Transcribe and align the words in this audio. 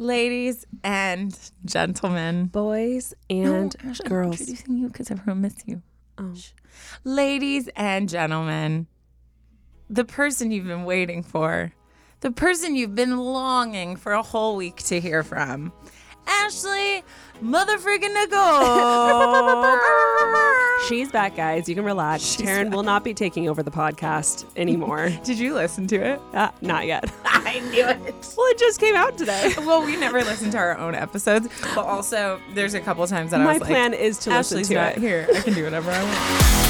Ladies 0.00 0.64
and 0.82 1.38
gentlemen. 1.66 2.46
Boys 2.46 3.12
oh, 3.12 3.34
and 3.34 3.76
No, 3.84 3.90
Ashley, 3.90 4.06
I'm 4.06 4.08
girls. 4.08 4.40
introducing 4.40 4.78
you 4.78 4.88
because 4.88 5.10
everyone 5.10 5.42
missed 5.42 5.68
you. 5.68 5.82
Oh. 6.16 6.32
Ladies 7.04 7.68
and 7.76 8.08
gentlemen, 8.08 8.86
the 9.90 10.06
person 10.06 10.52
you've 10.52 10.66
been 10.66 10.84
waiting 10.84 11.22
for, 11.22 11.74
the 12.20 12.30
person 12.30 12.74
you've 12.74 12.94
been 12.94 13.18
longing 13.18 13.94
for 13.94 14.12
a 14.12 14.22
whole 14.22 14.56
week 14.56 14.76
to 14.84 15.02
hear 15.02 15.22
from, 15.22 15.70
Ashley 16.26 17.02
motherfucking 17.42 18.12
Nicole. 19.60 19.78
She's 20.88 21.10
back, 21.12 21.36
guys. 21.36 21.68
You 21.68 21.74
can 21.74 21.84
relax. 21.84 22.22
She's 22.22 22.40
Taryn 22.46 22.70
will 22.72 22.82
not 22.82 23.04
be 23.04 23.14
taking 23.14 23.48
over 23.48 23.62
the 23.62 23.70
podcast 23.70 24.44
anymore. 24.56 25.10
Did 25.24 25.38
you 25.38 25.54
listen 25.54 25.86
to 25.88 25.96
it? 25.96 26.20
uh, 26.34 26.50
not 26.60 26.86
yet. 26.86 27.10
I 27.24 27.60
knew 27.70 27.86
it. 27.86 28.34
well, 28.36 28.46
it 28.48 28.58
just 28.58 28.80
came 28.80 28.94
out 28.94 29.16
today. 29.18 29.54
Well, 29.58 29.84
we 29.84 29.96
never 29.96 30.22
listen 30.22 30.50
to 30.52 30.58
our 30.58 30.76
own 30.78 30.94
episodes, 30.94 31.48
but 31.74 31.84
also 31.86 32.40
there's 32.54 32.74
a 32.74 32.80
couple 32.80 33.06
times 33.06 33.30
that 33.32 33.40
I 33.40 33.44
My 33.44 33.52
was 33.54 33.60
like, 33.62 33.70
plan 33.70 33.94
is 33.94 34.18
to 34.20 34.30
listen 34.30 34.58
Ashley's 34.58 34.68
to 34.68 34.74
not 34.74 34.92
it. 34.96 34.98
here. 35.00 35.26
I 35.34 35.40
can 35.40 35.54
do 35.54 35.64
whatever 35.64 35.90
I 35.90 36.02
want. 36.02 36.69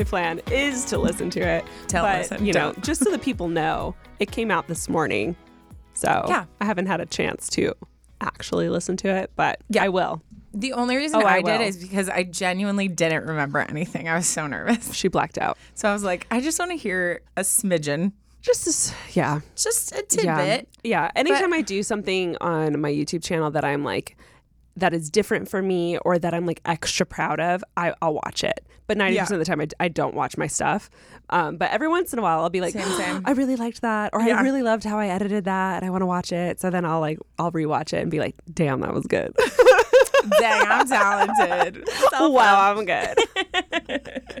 My 0.00 0.04
plan 0.04 0.40
is 0.50 0.86
to 0.86 0.96
listen 0.96 1.28
to 1.28 1.40
it. 1.40 1.62
Don't 1.88 2.00
but, 2.00 2.18
listen, 2.20 2.46
You 2.46 2.54
know, 2.54 2.72
don't. 2.72 2.82
just 2.82 3.04
so 3.04 3.10
the 3.10 3.18
people 3.18 3.48
know, 3.48 3.94
it 4.18 4.30
came 4.30 4.50
out 4.50 4.66
this 4.66 4.88
morning. 4.88 5.36
So 5.92 6.24
Yeah. 6.26 6.46
I 6.58 6.64
haven't 6.64 6.86
had 6.86 7.02
a 7.02 7.04
chance 7.06 7.50
to 7.50 7.74
actually 8.22 8.70
listen 8.70 8.96
to 8.96 9.08
it, 9.14 9.30
but 9.36 9.60
Yeah. 9.68 9.84
I 9.84 9.90
will. 9.90 10.22
The 10.54 10.72
only 10.72 10.96
reason 10.96 11.20
Oh, 11.22 11.26
I 11.26 11.34
I, 11.34 11.42
did 11.42 11.60
is 11.60 11.76
because 11.76 12.08
I 12.08 12.22
genuinely 12.22 12.88
didn't 12.88 13.26
remember 13.26 13.58
anything. 13.58 14.08
I 14.08 14.14
was 14.14 14.26
so 14.26 14.46
nervous. 14.46 14.94
She 14.94 15.08
blacked 15.08 15.36
out. 15.36 15.58
So 15.74 15.86
I 15.86 15.92
was 15.92 16.02
like, 16.02 16.26
I 16.30 16.40
just 16.40 16.58
want 16.58 16.70
to 16.70 16.78
hear 16.78 17.20
a 17.36 17.42
smidgen, 17.42 18.12
Just 18.40 18.66
as, 18.68 18.94
yeah. 19.12 19.40
just 19.54 19.92
a 19.92 20.00
tidbit. 20.00 20.66
Yeah. 20.82 21.10
Anytime 21.14 21.52
I 21.52 21.60
do 21.60 21.82
something 21.82 22.38
on 22.40 22.80
my 22.80 22.90
YouTube 22.90 23.22
channel 23.22 23.50
that 23.50 23.66
I'm 23.66 23.84
like, 23.84 24.16
that 24.76 24.94
is 24.94 25.10
different 25.10 25.50
for 25.50 25.60
me 25.60 25.98
or 25.98 26.18
that 26.18 26.32
I'm 26.32 26.46
like 26.46 26.62
extra 26.64 27.04
proud 27.04 27.38
of, 27.38 27.62
I, 27.76 27.92
I'll 28.00 28.14
watch 28.14 28.42
it. 28.44 28.64
But 28.90 28.98
90% 28.98 29.14
Yeah. 29.14 29.22
of 29.22 29.38
the 29.38 29.44
time, 29.44 29.60
I, 29.60 29.68
I 29.78 29.86
don't 29.86 30.16
watch 30.16 30.36
my 30.36 30.48
stuff. 30.48 30.90
Um, 31.28 31.56
but 31.58 31.70
every 31.70 31.86
once 31.86 32.12
in 32.12 32.18
a 32.18 32.22
while, 32.22 32.40
I'll 32.40 32.50
be 32.50 32.60
like, 32.60 32.72
Same, 32.72 32.82
same. 32.96 33.22
I 33.24 33.30
really 33.32 33.54
liked 33.54 33.82
that. 33.82 34.10
Or 34.12 34.20
Yeah. 34.20 34.38
I 34.38 34.42
really 34.42 34.62
loved 34.62 34.82
how 34.82 34.98
I 34.98 35.06
edited 35.06 35.44
that. 35.44 35.76
And 35.76 35.86
I 35.86 35.90
want 35.90 36.02
to 36.02 36.06
watch 36.06 36.32
it. 36.32 36.58
So 36.60 36.70
then 36.70 36.84
I'll 36.84 36.98
like, 36.98 37.20
I'll 37.38 37.52
rewatch 37.52 37.92
it 37.92 38.02
and 38.02 38.10
be 38.10 38.18
like, 38.18 38.34
damn, 38.52 38.80
that 38.80 38.92
was 38.92 39.06
good. 39.06 39.32
Dang, 40.40 40.66
I'm 40.66 40.88
talented. 40.88 41.84
wow, 42.20 42.72
I'm 42.74 42.84
good. 42.84 43.16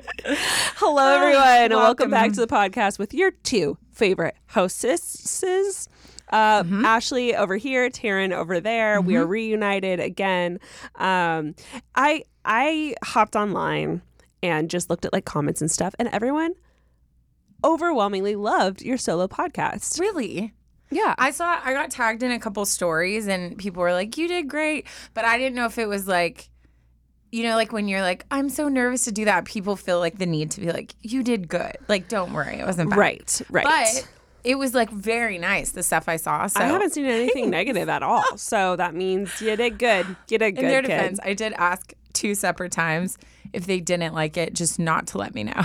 Hello, 0.76 1.06
everyone, 1.14 1.46
and 1.46 1.72
welcome 1.74 2.10
back 2.10 2.32
to 2.32 2.40
the 2.40 2.46
podcast 2.48 2.98
with 2.98 3.14
your 3.14 3.30
two 3.30 3.78
favorite 3.92 4.34
hostesses. 4.46 5.88
Uh, 6.32 6.62
Mm-hmm. 6.62 6.84
Ashley 6.84 7.34
over 7.34 7.56
here, 7.56 7.88
Taryn 7.90 8.32
over 8.32 8.60
there. 8.60 9.00
We 9.00 9.16
are 9.16 9.26
reunited 9.26 10.00
again. 10.00 10.60
Um, 10.96 11.54
I 11.94 12.24
I 12.44 12.94
hopped 13.04 13.34
online 13.36 14.02
and 14.42 14.70
just 14.70 14.90
looked 14.90 15.04
at 15.04 15.12
like 15.12 15.24
comments 15.24 15.60
and 15.60 15.70
stuff, 15.70 15.94
and 15.98 16.08
everyone 16.08 16.54
overwhelmingly 17.64 18.36
loved 18.36 18.82
your 18.82 18.96
solo 18.96 19.28
podcast. 19.28 20.00
Really? 20.00 20.54
Yeah, 20.90 21.14
I 21.18 21.30
saw 21.30 21.60
I 21.62 21.72
got 21.72 21.90
tagged 21.90 22.22
in 22.22 22.32
a 22.32 22.38
couple 22.38 22.64
stories 22.64 23.28
and 23.28 23.56
people 23.56 23.80
were 23.80 23.92
like, 23.92 24.16
"You 24.16 24.26
did 24.26 24.48
great," 24.48 24.86
but 25.14 25.24
I 25.24 25.38
didn't 25.38 25.54
know 25.54 25.66
if 25.66 25.78
it 25.78 25.86
was 25.86 26.08
like, 26.08 26.48
you 27.30 27.44
know, 27.44 27.54
like 27.54 27.72
when 27.72 27.86
you're 27.86 28.00
like, 28.00 28.24
"I'm 28.30 28.48
so 28.48 28.68
nervous 28.68 29.04
to 29.04 29.12
do 29.12 29.24
that," 29.26 29.44
people 29.44 29.76
feel 29.76 30.00
like 30.00 30.18
the 30.18 30.26
need 30.26 30.50
to 30.52 30.60
be 30.60 30.72
like, 30.72 30.94
"You 31.00 31.22
did 31.22 31.48
good." 31.48 31.76
Like, 31.86 32.08
don't 32.08 32.32
worry, 32.32 32.56
it 32.56 32.66
wasn't 32.66 32.90
bad. 32.90 32.98
right, 32.98 33.42
right. 33.50 33.64
But 33.64 34.08
it 34.42 34.56
was 34.56 34.74
like 34.74 34.90
very 34.90 35.38
nice 35.38 35.70
the 35.70 35.84
stuff 35.84 36.08
I 36.08 36.16
saw. 36.16 36.48
So 36.48 36.60
I 36.60 36.64
haven't 36.64 36.90
seen 36.90 37.06
anything 37.06 37.50
negative 37.58 37.88
at 37.88 38.02
all, 38.02 38.36
so 38.36 38.74
that 38.74 38.92
means 38.94 39.40
you 39.40 39.54
did 39.54 39.78
good. 39.78 40.06
You 40.28 40.38
did 40.38 40.56
good. 40.56 40.64
in 40.64 40.70
their 40.70 40.82
kid. 40.82 40.88
defense, 40.88 41.20
I 41.22 41.34
did 41.34 41.52
ask 41.52 41.92
two 42.12 42.34
separate 42.34 42.72
times 42.72 43.18
if 43.52 43.66
they 43.66 43.80
didn't 43.80 44.14
like 44.14 44.36
it, 44.36 44.54
just 44.54 44.78
not 44.78 45.06
to 45.08 45.18
let 45.18 45.34
me 45.34 45.44
know. 45.44 45.62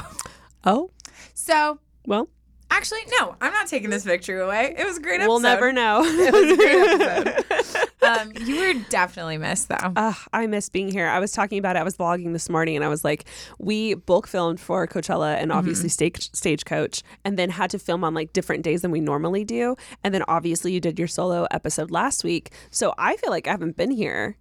Oh 0.67 0.89
So 1.35 1.77
well, 2.07 2.27
actually, 2.71 3.01
no, 3.19 3.35
I'm 3.39 3.53
not 3.53 3.67
taking 3.67 3.91
this 3.91 4.03
victory 4.03 4.41
away. 4.41 4.73
It 4.75 4.83
was 4.83 4.97
a 4.97 4.99
great 4.99 5.15
episode. 5.21 5.29
we'll 5.29 5.39
never 5.41 5.71
know. 5.71 6.01
It 6.03 6.33
was 6.33 6.51
a 6.51 6.55
great 6.57 7.37
episode. 7.37 7.89
um, 8.01 8.31
you 8.47 8.59
were 8.61 8.73
definitely 8.89 9.37
missed 9.37 9.69
though. 9.69 9.93
Ugh, 9.95 10.15
I 10.33 10.47
miss 10.47 10.69
being 10.69 10.89
here. 10.91 11.07
I 11.07 11.19
was 11.19 11.31
talking 11.31 11.59
about 11.59 11.75
it. 11.75 11.79
I 11.79 11.83
was 11.83 11.97
vlogging 11.97 12.33
this 12.33 12.49
morning 12.49 12.75
and 12.75 12.83
I 12.83 12.87
was 12.87 13.03
like, 13.03 13.25
we 13.59 13.93
bulk 13.93 14.25
filmed 14.27 14.59
for 14.59 14.87
Coachella 14.87 15.35
and 15.35 15.51
obviously 15.51 15.89
stage 15.89 16.31
Stagecoach 16.33 17.03
and 17.23 17.37
then 17.37 17.51
had 17.51 17.69
to 17.69 17.77
film 17.79 18.03
on 18.03 18.15
like 18.15 18.33
different 18.33 18.63
days 18.63 18.81
than 18.81 18.89
we 18.89 19.01
normally 19.01 19.43
do. 19.43 19.75
And 20.03 20.15
then 20.15 20.23
obviously 20.27 20.71
you 20.73 20.79
did 20.79 20.97
your 20.97 21.07
solo 21.07 21.45
episode 21.51 21.91
last 21.91 22.23
week. 22.23 22.51
So 22.71 22.93
I 22.97 23.17
feel 23.17 23.29
like 23.29 23.47
I 23.47 23.51
haven't 23.51 23.77
been 23.77 23.91
here 23.91 24.37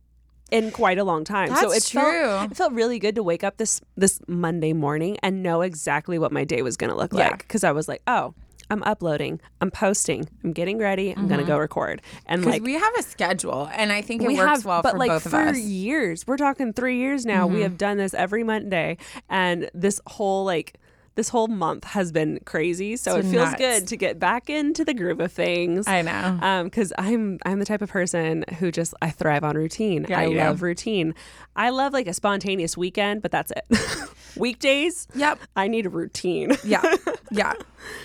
in 0.54 0.70
quite 0.70 0.98
a 0.98 1.04
long 1.04 1.24
time. 1.24 1.48
so 1.56 1.70
it 1.70 1.74
That's 1.74 1.90
felt 1.90 2.12
true. 2.12 2.50
it 2.50 2.56
felt 2.56 2.72
really 2.72 2.98
good 2.98 3.16
to 3.16 3.22
wake 3.22 3.42
up 3.42 3.56
this 3.56 3.80
this 3.96 4.20
Monday 4.28 4.72
morning 4.72 5.16
and 5.22 5.42
know 5.42 5.62
exactly 5.62 6.18
what 6.18 6.32
my 6.32 6.44
day 6.44 6.62
was 6.62 6.76
going 6.76 6.90
to 6.90 6.96
look 6.96 7.12
Yeah. 7.12 7.30
like 7.30 7.38
because 7.38 7.64
I 7.64 7.72
was 7.72 7.88
like, 7.88 8.02
"Oh, 8.06 8.34
I'm 8.70 8.82
uploading, 8.84 9.40
I'm 9.60 9.70
posting, 9.70 10.28
I'm 10.42 10.52
getting 10.52 10.78
ready, 10.78 11.10
I'm 11.10 11.26
going 11.26 11.38
to 11.38 11.44
mm-hmm. 11.44 11.52
go 11.52 11.58
record." 11.58 12.02
And 12.26 12.44
like 12.44 12.62
we 12.62 12.74
have 12.74 12.92
a 12.98 13.02
schedule, 13.02 13.68
and 13.74 13.92
I 13.92 14.00
think 14.00 14.22
it 14.22 14.28
we 14.28 14.36
works 14.36 14.48
have, 14.48 14.64
well 14.64 14.82
but 14.82 14.92
for 14.92 14.98
like 14.98 15.10
both 15.10 15.28
for 15.28 15.42
of 15.42 15.48
us. 15.48 15.58
years, 15.58 16.26
we're 16.26 16.36
talking 16.36 16.72
three 16.72 16.98
years 16.98 17.26
now. 17.26 17.46
We 17.46 17.54
mm-hmm. 17.54 17.62
have 17.64 17.78
done 17.78 17.98
this 17.98 18.14
every 18.14 18.44
Monday, 18.44 18.96
and 19.28 19.70
this 19.74 20.00
whole 20.06 20.44
like 20.44 20.78
this 21.16 21.28
whole 21.28 21.46
month 21.48 21.84
has 21.84 22.10
been 22.10 22.40
crazy. 22.44 22.96
So 22.96 23.16
It's 23.16 23.28
it 23.28 23.30
feels 23.30 23.50
nuts. 23.50 23.60
good 23.60 23.86
to 23.88 23.96
get 23.96 24.18
back 24.18 24.50
into 24.50 24.84
the 24.84 24.94
groove 24.94 25.20
of 25.20 25.30
things. 25.32 25.86
I 25.86 26.02
know. 26.02 26.38
Um, 26.42 26.64
because 26.64 26.92
I'm 26.98 27.38
I'm 27.46 27.58
the 27.60 27.64
type 27.64 27.82
of 27.82 27.88
person 27.90 28.44
who 28.58 28.72
just 28.72 28.94
I 29.00 29.10
thrive 29.10 29.44
on 29.44 29.56
routine. 29.56 30.06
Yeah, 30.08 30.18
I 30.20 30.28
do. 30.28 30.34
love 30.38 30.62
routine. 30.62 31.14
I 31.54 31.70
love 31.70 31.92
like 31.92 32.06
a 32.08 32.14
spontaneous 32.14 32.76
weekend, 32.76 33.22
but 33.22 33.30
that's 33.30 33.52
it. 33.52 33.64
Weekdays, 34.36 35.06
Yep. 35.14 35.38
I 35.54 35.68
need 35.68 35.86
a 35.86 35.90
routine. 35.90 36.56
Yeah. 36.64 36.82
Yeah. 37.30 37.54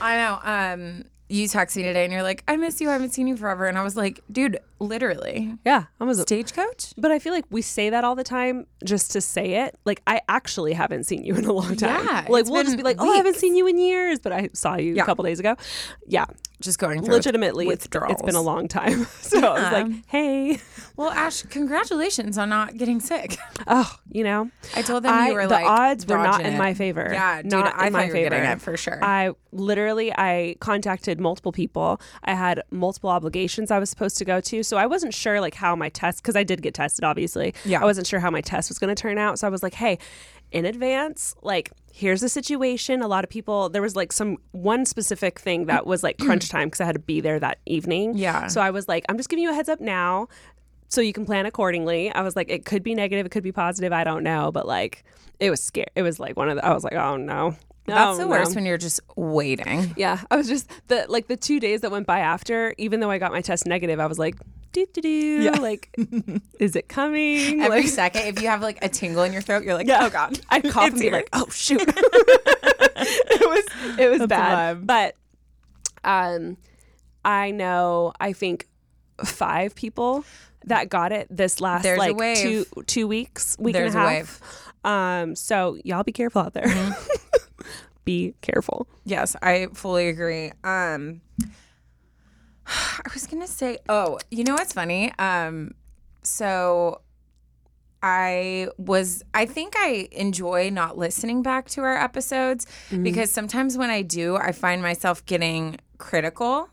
I 0.01 0.15
know. 0.17 0.39
Um, 0.43 1.03
you 1.31 1.47
text 1.47 1.77
me 1.77 1.83
today 1.83 2.03
and 2.03 2.11
you're 2.11 2.23
like, 2.23 2.43
I 2.47 2.57
miss 2.57 2.81
you. 2.81 2.89
I 2.89 2.93
haven't 2.93 3.13
seen 3.13 3.27
you 3.27 3.37
forever. 3.37 3.67
And 3.67 3.77
I 3.77 3.83
was 3.83 3.95
like, 3.95 4.19
dude, 4.31 4.57
literally. 4.79 5.55
Yeah, 5.63 5.83
I 5.99 6.03
was. 6.03 6.17
A 6.19 6.23
stagecoach? 6.23 6.93
But 6.97 7.11
I 7.11 7.19
feel 7.19 7.33
like 7.33 7.45
we 7.51 7.61
say 7.61 7.89
that 7.91 8.03
all 8.03 8.15
the 8.15 8.23
time 8.23 8.65
just 8.83 9.11
to 9.11 9.21
say 9.21 9.63
it. 9.65 9.77
Like 9.85 10.01
I 10.07 10.21
actually 10.27 10.73
haven't 10.73 11.03
seen 11.05 11.23
you 11.23 11.35
in 11.35 11.45
a 11.45 11.53
long 11.53 11.75
time. 11.75 12.03
Yeah, 12.05 12.25
like 12.29 12.45
we'll 12.49 12.63
just 12.63 12.77
be 12.77 12.83
like, 12.83 12.97
oh, 12.99 13.13
I 13.13 13.17
haven't 13.17 13.35
seen 13.35 13.55
you 13.55 13.67
in 13.67 13.77
years, 13.77 14.19
but 14.19 14.31
I 14.31 14.49
saw 14.53 14.75
you 14.75 14.95
Yeah. 14.95 15.03
a 15.03 15.05
couple 15.05 15.23
days 15.23 15.39
ago. 15.39 15.55
Yeah, 16.07 16.25
Just 16.61 16.77
going 16.77 17.01
through 17.01 17.13
legitimately, 17.15 17.67
it's, 17.67 17.85
withdrawals. 17.85 18.13
it's 18.13 18.21
been 18.21 18.35
a 18.35 18.41
long 18.41 18.67
time. 18.67 19.05
so 19.21 19.39
I 19.39 19.53
was 19.53 19.71
like, 19.71 20.05
hey, 20.07 20.59
Well, 20.97 21.09
Ash, 21.09 21.43
congratulations 21.43 22.37
on 22.37 22.49
not 22.49 22.75
getting 22.77 22.99
sick. 22.99 23.37
oh, 23.67 23.95
you 24.11 24.25
know, 24.25 24.51
I 24.75 24.81
told 24.81 25.03
them 25.03 25.13
I- 25.13 25.27
you 25.29 25.35
were 25.35 25.43
the 25.43 25.53
like 25.53 25.65
odds 25.65 26.05
were 26.05 26.17
not 26.17 26.39
dodging 26.39 26.47
in 26.53 26.57
my 26.57 26.73
favor. 26.73 27.09
Yeah, 27.13 27.41
dude, 27.41 27.51
Not 27.51 27.75
I 27.79 27.87
in 27.87 27.93
my 27.93 28.05
you 28.07 28.11
getting 28.13 28.31
favor. 28.41 28.51
it 28.51 28.61
for 28.61 28.75
sure. 28.75 28.99
I 29.01 29.31
literally 29.53 30.11
I 30.13 30.57
contacted 30.59 31.19
multiple 31.21 31.51
people. 31.53 32.01
I 32.25 32.33
had 32.33 32.61
multiple 32.71 33.09
obligations 33.09 33.71
I 33.71 33.79
was 33.79 33.89
supposed 33.89 34.17
to 34.17 34.25
go 34.25 34.41
to, 34.41 34.61
so 34.61 34.75
I 34.75 34.85
wasn't 34.85 35.13
sure 35.13 35.39
like 35.39 35.55
how 35.55 35.77
my 35.77 35.87
test 35.87 36.21
because 36.21 36.35
I 36.35 36.43
did 36.43 36.61
get 36.61 36.73
tested. 36.73 37.05
Obviously, 37.05 37.53
Yeah. 37.63 37.81
I 37.81 37.85
wasn't 37.85 38.05
sure 38.05 38.19
how 38.19 38.29
my 38.31 38.41
test 38.41 38.69
was 38.69 38.79
going 38.79 38.93
to 38.93 39.01
turn 39.01 39.17
out. 39.17 39.39
So 39.39 39.47
I 39.47 39.49
was 39.49 39.63
like, 39.63 39.75
hey, 39.75 39.97
in 40.51 40.65
advance, 40.65 41.35
like 41.41 41.71
here's 41.93 42.21
the 42.21 42.29
situation. 42.29 43.01
A 43.01 43.07
lot 43.07 43.23
of 43.23 43.29
people 43.29 43.69
there 43.69 43.81
was 43.81 43.95
like 43.95 44.11
some 44.11 44.37
one 44.51 44.85
specific 44.85 45.39
thing 45.39 45.65
that 45.65 45.85
was 45.85 46.01
like 46.03 46.17
crunch 46.17 46.49
time 46.49 46.67
because 46.67 46.81
I 46.81 46.85
had 46.85 46.93
to 46.93 46.99
be 46.99 47.21
there 47.21 47.39
that 47.39 47.59
evening. 47.65 48.17
Yeah. 48.17 48.47
So 48.47 48.61
I 48.61 48.71
was 48.71 48.87
like, 48.87 49.05
I'm 49.09 49.17
just 49.17 49.29
giving 49.29 49.43
you 49.43 49.51
a 49.51 49.53
heads 49.53 49.69
up 49.69 49.79
now. 49.81 50.27
So 50.87 51.01
you 51.01 51.13
can 51.13 51.25
plan 51.25 51.45
accordingly. 51.45 52.11
I 52.11 52.21
was 52.21 52.35
like, 52.35 52.49
it 52.49 52.65
could 52.65 52.81
be 52.81 52.95
negative, 52.95 53.25
it 53.25 53.29
could 53.29 53.43
be 53.43 53.51
positive. 53.51 53.93
I 53.93 54.03
don't 54.03 54.23
know, 54.23 54.51
but 54.51 54.65
like, 54.65 55.03
it 55.39 55.51
was 55.51 55.61
scary. 55.61 55.85
It 55.95 56.01
was 56.01 56.19
like 56.19 56.35
one 56.35 56.49
of 56.49 56.55
the. 56.55 56.65
I 56.65 56.73
was 56.73 56.83
like, 56.83 56.93
oh 56.93 57.15
no, 57.15 57.55
That's 57.85 58.15
Oh, 58.15 58.17
the 58.17 58.23
no. 58.23 58.29
worst 58.29 58.55
when 58.55 58.65
you're 58.65 58.77
just 58.79 58.99
waiting. 59.15 59.93
Yeah, 59.97 60.19
I 60.31 60.35
was 60.35 60.47
just 60.47 60.67
the 60.87 61.05
like 61.07 61.27
the 61.27 61.37
two 61.37 61.59
days 61.59 61.81
that 61.81 61.91
went 61.91 62.07
by 62.07 62.19
after, 62.21 62.73
even 62.79 63.01
though 63.01 63.11
I 63.11 63.19
got 63.19 63.31
my 63.31 63.41
test 63.41 63.67
negative, 63.67 63.99
I 63.99 64.07
was 64.07 64.17
like, 64.17 64.35
doo 64.71 64.85
doo 64.93 65.01
doo, 65.01 65.51
like, 65.61 65.89
is 66.59 66.75
it 66.75 66.87
coming? 66.89 67.61
Every 67.61 67.81
like, 67.81 67.87
second, 67.87 68.27
if 68.27 68.41
you 68.41 68.47
have 68.47 68.61
like 68.61 68.83
a 68.83 68.89
tingle 68.89 69.23
in 69.23 69.33
your 69.33 69.41
throat, 69.41 69.63
you're 69.63 69.73
like, 69.73 69.87
yeah. 69.87 69.99
oh 70.03 70.09
god, 70.09 70.39
I'd 70.49 70.69
cough 70.69 70.85
It's 70.87 70.93
and 70.93 70.99
be 70.99 71.05
here. 71.07 71.13
like, 71.13 71.29
oh 71.33 71.47
shoot, 71.49 71.81
it 71.87 73.49
was 73.49 73.99
it 73.99 74.09
was 74.09 74.19
That's 74.19 74.29
bad, 74.29 74.87
but 74.87 75.15
um, 76.03 76.57
I 77.25 77.51
know 77.51 78.13
I 78.19 78.33
think 78.33 78.67
five 79.25 79.75
people 79.75 80.23
that 80.65 80.89
got 80.89 81.11
it 81.11 81.27
this 81.29 81.61
last 81.61 81.83
There's 81.83 81.99
like 81.99 82.37
two 82.37 82.65
two 82.87 83.07
weeks, 83.07 83.55
week 83.59 83.73
There's 83.73 83.95
a 83.95 83.97
and 83.97 84.07
a 84.07 84.09
wave. 84.09 84.39
half. 84.39 84.73
Um, 85.21 85.35
so 85.35 85.77
y'all 85.83 86.03
be 86.03 86.11
careful 86.11 86.41
out 86.41 86.53
there. 86.53 86.63
Mm-hmm. 86.63 87.37
be 88.05 88.33
careful. 88.41 88.87
Yes, 89.05 89.35
I 89.41 89.67
fully 89.73 90.07
agree. 90.07 90.51
Um 90.63 91.21
I 93.05 93.09
was 93.13 93.25
going 93.27 93.41
to 93.41 93.47
say, 93.47 93.79
oh, 93.89 94.19
you 94.31 94.43
know 94.43 94.53
what's 94.53 94.73
funny? 94.73 95.11
Um 95.19 95.73
so 96.23 97.01
I 98.01 98.69
was 98.77 99.23
I 99.33 99.45
think 99.45 99.73
I 99.77 100.07
enjoy 100.11 100.69
not 100.69 100.97
listening 100.97 101.41
back 101.41 101.67
to 101.69 101.81
our 101.81 101.97
episodes 101.97 102.65
because 103.03 103.29
sometimes 103.31 103.77
when 103.77 103.89
I 103.89 104.03
do, 104.03 104.37
I 104.37 104.51
find 104.53 104.81
myself 104.81 105.25
getting 105.25 105.77
critical. 105.97 106.69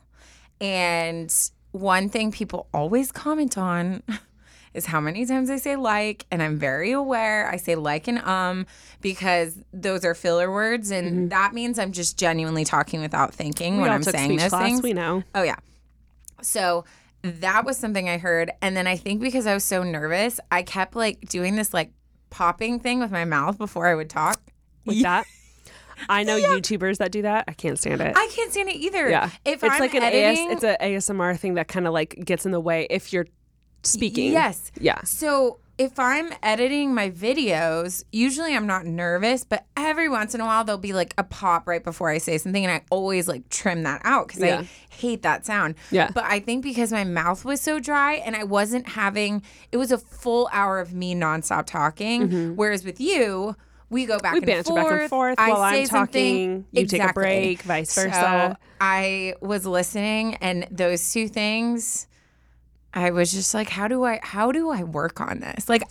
And 0.60 1.34
one 1.72 2.08
thing 2.08 2.31
people 2.31 2.69
always 2.72 3.10
comment 3.12 3.58
on 3.58 4.02
is 4.75 4.87
how 4.87 5.00
many 5.00 5.26
times 5.26 5.50
I 5.50 5.56
say 5.56 5.75
like, 5.76 6.26
and 6.31 6.42
I'm 6.42 6.58
very 6.58 6.92
aware 6.92 7.49
I 7.50 7.56
say 7.56 7.75
like 7.75 8.06
and 8.06 8.19
um 8.20 8.66
because 9.00 9.58
those 9.72 10.04
are 10.04 10.14
filler 10.14 10.50
words, 10.52 10.90
and 10.92 11.31
that 11.31 11.54
means 11.54 11.78
I'm 11.78 11.92
just 11.92 12.19
genuinely 12.19 12.64
talking 12.64 13.00
without 13.00 13.34
thinking 13.34 13.76
We 13.76 13.82
when 13.82 13.90
I'm 13.90 14.02
took 14.02 14.14
saying 14.14 14.37
those 14.37 14.50
class. 14.50 14.62
things. 14.62 14.82
We 14.82 14.92
know. 14.92 15.25
Oh 15.34 15.42
yeah. 15.42 15.56
So 16.42 16.84
that 17.22 17.64
was 17.64 17.76
something 17.76 18.08
I 18.08 18.18
heard, 18.18 18.50
and 18.62 18.76
then 18.76 18.86
I 18.86 18.96
think 18.96 19.20
because 19.20 19.46
I 19.46 19.54
was 19.54 19.64
so 19.64 19.82
nervous, 19.82 20.38
I 20.50 20.62
kept 20.62 20.94
like 20.94 21.20
doing 21.28 21.56
this 21.56 21.74
like 21.74 21.90
popping 22.30 22.78
thing 22.80 23.00
with 23.00 23.10
my 23.10 23.24
mouth 23.24 23.58
before 23.58 23.86
I 23.86 23.94
would 23.94 24.10
talk. 24.10 24.40
with 24.84 25.02
that. 25.02 25.26
I 26.08 26.24
know 26.24 26.38
YouTubers 26.38 26.98
that 26.98 27.10
do 27.10 27.22
that. 27.22 27.44
I 27.48 27.52
can't 27.52 27.78
stand 27.78 28.00
it. 28.02 28.14
I 28.14 28.28
can't 28.34 28.52
stand 28.52 28.68
it 28.68 28.76
either. 28.76 29.08
yeah, 29.08 29.30
If 29.46 29.64
it's 29.64 29.72
I'm 29.72 29.80
like 29.80 29.94
an 29.94 30.02
editing, 30.02 30.50
AS, 30.50 30.62
it's 30.62 30.64
a 30.64 30.76
ASMR 30.80 31.38
thing 31.38 31.54
that 31.54 31.68
kind 31.68 31.86
of 31.86 31.94
like 31.94 32.22
gets 32.22 32.44
in 32.44 32.52
the 32.52 32.60
way 32.60 32.86
if 32.90 33.12
you're 33.14 33.26
speaking. 33.82 34.30
Yes. 34.32 34.70
Yeah. 34.78 35.00
So 35.04 35.58
if 35.78 35.99
I'm 35.99 36.32
editing 36.43 36.94
my 36.94 37.11
videos, 37.11 38.05
usually 38.11 38.56
I'm 38.56 38.67
not 38.67 38.87
nervous, 38.87 39.44
but 39.44 39.67
every 39.76 40.08
once 40.08 40.34
in 40.34 40.40
a 40.40 40.44
while 40.46 40.64
there'll 40.64 40.78
be 40.78 40.93
like 40.94 41.12
a 41.19 41.23
pop 41.25 41.67
right 41.69 41.84
before 41.84 42.08
I 42.08 42.19
say 42.19 42.38
something, 42.38 42.64
and 42.64 42.73
I 42.73 42.82
always 42.90 43.28
like 43.28 43.49
trim 43.50 43.82
that 43.82 44.00
out 44.05 44.28
because 44.28 44.43
Yeah. 44.43 44.61
I 44.61 44.69
hate 44.94 45.23
that 45.23 45.44
sound. 45.44 45.75
Yeah. 45.90 46.11
But 46.14 46.25
I 46.25 46.40
think 46.40 46.62
because 46.62 46.93
my 46.93 47.05
mouth 47.05 47.44
was 47.44 47.61
so 47.61 47.78
dry 47.78 48.14
and 48.14 48.34
I 48.34 48.44
wasn't 48.44 48.88
having, 48.88 49.43
it 49.70 49.76
was 49.76 49.93
a 49.93 49.99
full 49.99 50.49
hour 50.52 50.78
of 50.81 50.94
me 50.94 51.14
nonstop 51.14 51.67
talking. 51.67 52.56
Whereas 52.56 52.84
with 52.84 53.00
you, 53.00 53.55
we 53.90 54.06
go 54.06 54.19
back 54.19 54.34
Mm-hmm. 54.37 54.46
We 54.46 54.52
and 54.52 54.64
banter 54.64 54.70
forth. 54.73 54.84
back 54.90 55.00
and 55.02 55.11
forth 55.11 55.38
I 55.38 55.49
while 55.50 55.62
I'm 55.62 55.75
say 55.75 55.84
something- 55.84 56.62
talking, 56.62 56.67
you 56.73 56.87
take 56.87 57.02
a 57.02 57.12
break, 57.12 57.62
vice 57.62 57.93
So 57.93 58.02
versa. 58.05 58.58
I 58.81 59.34
was 59.40 59.64
listening, 59.67 60.34
and 60.37 60.67
those 60.70 61.12
two 61.12 61.28
things. 61.28 62.06
I 62.96 63.10
was 63.12 63.31
just 63.31 63.54
like, 63.54 63.69
how 63.69 63.87
do 63.87 64.04
I 64.04 64.19
how 64.22 64.50
do 64.50 64.70
I 64.70 64.82
work 64.82 65.20
on 65.20 65.38
this? 65.40 65.69
Like 65.69 65.82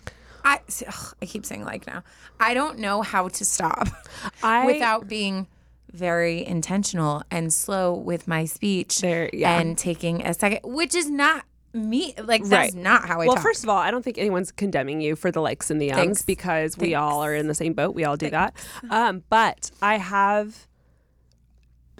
I 0.43 0.59
ugh, 0.87 1.15
I 1.21 1.25
keep 1.25 1.45
saying 1.45 1.63
like 1.63 1.87
now. 1.87 2.03
I 2.39 2.53
don't 2.53 2.79
know 2.79 3.01
how 3.01 3.27
to 3.29 3.45
stop 3.45 3.87
I- 4.43 4.65
without 4.65 5.07
being 5.07 5.47
very 5.93 6.45
intentional 6.45 7.23
and 7.31 7.53
slow 7.53 7.93
with 7.93 8.27
my 8.27 8.43
speech 8.43 8.99
There- 8.99 9.29
yeah. 9.31 9.57
and 9.59 9.77
taking 9.77 10.21
a 10.25 10.33
second, 10.33 10.59
which 10.69 10.93
is 10.93 11.09
not 11.09 11.45
me. 11.73 12.13
Like 12.21 12.43
that's 12.43 12.73
Right. 12.73 12.81
not 12.83 13.05
how 13.05 13.21
I 13.21 13.27
well, 13.27 13.35
talk. 13.35 13.43
first 13.43 13.63
of 13.63 13.69
all, 13.69 13.77
I 13.77 13.91
don't 13.91 14.03
think 14.03 14.17
anyone's 14.17 14.51
condemning 14.51 14.99
you 14.99 15.15
for 15.15 15.29
the 15.31 15.41
likes 15.41 15.69
and 15.69 15.79
the 15.81 15.91
ums 15.91 16.03
Thanks. 16.05 16.21
because 16.23 16.77
we 16.77 16.95
all 16.95 17.23
are 17.23 17.33
in 17.35 17.47
the 17.47 17.53
same 17.55 17.73
boat. 17.73 17.95
We 17.95 18.03
all 18.03 18.17
do 18.17 18.29
that. 18.31 18.55
Um, 18.89 19.23
but 19.29 19.71
I 19.81 19.97
have 19.97 20.67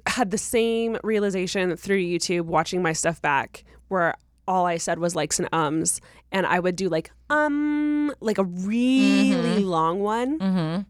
had 0.07 0.31
the 0.31 0.37
same 0.37 0.97
realization 1.03 1.75
through 1.77 1.97
YouTube 1.99 2.41
watching 2.45 2.81
my 2.81 2.93
stuff 2.93 3.21
back 3.21 3.63
where 3.87 4.15
all 4.47 4.65
I 4.65 4.77
said 4.77 4.99
was 4.99 5.15
likes 5.15 5.39
and 5.39 5.49
ums 5.51 6.01
and 6.31 6.45
I 6.45 6.59
would 6.59 6.75
do 6.75 6.89
like 6.89 7.11
um 7.29 8.13
like 8.19 8.37
a 8.37 8.43
really 8.43 9.63
long 9.63 9.99
one. 9.99 10.39
mm-hmm. 10.39 10.81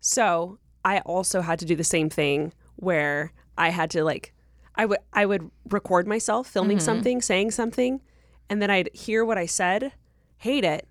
So 0.00 0.58
I 0.84 1.00
also 1.00 1.40
had 1.40 1.58
to 1.58 1.64
do 1.64 1.74
the 1.74 1.84
same 1.84 2.08
thing 2.10 2.52
where 2.76 3.32
I 3.58 3.70
had 3.70 3.90
to 3.90 4.04
like 4.04 4.32
I 4.74 4.84
would 4.86 4.98
I 5.12 5.26
would 5.26 5.50
record 5.70 6.06
myself 6.06 6.46
filming 6.46 6.78
something, 6.80 7.22
saying 7.22 7.50
something, 7.52 8.00
and 8.50 8.60
then 8.60 8.70
I'd 8.70 8.90
hear 8.94 9.24
what 9.24 9.38
I 9.38 9.46
said, 9.46 9.92
hate 10.38 10.64
it, 10.64 10.86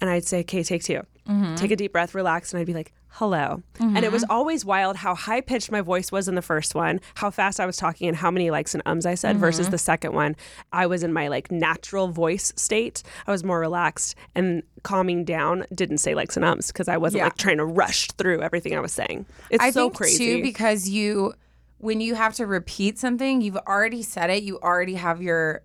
and 0.00 0.08
I'd 0.08 0.24
say, 0.24 0.40
"Okay, 0.40 0.62
take 0.62 0.82
2 1.26 1.56
Take 1.56 1.70
a 1.70 1.76
deep 1.76 1.92
breath, 1.92 2.14
relax, 2.14 2.52
and 2.52 2.60
I'd 2.60 2.66
be 2.66 2.74
like, 2.74 2.92
"Hello." 3.08 3.62
And 3.80 3.98
it 3.98 4.12
was 4.12 4.22
mm-hmm. 4.22 4.30
always 4.32 4.64
wild 4.64 4.96
how 4.96 5.14
high 5.14 5.40
pitched 5.40 5.70
my 5.70 5.80
voice 5.80 6.12
was 6.12 6.28
in 6.28 6.34
the 6.34 6.42
first 6.42 6.74
one, 6.74 7.00
how 7.16 7.30
fast 7.30 7.60
I 7.60 7.66
was 7.66 7.76
talking, 7.76 8.08
and 8.08 8.16
how 8.16 8.30
many 8.30 8.50
likes 8.50 8.74
and 8.74 8.82
ums 8.86 9.06
I 9.06 9.14
said 9.14 9.36
versus 9.36 9.66
mm-hmm. 9.66 9.72
the 9.72 9.78
second 9.78 10.12
one. 10.12 10.36
I 10.72 10.86
was 10.86 11.02
in 11.02 11.12
my 11.12 11.28
like 11.28 11.50
natural 11.50 12.08
voice 12.08 12.52
state. 12.56 13.02
I 13.26 13.30
was 13.32 13.42
more 13.44 13.58
relaxed 13.58 14.14
and 14.34 14.62
calming 14.82 15.24
down. 15.24 15.66
Didn't 15.74 15.98
say 15.98 16.14
likes 16.14 16.36
and 16.36 16.44
ums 16.44 16.68
because 16.68 16.88
I 16.88 16.96
wasn't 16.96 17.18
Yeah. 17.18 17.24
like 17.24 17.36
trying 17.36 17.58
to 17.58 17.66
rush 17.66 18.08
through 18.12 18.42
everything 18.42 18.76
I 18.76 18.80
was 18.80 18.92
saying. 18.92 19.26
It's 19.50 19.62
I 19.62 19.70
so 19.70 19.84
think 19.84 19.96
crazy. 19.96 20.36
too 20.36 20.42
because 20.42 20.88
you 20.88 21.34
when 21.78 22.00
you 22.00 22.14
have 22.14 22.34
to 22.34 22.46
repeat 22.46 22.98
something, 22.98 23.40
you've 23.42 23.56
already 23.56 24.02
said 24.02 24.30
it. 24.30 24.42
You 24.42 24.58
already 24.60 24.94
have 24.94 25.20
your 25.22 25.62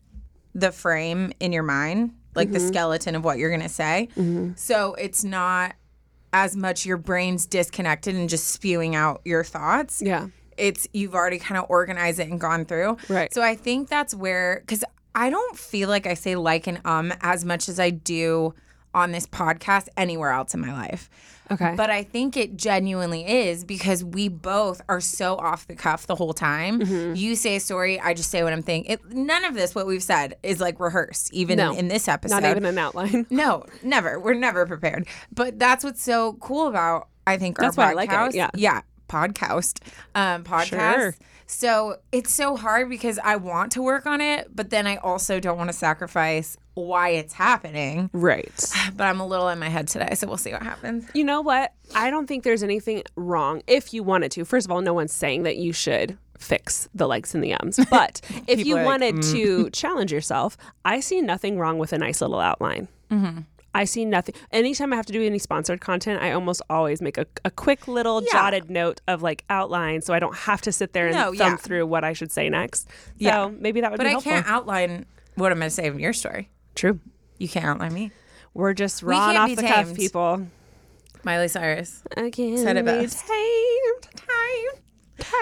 the 0.53 0.71
frame 0.71 1.31
in 1.39 1.53
your 1.53 1.63
mind, 1.63 2.13
like 2.35 2.47
Mm-hmm. 2.47 2.53
the 2.53 2.59
skeleton 2.59 3.15
of 3.15 3.23
what 3.23 3.37
you're 3.37 3.51
gonna 3.51 3.69
say. 3.69 4.07
So 4.55 4.93
it's 4.95 5.23
not 5.23 5.75
as 6.33 6.55
much 6.55 6.85
your 6.85 6.97
brain's 6.97 7.45
disconnected 7.45 8.15
and 8.15 8.29
just 8.29 8.47
spewing 8.49 8.95
out 8.95 9.21
your 9.25 9.43
thoughts. 9.43 10.01
yeah. 10.01 10.27
It's 10.57 10.87
you've 10.93 11.15
already 11.15 11.39
kind 11.39 11.57
of 11.57 11.65
organized 11.69 12.19
it 12.19 12.29
and 12.29 12.39
gone 12.39 12.65
through. 12.65 12.97
Right. 13.09 13.33
So 13.33 13.41
I 13.41 13.55
think 13.55 13.89
that's 13.89 14.13
where 14.13 14.59
because 14.59 14.83
I 15.15 15.29
don't 15.29 15.57
feel 15.57 15.89
like 15.89 16.05
I 16.05 16.13
say 16.13 16.35
like 16.35 16.67
and 16.67 16.79
um 16.85 17.11
as 17.21 17.43
much 17.43 17.67
as 17.67 17.79
I 17.79 17.89
do 17.89 18.53
on 18.93 19.11
this 19.11 19.25
podcast 19.25 19.87
anywhere 19.97 20.31
else 20.31 20.53
in 20.53 20.59
my 20.59 20.73
life. 20.73 21.09
Okay. 21.49 21.73
But 21.75 21.89
I 21.89 22.03
think 22.03 22.37
it 22.37 22.55
genuinely 22.55 23.27
is 23.27 23.65
because 23.65 24.05
we 24.05 24.29
both 24.29 24.81
are 24.87 25.01
so 25.01 25.35
off 25.35 25.67
the 25.67 25.75
cuff 25.75 26.07
the 26.07 26.15
whole 26.15 26.33
time. 26.33 26.79
Mm-hmm. 26.79 27.15
You 27.15 27.35
say 27.35 27.57
a 27.57 27.59
story, 27.59 27.99
I 27.99 28.13
just 28.13 28.29
say 28.31 28.41
what 28.41 28.53
I'm 28.53 28.61
thinking. 28.63 28.89
It, 28.93 29.05
none 29.11 29.43
of 29.43 29.53
this, 29.53 29.75
what 29.75 29.85
we've 29.85 30.01
said, 30.03 30.37
is 30.43 30.61
like 30.61 30.79
rehearsed, 30.79 31.33
even 31.33 31.57
No. 31.57 31.73
in, 31.73 31.79
in 31.79 31.87
this 31.89 32.07
episode. 32.07 32.41
Not 32.41 32.49
even 32.51 32.63
an 32.65 32.77
outline. 32.77 33.25
No, 33.29 33.65
never. 33.83 34.17
We're 34.17 34.33
never 34.33 34.65
prepared. 34.65 35.07
But 35.33 35.59
that's 35.59 35.83
what's 35.83 36.01
so 36.01 36.33
cool 36.39 36.67
about 36.67 37.09
I 37.27 37.37
think 37.37 37.59
our 37.59 37.65
That's 37.65 37.77
why 37.77 37.91
I 37.91 37.93
podcast. 37.93 37.95
like 37.95 38.29
it, 38.29 38.35
yeah. 38.35 38.49
yeah, 38.55 38.81
podcast, 39.09 39.79
um, 40.15 40.43
podcast. 40.45 40.93
Sure. 40.95 41.15
So 41.51 41.97
it's 42.13 42.33
so 42.33 42.55
hard 42.55 42.89
because 42.89 43.19
I 43.21 43.35
want 43.35 43.73
to 43.73 43.81
work 43.81 44.05
on 44.05 44.21
it, 44.21 44.47
but 44.55 44.69
then 44.69 44.87
I 44.87 44.95
also 44.95 45.39
don't 45.39 45.57
want 45.57 45.69
to 45.69 45.75
sacrifice 45.75 46.57
why 46.75 47.09
it's 47.09 47.33
happening. 47.33 48.09
Right. 48.13 48.51
But 48.95 49.05
I'm 49.07 49.19
a 49.19 49.25
little 49.25 49.47
in 49.49 49.59
my 49.59 49.69
head 49.69 49.87
today, 49.87 50.15
so 50.15 50.27
we'll 50.27 50.37
see 50.37 50.51
what 50.51 50.63
happens. 50.63 51.05
You 51.13 51.23
know 51.23 51.41
what? 51.41 51.73
I 51.95 52.09
don't 52.09 52.27
think 52.27 52.43
there's 52.43 52.61
anything 52.61 53.03
wrong 53.15 53.63
if 53.67 53.93
you 53.93 54.03
wanted 54.03 54.31
to. 54.33 54.45
First 54.45 54.67
of 54.67 54.71
all, 54.71 54.81
no 54.81 54.93
one's 54.93 55.13
saying 55.13 55.43
that 55.43 55.57
you 55.57 55.73
should 55.73 56.17
fix 56.37 56.87
the 56.93 57.07
likes 57.07 57.33
and 57.33 57.43
the 57.43 57.53
ums. 57.53 57.79
But 57.89 58.21
if 58.47 58.65
you 58.65 58.75
like, 58.75 58.85
wanted 58.85 59.21
to 59.23 59.69
challenge 59.71 60.11
yourself, 60.11 60.57
I 60.85 60.99
see 60.99 61.21
nothing 61.21 61.57
wrong 61.57 61.77
with 61.77 61.93
a 61.93 61.97
nice 61.97 62.21
little 62.21 62.39
outline. 62.39 62.87
Mm-hmm. 63.09 63.39
I 63.73 63.85
see 63.85 64.03
nothing. 64.05 64.35
Anytime 64.51 64.91
I 64.91 64.97
have 64.97 65.05
to 65.05 65.13
do 65.13 65.23
any 65.25 65.39
sponsored 65.39 65.79
content, 65.79 66.21
I 66.21 66.31
almost 66.33 66.61
always 66.69 67.01
make 67.01 67.17
a, 67.17 67.25
a 67.45 67.51
quick 67.51 67.87
little 67.87 68.21
Yeah. 68.21 68.27
jotted 68.31 68.69
note 68.69 68.99
of 69.07 69.21
like 69.21 69.43
outline 69.49 70.01
so 70.01 70.13
I 70.13 70.19
don't 70.19 70.35
have 70.35 70.61
to 70.63 70.71
sit 70.71 70.91
there 70.93 71.07
and 71.07 71.15
No, 71.15 71.27
thumb 71.33 71.51
yeah. 71.53 71.55
through 71.55 71.85
what 71.87 72.03
I 72.03 72.11
should 72.13 72.31
say 72.31 72.49
next. 72.49 72.87
So 72.89 72.89
Yeah. 73.17 73.49
maybe 73.57 73.79
that 73.81 73.91
would 73.91 73.97
But 73.97 74.03
be 74.03 74.09
I 74.09 74.11
helpful. 74.11 74.31
can't 74.33 74.47
outline 74.47 75.05
what 75.35 75.51
I'm 75.53 75.59
going 75.59 75.69
to 75.69 75.73
say 75.75 75.85
in 75.87 75.99
your 75.99 76.11
story. 76.13 76.49
True. 76.75 76.99
You 77.37 77.47
can't 77.47 77.65
outline 77.65 77.93
me. 77.93 78.11
We're 78.53 78.73
just 78.73 79.01
We 79.03 79.11
raw 79.11 79.31
can't 79.31 79.37
off 79.51 79.55
the 79.55 79.63
cuff, 79.67 79.95
people. 79.95 80.47
Miley 81.23 81.47
Cyrus. 81.47 82.03
I 82.17 82.29
can't 82.29 82.59
Said 82.59 82.75
it 82.77 82.83
be 82.85 82.91
best. 82.91 83.25
tamed. 83.27 84.25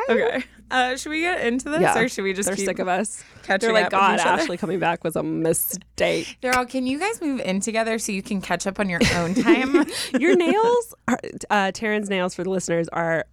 Okay. 0.09 0.43
Uh, 0.71 0.95
should 0.95 1.09
we 1.09 1.21
get 1.21 1.41
into 1.45 1.69
this, 1.69 1.95
or 1.95 2.07
should 2.07 2.23
we 2.23 2.31
just 2.33 2.45
They're 2.47 2.55
keep 2.55 2.65
sick 2.65 2.77
of 2.79 2.87
us. 2.87 3.23
catching 3.43 3.67
They're 3.67 3.73
like, 3.73 3.85
up 3.85 3.91
with 3.93 3.99
God, 4.01 4.19
each 4.19 4.25
other?" 4.25 4.41
Ashley 4.43 4.57
coming 4.57 4.79
back 4.79 5.03
was 5.03 5.15
a 5.15 5.23
mistake. 5.23 6.37
They're 6.41 6.55
all. 6.55 6.65
Can 6.67 6.85
you 6.85 6.99
guys 6.99 7.19
move 7.21 7.39
in 7.41 7.59
together 7.59 7.97
so 7.97 8.11
you 8.11 8.21
can 8.21 8.39
catch 8.39 8.67
up 8.67 8.79
on 8.79 8.87
your 8.89 8.99
own 9.15 9.33
time? 9.33 9.85
Your 10.19 10.35
nails, 10.35 10.93
are, 11.07 11.19
uh, 11.49 11.71
Taryn's 11.73 12.09
nails 12.09 12.35
for 12.35 12.43
the 12.43 12.49
listeners 12.51 12.87
are 12.89 13.25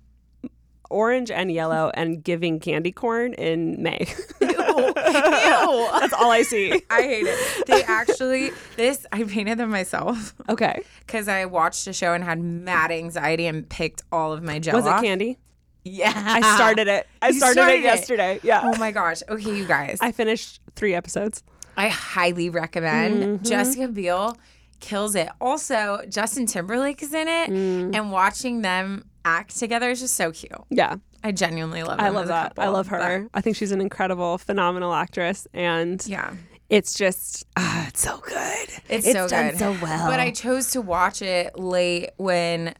orange 0.89 1.31
and 1.31 1.51
yellow 1.51 1.91
and 1.95 2.23
giving 2.23 2.61
candy 2.61 2.93
corn 2.93 3.35
in 3.35 3.83
May. 3.83 4.07
Ew. 4.41 4.47
That's 4.51 6.13
all 6.15 6.31
I 6.31 6.43
see. 6.47 6.81
I 6.91 7.03
hate 7.03 7.27
it. 7.27 7.67
They 7.67 7.83
actually, 7.85 8.53
this 8.77 9.05
I 9.13 9.25
painted 9.25 9.59
them 9.59 9.71
myself 9.71 10.35
Okay. 10.49 10.83
because 11.01 11.29
I 11.29 11.45
watched 11.47 11.87
a 11.89 11.93
show 11.93 12.13
and 12.15 12.23
had 12.23 12.41
mad 12.41 12.93
anxiety 12.93 13.47
and 13.47 13.69
picked 13.69 14.03
all 14.13 14.33
of 14.33 14.43
my 14.43 14.59
gel 14.59 14.77
Was 14.77 14.87
it 14.87 14.91
off. 14.93 15.03
candy? 15.03 15.39
Yeah, 15.87 16.13
I 16.15 16.55
started 16.57 16.89
it. 16.89 17.07
I 17.23 17.31
started, 17.33 17.53
started 17.55 17.73
it 17.75 17.79
it? 17.81 17.83
yesterday. 17.85 18.41
Yeah. 18.43 18.63
Oh 18.65 18.77
my 18.79 18.91
gosh. 18.93 19.23
Okay, 19.29 19.57
you 19.57 19.67
guys. 19.67 19.99
I 20.01 20.13
finished 20.13 20.61
three 20.75 20.95
episodes. 20.95 21.43
I 21.77 21.89
highly 21.89 22.51
recommend. 22.51 23.23
Mm-hmm. 23.23 23.45
Jessica 23.45 23.89
Biel 23.89 24.37
kills 24.81 25.15
it. 25.15 25.29
Also, 25.41 26.01
Justin 26.09 26.47
Timberlake 26.47 27.03
is 27.03 27.15
in 27.15 27.29
it, 27.29 27.51
Mm. 27.51 27.95
and 27.95 28.11
watching 28.13 28.63
them 28.63 29.05
act 29.25 29.57
together 29.59 29.91
is 29.91 30.01
just 30.01 30.15
so 30.15 30.33
cute. 30.33 30.53
Yeah. 30.71 30.97
I 31.25 31.33
genuinely 31.33 31.83
love. 31.83 31.99
I 31.99 32.11
love 32.11 32.29
that. 32.29 32.53
I 32.59 32.69
love 32.69 32.89
her. 32.89 33.29
but- 33.33 33.39
I 33.39 33.41
think 33.41 33.57
she's 33.57 33.73
an 33.73 33.81
incredible, 33.81 34.39
phenomenal 34.39 34.93
actress. 34.95 35.47
And 35.53 36.05
yeah, 36.07 36.35
it's 36.71 36.95
just, 36.95 37.45
ah, 37.57 37.89
it's 37.89 38.01
so 38.01 38.19
good. 38.19 38.69
it's, 38.89 39.07
It's 39.07 39.13
so 39.13 39.27
done 39.29 39.51
good. 39.51 39.59
so 39.59 39.77
well. 39.83 40.07
But 40.09 40.21
I 40.21 40.31
chose 40.31 40.71
to 40.73 40.81
watch 40.81 41.23
it 41.23 41.59
late 41.59 42.11
when 42.17 42.75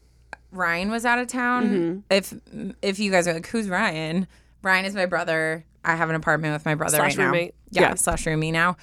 Ryan 0.57 0.91
was 0.91 1.05
out 1.05 1.19
of 1.19 1.27
town. 1.29 1.67
Mm-hmm. 1.67 1.99
If 2.11 2.35
if 2.83 2.99
you 2.99 3.11
guys 3.11 3.29
are 3.29 3.35
like, 3.35 3.47
who's 3.47 3.69
Ryan? 3.69 4.27
Ryan 4.63 4.85
is 4.85 4.95
my 4.95 5.07
brother. 5.07 5.65
I 5.85 5.95
have 5.95 6.09
an 6.11 6.17
apartment 6.17 6.53
with 6.55 6.65
my 6.65 6.75
brother 6.75 6.97
Slash 6.97 7.17
right 7.17 7.25
roommate. 7.27 7.55
now. 7.73 7.81
Yeah, 7.83 7.89
Yeah. 7.91 7.95
slash 7.95 8.25
roomie 8.25 8.51
now, 8.53 8.77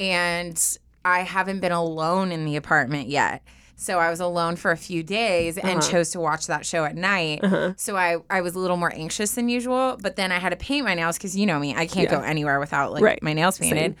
and 0.00 0.78
I 1.04 1.20
haven't 1.20 1.60
been 1.60 1.72
alone 1.72 2.32
in 2.32 2.44
the 2.44 2.56
apartment 2.56 3.08
yet. 3.08 3.42
So 3.76 4.00
I 4.00 4.10
was 4.10 4.18
alone 4.18 4.56
for 4.56 4.72
a 4.72 4.76
few 4.76 5.04
days 5.04 5.56
and 5.56 5.78
Uh-huh. 5.78 5.90
chose 5.90 6.10
to 6.10 6.20
watch 6.20 6.48
that 6.48 6.66
show 6.66 6.84
at 6.84 6.96
night. 6.96 7.44
So 7.76 7.96
I, 7.96 8.16
I 8.28 8.40
was 8.40 8.56
a 8.56 8.58
little 8.58 8.76
more 8.76 8.92
anxious 8.92 9.30
than 9.32 9.48
usual, 9.48 9.96
but 10.02 10.16
then 10.16 10.32
I 10.32 10.38
had 10.40 10.48
to 10.50 10.56
paint 10.56 10.84
my 10.84 10.94
nails 10.94 11.16
because 11.16 11.36
you 11.36 11.46
know 11.46 11.60
me, 11.60 11.76
I 11.76 11.86
can't 11.86 12.10
go 12.10 12.18
anywhere 12.20 12.58
without 12.58 12.92
like 12.92 13.02
Right. 13.04 13.22
my 13.22 13.34
nails 13.34 13.56
painted. 13.56 13.94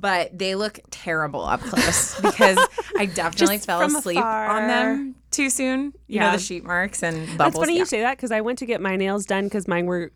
But 0.00 0.36
they 0.36 0.56
look 0.56 0.80
terrible 0.90 1.44
up 1.44 1.60
close 1.60 2.20
because 2.20 2.58
I 2.98 3.06
definitely 3.06 3.58
fell 3.58 3.80
asleep 3.82 4.18
on 4.18 4.66
them 4.66 5.14
too 5.30 5.48
soon. 5.50 5.92
You 6.08 6.18
know 6.20 6.26
Yeah. 6.26 6.32
the 6.36 6.42
sheet 6.42 6.64
marks 6.64 7.02
and 7.02 7.16
bubbles. 7.16 7.38
That's 7.38 7.56
funny 7.56 7.74
yeah. 7.74 7.78
you 7.80 7.84
say 7.86 8.00
that 8.00 8.16
because 8.16 8.32
I 8.32 8.40
went 8.40 8.58
to 8.58 8.66
get 8.66 8.80
my 8.80 8.96
nails 8.96 9.24
done 9.24 9.44
because 9.44 9.68
mine 9.68 9.86
were 9.86 10.10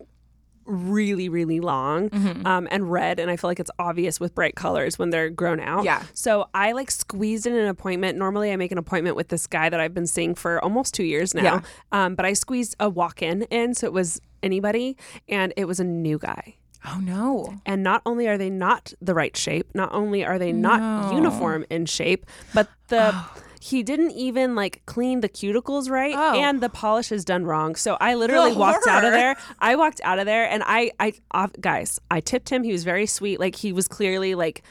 really, 0.65 1.29
really 1.29 1.59
long 1.59 2.09
Mm-hmm. 2.09 2.45
um, 2.45 2.67
and 2.69 2.91
red. 2.91 3.19
And 3.19 3.31
I 3.31 3.37
feel 3.37 3.49
like 3.49 3.59
it's 3.59 3.71
obvious 3.79 4.19
with 4.19 4.35
bright 4.35 4.55
colors 4.55 4.99
when 4.99 5.09
they're 5.09 5.29
grown 5.29 5.59
out. 5.59 5.83
Yeah. 5.83 6.03
So 6.13 6.47
I 6.53 6.73
like 6.73 6.91
squeezed 6.91 7.47
in 7.47 7.55
an 7.55 7.67
appointment. 7.67 8.17
Normally 8.17 8.51
I 8.51 8.55
make 8.55 8.71
an 8.71 8.77
appointment 8.77 9.15
with 9.15 9.29
this 9.29 9.47
guy 9.47 9.69
that 9.69 9.79
I've 9.79 9.93
been 9.95 10.05
seeing 10.07 10.35
for 10.35 10.63
almost 10.63 10.93
two 10.93 11.03
years 11.05 11.33
now. 11.33 11.43
Yeah. 11.43 11.61
Um, 11.91 12.15
but 12.15 12.25
I 12.25 12.33
squeezed 12.33 12.75
a 12.79 12.87
walk 12.89 13.21
in 13.23 13.43
in. 13.43 13.73
So 13.73 13.87
it 13.87 13.93
was 13.93 14.21
anybody. 14.43 14.95
And 15.27 15.53
it 15.57 15.65
was 15.65 15.79
a 15.79 15.83
new 15.85 16.19
guy. 16.19 16.55
Oh 16.85 16.99
no. 17.01 17.59
And 17.65 17.83
not 17.83 18.01
only 18.05 18.27
are 18.27 18.37
they 18.37 18.49
not 18.49 18.93
the 19.01 19.13
right 19.13 19.35
shape, 19.35 19.73
not 19.73 19.93
only 19.93 20.25
are 20.25 20.39
they 20.39 20.51
not 20.51 21.13
uniform 21.13 21.65
in 21.69 21.85
shape, 21.85 22.25
but 22.53 22.69
the 22.87 23.11
oh. 23.13 23.33
he 23.59 23.83
didn't 23.83 24.11
even 24.11 24.55
like 24.55 24.81
clean 24.85 25.19
the 25.19 25.27
cuticles 25.29 25.89
right 25.89 26.15
Oh. 26.15 26.39
and 26.39 26.61
the 26.61 26.69
polish 26.69 27.11
is 27.11 27.25
done 27.25 27.45
wrong. 27.45 27.75
So 27.75 27.97
I 27.99 28.15
literally 28.15 28.53
The 28.53 28.59
walked 28.59 28.87
out 28.87 29.03
of 29.03 29.11
there. 29.11 29.35
I 29.59 29.75
walked 29.75 29.99
out 30.03 30.19
of 30.19 30.25
there 30.25 30.49
and 30.49 30.63
I 30.65 30.91
I 30.99 31.13
off, 31.31 31.51
guys, 31.59 31.99
I 32.09 32.21
tipped 32.21 32.49
him. 32.49 32.63
He 32.63 32.71
was 32.71 32.83
very 32.85 33.05
sweet. 33.05 33.39
Like 33.39 33.55
he 33.55 33.73
was 33.73 33.87
clearly 33.87 34.35
like 34.35 34.63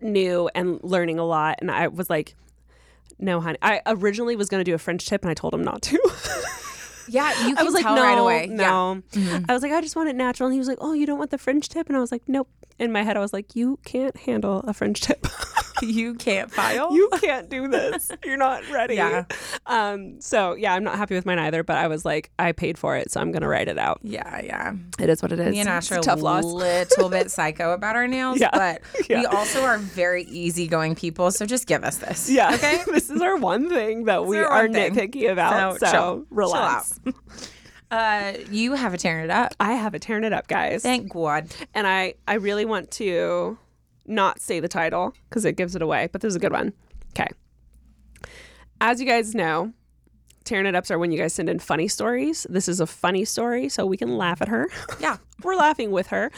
new 0.00 0.50
and 0.54 0.80
learning 0.82 1.20
a 1.20 1.24
lot 1.24 1.58
and 1.60 1.70
I 1.70 1.86
was 1.88 2.10
like 2.10 2.34
no, 3.18 3.40
honey. 3.40 3.58
I 3.62 3.82
originally 3.86 4.34
was 4.34 4.48
going 4.48 4.64
to 4.64 4.68
do 4.68 4.74
a 4.74 4.78
French 4.78 5.06
tip 5.06 5.22
and 5.22 5.30
I 5.30 5.34
told 5.34 5.54
him 5.54 5.62
not 5.62 5.80
to. 5.82 5.96
Yeah, 7.08 7.30
you 7.46 7.54
can 7.56 7.58
I 7.58 7.62
was 7.62 7.74
like, 7.74 7.84
no, 7.84 7.94
right 8.02 8.18
away. 8.18 8.48
Yeah. 8.50 8.70
Mm-hmm. 8.70 9.38
no. 9.38 9.44
I 9.48 9.52
was 9.52 9.62
like, 9.62 9.72
I 9.72 9.80
just 9.80 9.96
want 9.96 10.08
it 10.08 10.16
natural. 10.16 10.46
And 10.48 10.54
he 10.54 10.58
was 10.58 10.68
like, 10.68 10.78
oh, 10.80 10.92
you 10.92 11.06
don't 11.06 11.18
want 11.18 11.30
the 11.30 11.38
French 11.38 11.68
tip? 11.68 11.88
And 11.88 11.96
I 11.96 12.00
was 12.00 12.12
like, 12.12 12.22
nope. 12.26 12.48
In 12.78 12.90
my 12.90 13.02
head, 13.02 13.16
I 13.16 13.20
was 13.20 13.32
like, 13.32 13.54
you 13.54 13.78
can't 13.84 14.16
handle 14.16 14.60
a 14.60 14.72
French 14.72 15.00
tip. 15.00 15.26
you 15.86 16.14
can't 16.14 16.50
file. 16.50 16.94
you 16.94 17.08
can't 17.20 17.48
do 17.48 17.68
this. 17.68 18.10
You're 18.24 18.36
not 18.36 18.68
ready. 18.70 18.94
Yeah. 18.94 19.24
Um. 19.66 20.20
So 20.20 20.54
yeah, 20.54 20.74
I'm 20.74 20.84
not 20.84 20.96
happy 20.96 21.14
with 21.14 21.26
mine 21.26 21.38
either. 21.38 21.62
But 21.62 21.76
I 21.76 21.88
was 21.88 22.04
like, 22.04 22.30
I 22.38 22.52
paid 22.52 22.78
for 22.78 22.96
it, 22.96 23.10
so 23.10 23.20
I'm 23.20 23.32
gonna 23.32 23.48
write 23.48 23.68
it 23.68 23.78
out. 23.78 23.98
yeah, 24.02 24.40
yeah. 24.42 24.72
It 24.98 25.08
is 25.10 25.22
what 25.22 25.32
it 25.32 25.40
is. 25.40 25.50
Me 25.52 25.60
and 25.60 25.68
Ash 25.68 25.84
It's 25.84 25.92
are 25.92 25.98
a 25.98 26.02
tough 26.02 26.20
loss. 26.22 26.44
little 26.44 27.08
bit 27.08 27.30
psycho 27.30 27.72
about 27.72 27.96
our 27.96 28.06
nails, 28.08 28.40
Yeah. 28.40 28.50
but 28.52 28.82
we 29.08 29.26
also 29.26 29.62
are 29.62 29.78
very 29.78 30.24
easygoing 30.24 30.94
people. 30.94 31.30
So 31.30 31.44
just 31.46 31.66
give 31.66 31.84
us 31.84 31.98
this. 31.98 32.30
Yeah. 32.30 32.54
Okay. 32.54 32.82
this 32.86 33.10
is 33.10 33.20
our 33.20 33.36
one 33.36 33.68
thing 33.68 34.04
that 34.04 34.24
we 34.26 34.38
are 34.38 34.48
one 34.64 34.72
thing. 34.72 34.94
nitpicky 34.94 35.30
about. 35.30 35.80
So, 35.80 35.86
So 35.86 35.92
chill. 35.92 36.02
Chill 36.16 36.26
relax. 36.30 37.00
Uh, 37.90 38.32
you 38.50 38.72
have 38.72 38.94
a 38.94 38.96
tearing 38.96 39.24
it 39.24 39.30
up. 39.30 39.54
I 39.60 39.74
have 39.74 39.92
a 39.92 39.98
tearing 39.98 40.24
it 40.24 40.32
up, 40.32 40.48
guys. 40.48 40.82
Thank 40.82 41.12
God. 41.12 41.48
and 41.74 41.86
I 41.86 42.14
I 42.26 42.34
really 42.34 42.64
want 42.64 42.90
to 42.92 43.58
not 44.06 44.40
say 44.40 44.60
the 44.60 44.68
title 44.68 45.14
because 45.28 45.44
it 45.44 45.56
gives 45.56 45.74
it 45.76 45.82
away, 45.82 46.08
but 46.12 46.20
this 46.20 46.30
is 46.30 46.36
a 46.36 46.40
good 46.40 46.52
one. 46.52 46.72
Okay. 47.10 47.28
As 48.80 49.00
you 49.00 49.06
guys 49.06 49.34
know, 49.34 49.72
tearing 50.44 50.66
it 50.66 50.74
ups 50.74 50.90
are 50.90 50.98
when 50.98 51.12
you 51.12 51.18
guys 51.18 51.32
send 51.32 51.48
in 51.48 51.58
funny 51.58 51.88
stories. 51.88 52.46
This 52.50 52.68
is 52.68 52.80
a 52.80 52.86
funny 52.86 53.24
story, 53.24 53.68
so 53.68 53.86
we 53.86 53.96
can 53.96 54.16
laugh 54.16 54.42
at 54.42 54.48
her. 54.48 54.68
Yeah. 55.00 55.16
We're 55.42 55.56
laughing 55.56 55.90
with 55.90 56.06
her. 56.08 56.30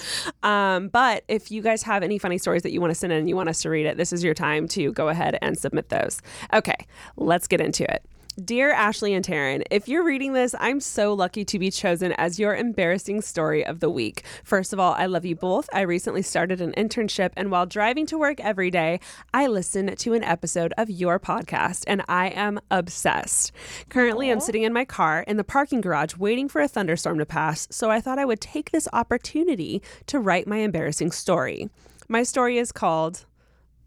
Um, 0.42 0.88
but 0.88 1.24
if 1.28 1.50
you 1.50 1.60
guys 1.60 1.82
have 1.82 2.02
any 2.02 2.16
funny 2.16 2.38
stories 2.38 2.62
that 2.62 2.72
you 2.72 2.80
want 2.80 2.90
to 2.90 2.94
send 2.94 3.12
in 3.12 3.18
and 3.18 3.28
you 3.28 3.36
want 3.36 3.50
us 3.50 3.60
to 3.62 3.68
read 3.68 3.84
it, 3.84 3.98
this 3.98 4.14
is 4.14 4.24
your 4.24 4.32
time 4.32 4.66
to 4.68 4.92
go 4.92 5.10
ahead 5.10 5.36
and 5.42 5.58
submit 5.58 5.90
those. 5.90 6.22
Okay, 6.54 6.76
let's 7.16 7.46
get 7.46 7.60
into 7.60 7.84
it. 7.92 8.02
Dear 8.42 8.72
Ashley 8.72 9.14
and 9.14 9.24
Taryn, 9.24 9.62
if 9.70 9.86
you're 9.86 10.02
reading 10.02 10.32
this, 10.32 10.56
I'm 10.58 10.80
so 10.80 11.14
lucky 11.14 11.44
to 11.44 11.56
be 11.56 11.70
chosen 11.70 12.10
as 12.14 12.36
your 12.36 12.56
embarrassing 12.56 13.20
story 13.20 13.64
of 13.64 13.78
the 13.78 13.88
week. 13.88 14.24
First 14.42 14.72
of 14.72 14.80
all, 14.80 14.92
I 14.94 15.06
love 15.06 15.24
you 15.24 15.36
both. 15.36 15.68
I 15.72 15.82
recently 15.82 16.22
started 16.22 16.60
an 16.60 16.72
internship, 16.72 17.30
and 17.36 17.52
while 17.52 17.64
driving 17.64 18.06
to 18.06 18.18
work 18.18 18.40
every 18.40 18.72
day, 18.72 18.98
I 19.32 19.46
listen 19.46 19.94
to 19.94 20.14
an 20.14 20.24
episode 20.24 20.74
of 20.76 20.90
your 20.90 21.20
podcast, 21.20 21.84
and 21.86 22.02
I 22.08 22.30
am 22.30 22.58
obsessed. 22.72 23.52
Currently, 23.88 24.32
I'm 24.32 24.40
sitting 24.40 24.64
in 24.64 24.72
my 24.72 24.84
car 24.84 25.22
in 25.28 25.36
the 25.36 25.44
parking 25.44 25.80
garage 25.80 26.16
waiting 26.16 26.48
for 26.48 26.60
a 26.60 26.66
thunderstorm 26.66 27.18
to 27.18 27.26
pass, 27.26 27.68
so 27.70 27.88
I 27.88 28.00
thought 28.00 28.18
I 28.18 28.24
would 28.24 28.40
take 28.40 28.72
this 28.72 28.88
opportunity 28.92 29.80
to 30.06 30.18
write 30.18 30.48
my 30.48 30.56
embarrassing 30.56 31.12
story. 31.12 31.70
My 32.08 32.24
story 32.24 32.58
is 32.58 32.72
called 32.72 33.26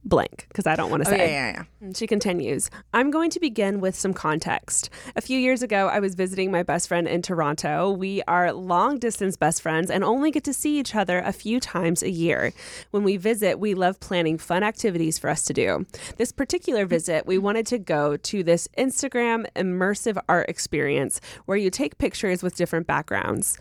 blank 0.08 0.46
because 0.48 0.66
I 0.66 0.76
don't 0.76 0.90
want 0.90 1.04
to 1.04 1.10
Oh, 1.10 1.14
say. 1.14 1.32
yeah, 1.32 1.52
yeah, 1.52 1.64
yeah. 1.82 1.92
She 1.94 2.08
continues 2.08 2.70
I'm 2.94 3.12
going 3.12 3.30
to 3.32 3.40
begin 3.40 3.80
with 3.80 3.96
some 3.96 4.14
context. 4.14 4.90
A 5.16 5.22
few 5.22 5.38
years 5.38 5.62
ago, 5.62 5.88
I 5.88 6.00
was 6.00 6.16
visiting 6.16 6.50
my 6.52 6.64
best 6.64 6.88
friend 6.88 7.08
in 7.08 7.22
Toronto. 7.22 7.92
We 7.92 8.22
are 8.28 8.52
long 8.54 8.98
distance 9.00 9.38
best 9.38 9.62
friends 9.62 9.92
and 9.92 10.04
only 10.04 10.32
get 10.32 10.44
to 10.46 10.54
see 10.54 10.80
each 10.80 10.96
other 10.96 11.20
a 11.20 11.32
few 11.34 11.60
times 11.60 12.02
a 12.04 12.10
year. 12.10 12.54
When 12.92 13.04
we 13.04 13.18
visit, 13.18 13.60
we 13.60 13.74
love 13.74 14.00
planning 14.00 14.38
fun 14.38 14.64
activities 14.64 15.18
for 15.20 15.30
us 15.30 15.44
to 15.46 15.54
do. 15.54 15.86
This 16.18 16.32
particular 16.32 16.86
visit, 16.86 17.26
we 17.28 17.38
wanted 17.38 17.68
to 17.68 17.78
go 17.78 18.18
to 18.18 18.44
this 18.44 18.68
Instagram 18.78 19.46
immersive 19.56 20.18
art 20.30 20.50
experience 20.50 21.20
where 21.46 21.58
you 21.58 21.70
take 21.70 21.98
pictures 21.98 22.42
with 22.42 22.56
different 22.56 22.88
backgrounds. 22.88 23.58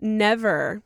Never 0.00 0.82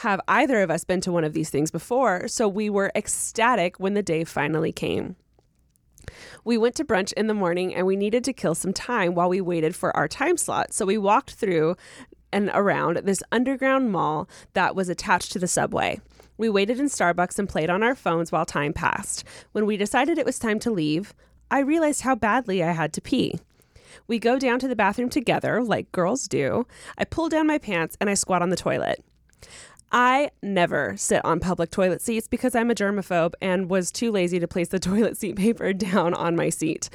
have 0.00 0.20
either 0.28 0.62
of 0.62 0.70
us 0.70 0.84
been 0.84 1.00
to 1.00 1.12
one 1.12 1.24
of 1.24 1.32
these 1.32 1.48
things 1.48 1.70
before, 1.70 2.28
so 2.28 2.46
we 2.46 2.68
were 2.68 2.92
ecstatic 2.94 3.80
when 3.80 3.94
the 3.94 4.02
day 4.02 4.24
finally 4.24 4.72
came. 4.72 5.16
We 6.44 6.58
went 6.58 6.74
to 6.76 6.84
brunch 6.84 7.12
in 7.14 7.28
the 7.28 7.34
morning 7.34 7.74
and 7.74 7.86
we 7.86 7.96
needed 7.96 8.22
to 8.24 8.34
kill 8.34 8.54
some 8.54 8.74
time 8.74 9.14
while 9.14 9.30
we 9.30 9.40
waited 9.40 9.74
for 9.74 9.96
our 9.96 10.06
time 10.06 10.36
slot. 10.36 10.74
So 10.74 10.84
we 10.84 10.98
walked 10.98 11.32
through 11.32 11.76
and 12.30 12.50
around 12.52 12.98
this 12.98 13.22
underground 13.32 13.90
mall 13.90 14.28
that 14.52 14.76
was 14.76 14.90
attached 14.90 15.32
to 15.32 15.38
the 15.38 15.48
subway. 15.48 16.00
We 16.36 16.50
waited 16.50 16.78
in 16.78 16.86
Starbucks 16.86 17.38
and 17.38 17.48
played 17.48 17.70
on 17.70 17.82
our 17.82 17.94
phones 17.94 18.30
while 18.30 18.44
time 18.44 18.74
passed. 18.74 19.24
When 19.52 19.64
we 19.64 19.78
decided 19.78 20.18
it 20.18 20.26
was 20.26 20.38
time 20.38 20.58
to 20.60 20.70
leave, 20.70 21.14
I 21.50 21.60
realized 21.60 22.02
how 22.02 22.14
badly 22.14 22.62
I 22.62 22.72
had 22.72 22.92
to 22.94 23.00
pee. 23.00 23.38
We 24.06 24.18
go 24.18 24.38
down 24.38 24.58
to 24.58 24.68
the 24.68 24.76
bathroom 24.76 25.08
together, 25.08 25.62
like 25.62 25.90
girls 25.90 26.28
do. 26.28 26.66
I 26.98 27.04
pull 27.04 27.30
down 27.30 27.46
my 27.46 27.56
pants 27.56 27.96
and 27.98 28.10
I 28.10 28.14
squat 28.14 28.42
on 28.42 28.50
the 28.50 28.56
toilet. 28.56 29.02
I 29.96 30.30
never 30.42 30.94
sit 30.98 31.24
on 31.24 31.40
public 31.40 31.70
toilet 31.70 32.02
seats 32.02 32.28
because 32.28 32.54
I'm 32.54 32.70
a 32.70 32.74
germaphobe 32.74 33.32
and 33.40 33.70
was 33.70 33.90
too 33.90 34.12
lazy 34.12 34.38
to 34.38 34.46
place 34.46 34.68
the 34.68 34.78
toilet 34.78 35.16
seat 35.16 35.36
paper 35.36 35.72
down 35.72 36.12
on 36.12 36.36
my 36.36 36.50
seat. 36.50 36.90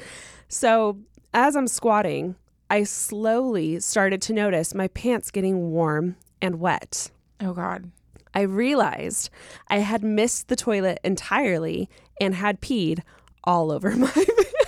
So, 0.46 0.98
as 1.34 1.56
I'm 1.56 1.66
squatting, 1.66 2.36
I 2.70 2.84
slowly 2.84 3.80
started 3.80 4.22
to 4.22 4.32
notice 4.32 4.72
my 4.72 4.86
pants 4.86 5.32
getting 5.32 5.72
warm 5.72 6.14
and 6.40 6.60
wet. 6.60 7.10
Oh 7.40 7.54
God. 7.54 7.90
I 8.34 8.42
realized 8.42 9.30
I 9.66 9.78
had 9.78 10.04
missed 10.04 10.46
the 10.46 10.54
toilet 10.54 11.00
entirely 11.02 11.90
and 12.20 12.36
had 12.36 12.60
peed 12.60 13.00
all 13.42 13.72
over 13.72 13.90
my 13.96 14.12
pants. 14.12 14.61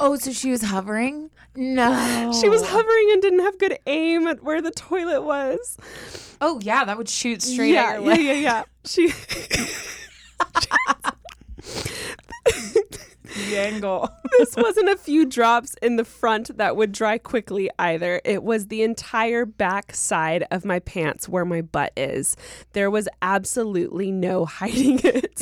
Oh, 0.00 0.16
so 0.16 0.32
she 0.32 0.50
was 0.50 0.62
hovering? 0.62 1.30
No. 1.56 2.32
She 2.40 2.48
was 2.48 2.62
hovering 2.64 3.10
and 3.12 3.22
didn't 3.22 3.40
have 3.40 3.58
good 3.58 3.78
aim 3.86 4.26
at 4.26 4.42
where 4.42 4.62
the 4.62 4.70
toilet 4.70 5.22
was. 5.22 5.76
Oh 6.40 6.60
yeah, 6.62 6.84
that 6.84 6.96
would 6.96 7.08
shoot 7.08 7.42
straight 7.42 7.74
yeah, 7.74 7.94
at 7.94 8.02
your 8.02 8.14
yeah, 8.14 8.32
yeah, 8.32 8.34
yeah. 8.34 8.62
She 8.84 9.08
The 13.34 13.58
angle. 13.58 14.10
this 14.38 14.56
wasn't 14.56 14.88
a 14.88 14.96
few 14.96 15.26
drops 15.26 15.74
in 15.82 15.96
the 15.96 16.04
front 16.04 16.56
that 16.56 16.76
would 16.76 16.92
dry 16.92 17.18
quickly 17.18 17.70
either. 17.78 18.20
It 18.24 18.42
was 18.42 18.68
the 18.68 18.82
entire 18.82 19.44
back 19.44 19.94
side 19.94 20.46
of 20.50 20.64
my 20.64 20.78
pants 20.78 21.28
where 21.28 21.44
my 21.44 21.60
butt 21.60 21.92
is. 21.96 22.36
There 22.72 22.90
was 22.90 23.08
absolutely 23.20 24.10
no 24.10 24.44
hiding 24.46 25.00
it. 25.04 25.40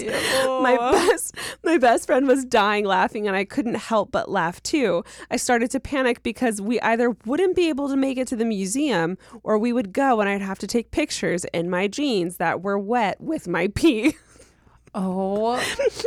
My 0.62 0.76
best 0.76 1.36
my 1.62 1.78
best 1.78 2.06
friend 2.06 2.26
was 2.26 2.44
dying 2.44 2.84
laughing 2.84 3.26
and 3.26 3.36
I 3.36 3.44
couldn't 3.44 3.76
help 3.76 4.10
but 4.10 4.30
laugh 4.30 4.62
too. 4.62 5.04
I 5.30 5.36
started 5.36 5.70
to 5.72 5.80
panic 5.80 6.22
because 6.22 6.60
we 6.60 6.80
either 6.80 7.16
wouldn't 7.24 7.56
be 7.56 7.68
able 7.68 7.88
to 7.88 7.96
make 7.96 8.18
it 8.18 8.28
to 8.28 8.36
the 8.36 8.44
museum 8.44 9.18
or 9.42 9.58
we 9.58 9.72
would 9.72 9.92
go 9.92 10.20
and 10.20 10.28
I'd 10.28 10.42
have 10.42 10.58
to 10.60 10.66
take 10.66 10.90
pictures 10.90 11.44
in 11.52 11.70
my 11.70 11.86
jeans 11.86 12.36
that 12.38 12.62
were 12.62 12.78
wet 12.78 13.20
with 13.20 13.46
my 13.48 13.68
pee. 13.68 14.16
Oh. 14.98 15.62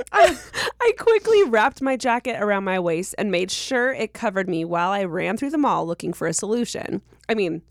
I 0.12 0.94
quickly 0.98 1.44
wrapped 1.44 1.82
my 1.82 1.96
jacket 1.96 2.38
around 2.42 2.64
my 2.64 2.80
waist 2.80 3.14
and 3.18 3.30
made 3.32 3.52
sure 3.52 3.94
it 3.94 4.14
covered 4.14 4.50
me 4.50 4.66
while 4.66 4.90
I 4.90 5.04
ran 5.04 5.38
through 5.38 5.52
the 5.52 5.58
mall 5.60 5.86
looking 5.86 6.12
for 6.12 6.28
a 6.28 6.34
solution. 6.34 7.02
I 7.30 7.36
mean, 7.36 7.62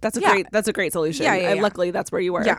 that's 0.00 0.16
a 0.16 0.20
Yeah. 0.20 0.32
great 0.32 0.46
that's 0.50 0.66
a 0.68 0.72
great 0.72 0.92
solution. 0.92 1.24
Yeah, 1.24 1.36
yeah, 1.36 1.48
And 1.50 1.56
yeah. 1.58 1.62
luckily 1.62 1.90
that's 1.92 2.10
where 2.10 2.20
you 2.20 2.32
were. 2.32 2.44
Yeah. 2.44 2.58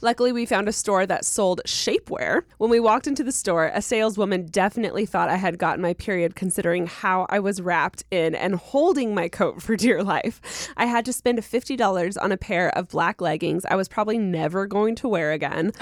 Luckily, 0.00 0.32
we 0.32 0.46
found 0.46 0.68
a 0.68 0.72
store 0.72 1.06
that 1.06 1.24
sold 1.24 1.60
shapewear. 1.66 2.42
When 2.58 2.70
we 2.70 2.80
walked 2.80 3.06
into 3.06 3.24
the 3.24 3.32
store, 3.32 3.70
a 3.74 3.82
saleswoman 3.82 4.46
definitely 4.46 5.06
thought 5.06 5.28
I 5.28 5.36
had 5.36 5.58
gotten 5.58 5.82
my 5.82 5.94
period 5.94 6.36
considering 6.36 6.86
how 6.86 7.26
I 7.28 7.40
was 7.40 7.60
wrapped 7.60 8.04
in 8.10 8.34
and 8.34 8.54
holding 8.54 9.14
my 9.14 9.28
coat 9.28 9.62
for 9.62 9.76
dear 9.76 10.02
life. 10.02 10.68
I 10.76 10.86
had 10.86 11.04
to 11.06 11.12
spend 11.12 11.38
$50 11.38 12.16
on 12.22 12.32
a 12.32 12.36
pair 12.36 12.70
of 12.76 12.88
black 12.88 13.20
leggings 13.20 13.64
I 13.64 13.76
was 13.76 13.88
probably 13.88 14.18
never 14.18 14.66
going 14.66 14.94
to 14.96 15.08
wear 15.08 15.32
again. 15.32 15.72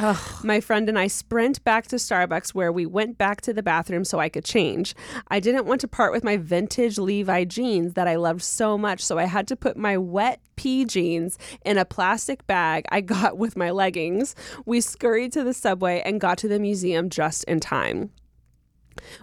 My 0.42 0.60
friend 0.60 0.88
and 0.88 0.98
I 0.98 1.06
sprint 1.06 1.62
back 1.64 1.86
to 1.88 1.96
Starbucks 1.96 2.50
where 2.50 2.72
we 2.72 2.86
went 2.86 3.18
back 3.18 3.40
to 3.42 3.52
the 3.52 3.62
bathroom 3.62 4.04
so 4.04 4.18
I 4.18 4.28
could 4.28 4.44
change. 4.44 4.94
I 5.28 5.40
didn't 5.40 5.66
want 5.66 5.80
to 5.82 5.88
part 5.88 6.12
with 6.12 6.24
my 6.24 6.36
vintage 6.36 6.98
Levi 6.98 7.44
jeans 7.44 7.94
that 7.94 8.08
I 8.08 8.16
loved 8.16 8.42
so 8.42 8.76
much, 8.78 9.00
so 9.04 9.18
I 9.18 9.24
had 9.24 9.48
to 9.48 9.56
put 9.56 9.76
my 9.76 9.96
wet 9.96 10.40
pee 10.62 10.84
jeans 10.84 11.38
in 11.64 11.76
a 11.76 11.84
plastic 11.84 12.46
bag 12.46 12.84
I 12.92 13.00
got 13.00 13.36
with 13.42 13.56
my 13.56 13.72
leggings. 13.72 14.36
We 14.64 14.80
scurried 14.80 15.32
to 15.32 15.42
the 15.42 15.52
subway 15.52 16.02
and 16.04 16.20
got 16.20 16.38
to 16.38 16.48
the 16.48 16.60
museum 16.60 17.10
just 17.10 17.42
in 17.44 17.58
time. 17.58 18.10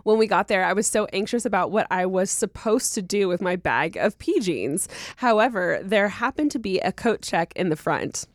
When 0.03 0.17
we 0.17 0.27
got 0.27 0.50
there, 0.50 0.65
I 0.65 0.74
was 0.74 0.86
so 0.86 1.05
anxious 1.13 1.46
about 1.46 1.72
what 1.72 1.88
I 1.89 2.05
was 2.05 2.29
supposed 2.29 2.93
to 2.96 3.01
do 3.01 3.29
with 3.29 3.39
my 3.39 3.55
bag 3.55 3.96
of 3.96 4.19
pee 4.19 4.41
jeans. 4.41 4.89
However, 5.17 5.79
there 5.81 6.10
happened 6.10 6.51
to 6.51 6.60
be 6.60 6.79
a 6.79 6.91
coat 6.91 7.22
check 7.22 7.53
in 7.55 7.69
the 7.69 7.77
front. 7.77 8.25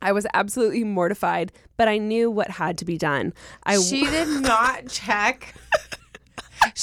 I 0.00 0.12
was 0.12 0.28
absolutely 0.32 0.84
mortified, 0.84 1.50
but 1.76 1.88
I 1.88 1.98
knew 1.98 2.30
what 2.30 2.50
had 2.50 2.78
to 2.78 2.84
be 2.84 2.98
done. 2.98 3.32
I 3.64 3.78
She 3.78 4.06
did 4.06 4.28
not 4.42 4.88
check. 4.88 5.54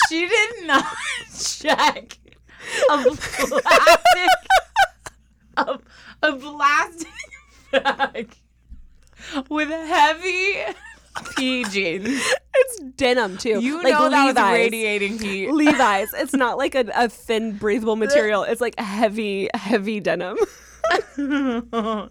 she 0.09 0.27
did 0.27 0.67
not 0.67 0.85
check 1.33 2.17
a 2.89 3.03
plastic 3.03 4.29
a, 5.57 5.79
a 6.21 6.33
plastic 6.35 7.07
bag 7.71 8.35
with 9.49 9.69
heavy 9.69 10.75
pee 11.35 11.63
jeans. 11.65 12.07
it's 12.55 12.79
denim 12.95 13.37
too. 13.37 13.61
You 13.61 13.77
like 13.83 13.93
know 13.93 14.09
that 14.09 14.25
was 14.25 14.35
Levi's. 14.35 14.53
radiating 14.53 15.19
heat. 15.19 15.51
Levi's. 15.51 16.13
It's 16.15 16.33
not 16.33 16.57
like 16.57 16.75
a, 16.75 16.85
a 16.95 17.09
thin, 17.09 17.57
breathable 17.57 17.95
material. 18.05 18.43
It's 18.43 18.61
like 18.61 18.77
heavy, 18.79 19.49
heavy 19.53 19.99
denim. 19.99 20.37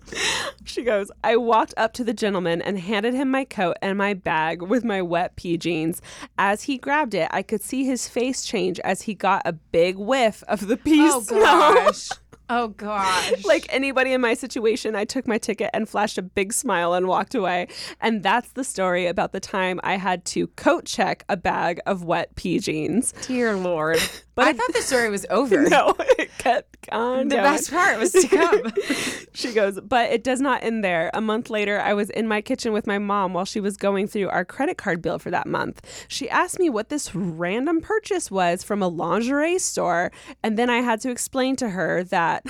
she 0.64 0.82
goes, 0.82 1.10
I 1.22 1.36
walked 1.36 1.74
up 1.76 1.92
to 1.94 2.04
the 2.04 2.14
gentleman 2.14 2.62
and 2.62 2.78
handed 2.78 3.12
him 3.14 3.30
my 3.30 3.44
coat 3.44 3.76
and 3.82 3.98
my 3.98 4.14
bag 4.14 4.62
with 4.62 4.82
my 4.84 5.02
wet 5.02 5.36
pee 5.36 5.58
jeans. 5.58 6.00
As 6.38 6.62
he 6.64 6.78
grabbed 6.78 7.14
it, 7.14 7.28
I 7.30 7.42
could 7.42 7.62
see 7.62 7.84
his 7.84 8.08
face 8.08 8.44
change 8.44 8.80
as 8.80 9.02
he 9.02 9.14
got 9.14 9.42
a 9.44 9.52
big 9.52 9.96
whiff 9.98 10.42
of 10.48 10.68
the 10.68 10.76
pea 10.76 11.08
Oh 11.10 11.20
smell. 11.22 11.42
gosh. 11.74 12.08
Oh 12.50 12.68
gosh. 12.68 13.44
like 13.44 13.66
anybody 13.70 14.12
in 14.12 14.20
my 14.20 14.34
situation, 14.34 14.94
I 14.94 15.04
took 15.04 15.26
my 15.26 15.38
ticket 15.38 15.70
and 15.72 15.88
flashed 15.88 16.18
a 16.18 16.22
big 16.22 16.52
smile 16.52 16.92
and 16.94 17.06
walked 17.08 17.34
away. 17.34 17.68
And 18.00 18.22
that's 18.22 18.50
the 18.52 18.64
story 18.64 19.06
about 19.06 19.32
the 19.32 19.40
time 19.40 19.80
I 19.82 19.96
had 19.96 20.24
to 20.26 20.48
coat 20.48 20.84
check 20.84 21.24
a 21.28 21.36
bag 21.36 21.80
of 21.86 22.04
wet 22.04 22.34
pee 22.36 22.58
jeans. 22.58 23.12
dear 23.26 23.56
lord. 23.56 23.98
But 24.34 24.46
I 24.46 24.50
it- 24.52 24.56
thought 24.56 24.72
the 24.72 24.80
story 24.80 25.10
was 25.10 25.26
over. 25.28 25.68
No, 25.68 25.94
it 26.18 26.30
kept 26.38 26.88
on. 26.90 27.28
The 27.28 27.36
going. 27.36 27.44
best 27.44 27.70
part 27.70 27.98
was 27.98 28.12
to 28.12 28.28
come. 28.28 28.72
She 29.34 29.52
goes, 29.52 29.78
but 29.80 30.10
it 30.10 30.24
does 30.24 30.40
not 30.40 30.62
end 30.62 30.82
there. 30.84 31.10
A 31.14 31.20
month 31.20 31.48
later, 31.50 31.78
I 31.80 31.92
was 31.94 32.08
in 32.10 32.26
my 32.28 32.40
kitchen 32.42 32.72
with 32.72 32.86
my 32.86 32.98
mom 32.98 33.32
while 33.34 33.44
she 33.46 33.60
was 33.60 33.76
going 33.78 34.06
through 34.06 34.28
our 34.30 34.44
credit 34.44 34.76
card 34.78 35.00
bill 35.02 35.18
for 35.18 35.30
that 35.30 35.46
month. 35.46 35.86
She 36.08 36.28
asked 36.30 36.58
me 36.58 36.68
what 36.70 36.88
this 36.90 37.14
random 37.14 37.80
purchase 37.82 38.30
was 38.30 38.62
from 38.62 38.82
a 38.82 38.88
lingerie 38.88 39.58
store, 39.58 40.12
and 40.42 40.58
then 40.58 40.68
I 40.70 40.78
had 40.78 41.00
to 41.02 41.10
explain 41.10 41.56
to 41.56 41.70
her 41.70 42.02
that 42.04 42.41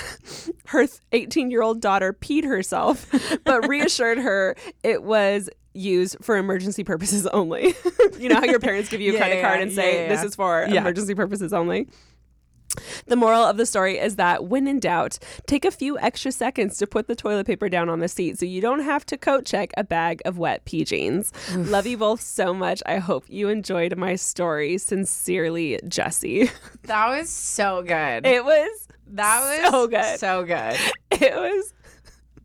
her 0.66 0.86
18 1.12 1.50
year 1.50 1.62
old 1.62 1.80
daughter 1.80 2.12
peed 2.12 2.44
herself, 2.44 3.06
but 3.44 3.66
reassured 3.68 4.18
her 4.18 4.56
it 4.82 5.02
was 5.02 5.48
used 5.74 6.16
for 6.20 6.36
emergency 6.36 6.84
purposes 6.84 7.26
only. 7.28 7.74
you 8.18 8.28
know 8.28 8.36
how 8.36 8.44
your 8.44 8.60
parents 8.60 8.88
give 8.90 9.00
you 9.00 9.10
a 9.10 9.14
Yeah, 9.14 9.18
credit 9.20 9.42
card 9.42 9.56
yeah. 9.58 9.62
and 9.62 9.72
say 9.72 10.02
Yeah, 10.04 10.08
this 10.14 10.22
is 10.24 10.34
for 10.34 10.62
emergency 10.64 11.14
purposes 11.14 11.52
only. 11.52 11.88
The 13.06 13.16
moral 13.16 13.42
of 13.44 13.58
the 13.58 13.66
story 13.66 13.98
is 13.98 14.16
that 14.16 14.44
when 14.46 14.66
in 14.66 14.80
doubt, 14.80 15.18
take 15.46 15.66
a 15.66 15.70
few 15.70 15.98
extra 15.98 16.32
seconds 16.32 16.78
to 16.78 16.86
put 16.86 17.06
the 17.06 17.14
toilet 17.14 17.46
paper 17.46 17.68
down 17.68 17.90
on 17.90 17.98
the 17.98 18.08
seat 18.08 18.38
so 18.38 18.46
you 18.46 18.62
don't 18.62 18.80
have 18.80 19.04
to 19.06 19.18
coat 19.18 19.44
check 19.44 19.72
a 19.76 19.84
bag 19.84 20.22
of 20.24 20.38
wet 20.38 20.64
pee 20.64 20.82
jeans. 20.82 21.32
Love 21.54 21.86
you 21.86 21.98
both 21.98 22.22
so 22.22 22.54
much. 22.54 22.82
I 22.86 22.96
hope 22.96 23.24
you 23.28 23.50
enjoyed 23.50 23.94
my 23.98 24.14
story. 24.16 24.78
Sincerely, 24.78 25.80
Jesse. 25.86 26.50
That 26.84 27.08
was 27.08 27.28
so 27.28 27.82
good. 27.82 28.26
It 28.26 28.42
was 28.44 28.88
that 29.12 29.62
was 29.62 29.70
so 29.70 29.86
good. 29.86 30.18
So 30.20 30.44
good. 30.44 30.76
it 31.22 31.34
was 31.34 31.74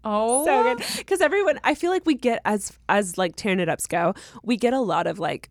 Oh, 0.03 0.45
so 0.45 0.63
good 0.63 0.83
because 0.97 1.19
everyone 1.21 1.59
I 1.63 1.75
feel 1.75 1.91
like 1.91 2.05
we 2.05 2.13
get 2.15 2.41
as 2.45 2.71
as 2.87 3.17
like 3.17 3.35
tearing 3.35 3.59
it 3.59 3.67
ups 3.67 3.87
go, 3.87 4.13
we 4.43 4.55
get 4.55 4.73
a 4.73 4.79
lot 4.79 5.05
of 5.07 5.19
like 5.19 5.49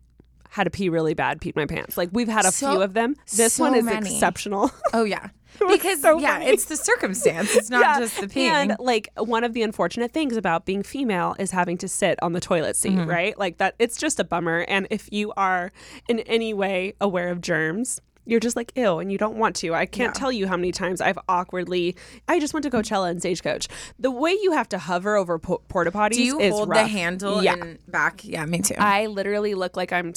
had 0.49 0.63
to 0.63 0.69
pee 0.71 0.89
really 0.89 1.13
bad, 1.13 1.39
peed 1.41 1.55
my 1.55 1.65
pants. 1.65 1.97
Like 1.97 2.09
we've 2.11 2.27
had 2.29 2.45
a 2.45 2.51
So- 2.51 2.71
few 2.71 2.81
of 2.81 2.93
them. 2.93 3.15
This 3.35 3.53
so 3.55 3.65
one 3.65 3.75
is 3.75 3.83
many. 3.85 4.13
exceptional. 4.13 4.71
Oh 4.93 5.03
yeah. 5.03 5.29
Because 5.69 6.01
so 6.01 6.19
yeah, 6.19 6.33
funny. 6.33 6.45
it's 6.47 6.65
the 6.65 6.77
circumstance. 6.77 7.55
It's 7.55 7.69
not 7.71 7.81
Yeah, 7.81 7.99
just 7.99 8.19
the 8.21 8.27
peeing. 8.27 8.49
And 8.49 8.75
like 8.79 9.09
one 9.17 9.43
of 9.43 9.53
the 9.53 9.63
unfortunate 9.63 10.11
things 10.11 10.37
about 10.37 10.65
being 10.65 10.83
female 10.83 11.35
is 11.39 11.49
having 11.51 11.77
to 11.79 11.87
sit 11.87 12.21
on 12.21 12.33
the 12.33 12.39
toilet 12.39 12.75
seat, 12.75 12.93
Mm-hmm. 12.93 13.09
right? 13.09 13.37
Like 13.39 13.57
that 13.57 13.73
it's 13.79 13.97
just 13.97 14.19
a 14.19 14.23
bummer. 14.23 14.65
And 14.67 14.87
if 14.91 15.09
you 15.11 15.33
are 15.35 15.71
in 16.07 16.19
any 16.21 16.53
way 16.53 16.93
aware 17.01 17.29
of 17.29 17.41
germs, 17.41 17.99
you're 18.27 18.39
just 18.39 18.55
like 18.55 18.71
ill 18.75 18.99
and 18.99 19.11
you 19.11 19.17
don't 19.17 19.37
want 19.37 19.55
to. 19.57 19.73
I 19.73 19.85
can't 19.85 20.13
tell 20.13 20.31
you 20.31 20.47
how 20.47 20.57
many 20.57 20.71
times 20.71 21.01
I've 21.01 21.17
awkwardly 21.29 21.95
I 22.27 22.39
just 22.39 22.53
went 22.53 22.63
to 22.63 22.69
Coachella 22.69 23.09
and 23.09 23.19
Stagecoach. 23.19 23.67
The 23.99 24.11
way 24.11 24.31
you 24.31 24.51
have 24.51 24.69
to 24.69 24.77
hover 24.77 25.15
over 25.15 25.39
po- 25.39 25.61
porta 25.67 25.91
potties 25.91 26.15
Do 26.15 26.23
you 26.23 26.39
hold 26.51 26.69
the 26.69 26.85
handle 26.85 27.43
Yeah. 27.43 27.53
and 27.53 27.79
back? 27.87 28.23
Yeah, 28.23 28.45
me 28.45 28.59
too. 28.59 28.75
I 28.77 29.05
literally 29.07 29.55
look 29.55 29.77
like 29.77 29.93
I'm 29.93 30.13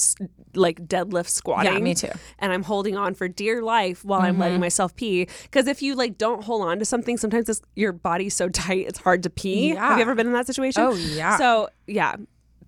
like 0.53 0.87
deadlift 0.87 1.29
squatting. 1.29 1.73
Yeah, 1.73 1.79
me 1.79 1.95
too. 1.95 2.11
And 2.39 2.51
I'm 2.51 2.63
holding 2.63 2.97
on 2.97 3.13
for 3.13 3.27
dear 3.27 3.61
life 3.61 4.03
while 4.03 4.21
I'm 4.21 4.37
letting 4.37 4.55
mm-hmm. 4.55 4.61
myself 4.61 4.95
pee. 4.95 5.27
Because 5.43 5.67
if 5.67 5.81
you 5.81 5.95
like 5.95 6.17
don't 6.17 6.43
hold 6.43 6.63
on 6.63 6.79
to 6.79 6.85
something, 6.85 7.17
sometimes 7.17 7.47
it's, 7.47 7.61
your 7.75 7.93
body's 7.93 8.35
so 8.35 8.49
tight 8.49 8.85
it's 8.87 8.99
hard 8.99 9.23
to 9.23 9.29
pee. 9.29 9.69
Have 9.69 9.97
you 9.97 10.01
ever 10.01 10.15
been 10.15 10.27
in 10.27 10.33
that 10.33 10.47
situation? 10.47 10.83
Oh, 10.83 10.93
yeah. 10.93 11.37
So 11.37 11.69
yeah, 11.87 12.15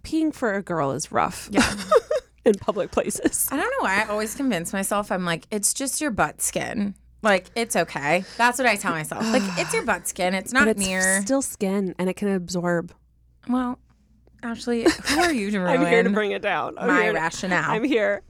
peeing 0.03 0.34
for 0.34 0.53
a 0.53 0.62
girl 0.62 0.91
is 0.91 1.12
rough. 1.12 1.49
Yeah. 1.51 1.75
in 2.45 2.53
public 2.56 2.91
places. 2.91 3.47
I 3.51 3.58
don't 3.58 3.65
know 3.65 3.86
why 3.88 4.01
I 4.03 4.06
always 4.08 4.36
convince 4.36 4.73
myself 4.73 5.12
I'm 5.12 5.25
like, 5.25 5.47
it's 5.51 5.73
just 5.73 6.01
your 6.01 6.12
butt 6.12 6.41
skin. 6.41 6.95
Like, 7.21 7.45
it's 7.56 7.75
okay. 7.75 8.25
That's 8.38 8.58
what 8.60 8.67
I 8.67 8.75
tell 8.75 8.91
myself. 8.91 9.23
Like, 9.32 9.43
it's 9.58 9.73
your 9.73 9.84
butt 9.84 10.08
skin. 10.08 10.34
It's 10.34 10.51
not 10.51 10.62
But 10.65 10.71
it's 10.77 10.86
near. 10.86 11.21
still 11.21 11.41
skin 11.41 11.95
and 11.97 12.10
it 12.10 12.15
can 12.15 12.27
absorb. 12.29 12.93
well, 13.47 13.79
actually, 14.43 14.84
who 15.06 15.19
are 15.21 15.32
you 15.32 15.49
to 15.51 15.60
ruin 15.60 15.79
I'm 15.82 15.86
here 15.88 16.03
to 16.03 16.10
bring 16.10 16.32
it 16.32 16.41
down. 16.41 16.77
I'm 16.77 16.88
my 16.88 17.03
here 17.03 17.13
to- 17.13 17.17
rationale? 17.19 17.71
I'm 17.71 17.84
here 17.86 18.23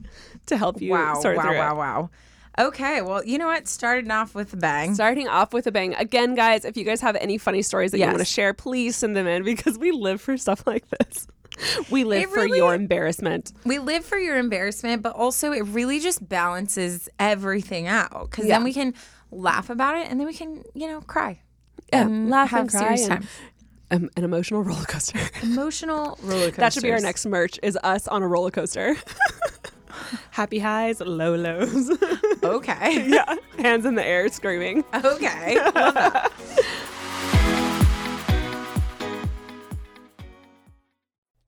to 0.46 0.56
help 0.56 0.80
you 0.80 0.92
wow, 0.92 1.20
wow, 1.24 1.34
wow, 1.34 1.72
it. 1.72 1.76
wow. 1.76 2.10
Okay, 2.56 3.02
well, 3.02 3.24
you 3.24 3.36
know 3.36 3.48
what? 3.48 3.66
Starting 3.66 4.12
off 4.12 4.32
with 4.32 4.52
a 4.52 4.56
bang. 4.56 4.94
Starting 4.94 5.26
off 5.26 5.52
with 5.52 5.66
a 5.66 5.72
bang. 5.72 5.92
Again, 5.94 6.36
guys, 6.36 6.64
if 6.64 6.76
you 6.76 6.84
guys 6.84 7.00
have 7.00 7.16
any 7.16 7.36
funny 7.36 7.62
stories 7.62 7.90
that 7.90 7.98
you 7.98 8.06
want 8.06 8.18
to 8.18 8.24
share, 8.24 8.54
please 8.54 8.94
send 8.94 9.16
them 9.16 9.26
in 9.26 9.42
because 9.42 9.76
we 9.76 9.90
live 9.90 10.20
for 10.20 10.36
stuff 10.36 10.64
like 10.64 10.84
this. 10.90 11.26
We 11.90 12.04
live 12.04 12.22
It 12.24 12.28
for 12.30 12.46
your 12.46 12.74
embarrassment. 12.74 13.52
we 13.64 13.78
live 13.78 14.04
for 14.04 14.18
your 14.18 14.36
embarrassment, 14.38 15.02
but 15.02 15.14
also 15.14 15.52
it 15.52 15.62
really 15.62 16.00
just 16.00 16.26
balances 16.28 17.08
everything 17.18 17.86
out 17.86 18.30
because 18.30 18.46
Yeah. 18.46 18.56
then 18.56 18.64
we 18.64 18.72
can 18.72 18.94
laugh 19.30 19.70
about 19.70 19.96
it 19.96 20.08
and 20.10 20.18
then 20.20 20.26
we 20.26 20.34
can, 20.34 20.62
you 20.74 20.86
know, 20.88 21.00
cry. 21.00 21.40
Yeah, 21.92 22.02
and 22.02 22.30
laugh 22.30 22.50
have 22.50 22.60
and 22.62 22.70
cry 22.70 22.80
serious 22.96 23.08
time. 23.08 23.28
Um, 23.90 24.10
an 24.16 24.24
emotional 24.24 24.62
roller 24.68 24.84
coaster. 24.84 25.18
Emotional 25.42 26.18
roller 26.22 26.46
coaster. 26.46 26.60
that 26.60 26.72
should 26.72 26.82
be 26.82 26.90
our 26.92 27.00
next 27.00 27.26
merch 27.26 27.58
is 27.62 27.78
us 27.84 28.08
on 28.08 28.22
a 28.22 28.26
roller 28.28 28.50
coaster. 28.50 28.96
Happy 30.30 30.58
highs, 30.58 31.00
low 31.00 31.34
lows. 31.36 31.90
Okay. 32.42 33.08
yeah, 33.08 33.36
hands 33.58 33.86
in 33.86 33.94
the 33.94 34.04
air 34.04 34.28
screaming. 34.28 34.84
okay. 34.92 35.56
Love 35.74 35.94
that. 35.94 36.32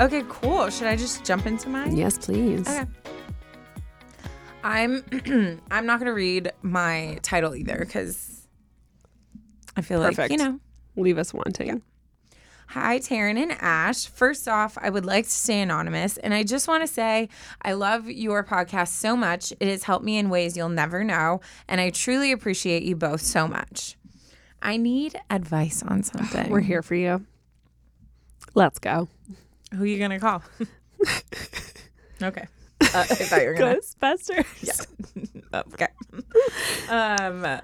Okay, 0.00 0.22
cool. 0.30 0.70
Should 0.70 0.86
I 0.86 0.96
just 0.96 1.24
jump 1.24 1.44
into 1.44 1.68
mine? 1.68 1.94
Yes, 1.94 2.16
please. 2.16 2.66
Okay. 2.66 2.86
I'm 4.64 5.04
I'm 5.70 5.84
not 5.86 5.98
gonna 5.98 6.14
read 6.14 6.52
my 6.62 7.18
title 7.22 7.54
either 7.54 7.78
because 7.78 8.46
I 9.76 9.82
feel 9.82 10.00
like 10.00 10.30
you 10.30 10.38
know. 10.38 10.58
Leave 10.96 11.18
us 11.18 11.34
wanting. 11.34 11.82
Hi, 12.68 12.98
Taryn 12.98 13.36
and 13.36 13.52
Ash. 13.52 14.06
First 14.06 14.48
off, 14.48 14.78
I 14.80 14.90
would 14.90 15.04
like 15.04 15.24
to 15.24 15.30
stay 15.30 15.60
anonymous, 15.60 16.16
and 16.18 16.32
I 16.32 16.44
just 16.44 16.66
want 16.68 16.82
to 16.82 16.86
say 16.86 17.28
I 17.62 17.72
love 17.72 18.08
your 18.08 18.42
podcast 18.42 18.88
so 18.88 19.16
much. 19.16 19.52
It 19.60 19.68
has 19.68 19.84
helped 19.84 20.04
me 20.04 20.18
in 20.18 20.30
ways 20.30 20.56
you'll 20.56 20.68
never 20.68 21.04
know, 21.04 21.40
and 21.68 21.80
I 21.80 21.90
truly 21.90 22.32
appreciate 22.32 22.84
you 22.84 22.96
both 22.96 23.20
so 23.20 23.46
much. 23.46 23.96
I 24.62 24.76
need 24.76 25.20
advice 25.30 25.82
on 25.82 26.02
something. 26.04 26.48
We're 26.50 26.60
here 26.60 26.82
for 26.82 26.94
you. 26.94 27.26
Let's 28.54 28.78
go. 28.78 29.08
Who 29.74 29.84
are 29.84 29.86
you 29.86 29.98
gonna 29.98 30.20
call? 30.20 30.42
okay. 32.22 32.46
Uh, 32.80 32.86
I 32.94 33.04
thought 33.04 33.42
you 33.42 33.48
were 33.48 33.54
gonna. 33.54 33.76
Ghostbusters. 33.76 34.86
okay. 35.54 35.88
Um, 36.88 37.60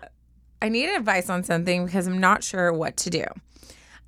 I 0.62 0.68
need 0.68 0.88
advice 0.88 1.28
on 1.28 1.42
something 1.42 1.86
because 1.86 2.06
I'm 2.06 2.18
not 2.18 2.44
sure 2.44 2.72
what 2.72 2.96
to 2.98 3.10
do. 3.10 3.24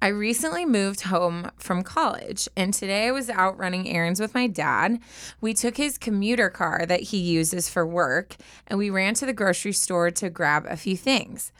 I 0.01 0.09
recently 0.09 0.65
moved 0.65 1.01
home 1.03 1.51
from 1.59 1.83
college, 1.83 2.49
and 2.57 2.73
today 2.73 3.09
I 3.09 3.11
was 3.11 3.29
out 3.29 3.59
running 3.59 3.89
errands 3.89 4.21
with 4.21 4.33
my 4.33 4.47
dad. 4.47 5.01
We 5.41 5.55
took 5.55 5.77
his 5.77 5.99
commuter 5.99 6.51
car 6.51 6.87
that 6.87 7.01
he 7.01 7.19
uses 7.19 7.69
for 7.69 7.85
work, 7.85 8.37
and 8.69 8.79
we 8.79 8.91
ran 8.91 9.15
to 9.15 9.27
the 9.27 9.33
grocery 9.33 9.73
store 9.73 10.13
to 10.13 10.31
grab 10.31 10.67
a 10.69 10.77
few 10.77 10.97
things. 10.97 11.51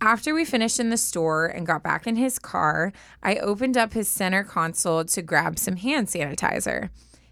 After 0.00 0.32
we 0.32 0.44
finished 0.44 0.78
in 0.78 0.90
the 0.90 0.96
store 0.96 1.46
and 1.46 1.66
got 1.66 1.82
back 1.82 2.06
in 2.06 2.14
his 2.16 2.38
car, 2.38 2.92
I 3.22 3.36
opened 3.36 3.76
up 3.76 3.94
his 3.94 4.08
center 4.08 4.44
console 4.44 5.04
to 5.04 5.22
grab 5.22 5.58
some 5.58 5.76
hand 5.76 6.06
sanitizer, 6.06 6.90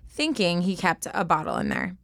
thinking 0.08 0.62
he 0.62 0.76
kept 0.76 1.06
a 1.14 1.24
bottle 1.24 1.56
in 1.58 1.68
there. 1.68 1.96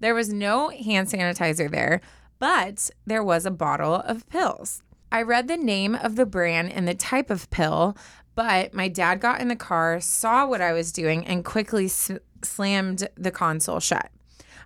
There 0.00 0.14
was 0.14 0.32
no 0.32 0.70
hand 0.70 1.08
sanitizer 1.08 1.70
there, 1.70 2.00
but 2.40 2.90
there 3.06 3.22
was 3.22 3.46
a 3.46 3.50
bottle 3.50 3.94
of 3.94 4.28
pills. 4.28 4.82
I 5.10 5.22
read 5.22 5.46
the 5.46 5.56
name 5.56 5.94
of 5.94 6.16
the 6.16 6.26
brand 6.26 6.72
and 6.72 6.86
the 6.86 6.94
type 6.94 7.30
of 7.30 7.48
pill, 7.50 7.96
but 8.34 8.74
my 8.74 8.88
dad 8.88 9.20
got 9.20 9.40
in 9.40 9.48
the 9.48 9.56
car, 9.56 10.00
saw 10.00 10.46
what 10.46 10.60
I 10.60 10.72
was 10.72 10.92
doing, 10.92 11.26
and 11.26 11.44
quickly 11.44 11.86
s- 11.86 12.10
slammed 12.42 13.08
the 13.16 13.30
console 13.30 13.80
shut. 13.80 14.10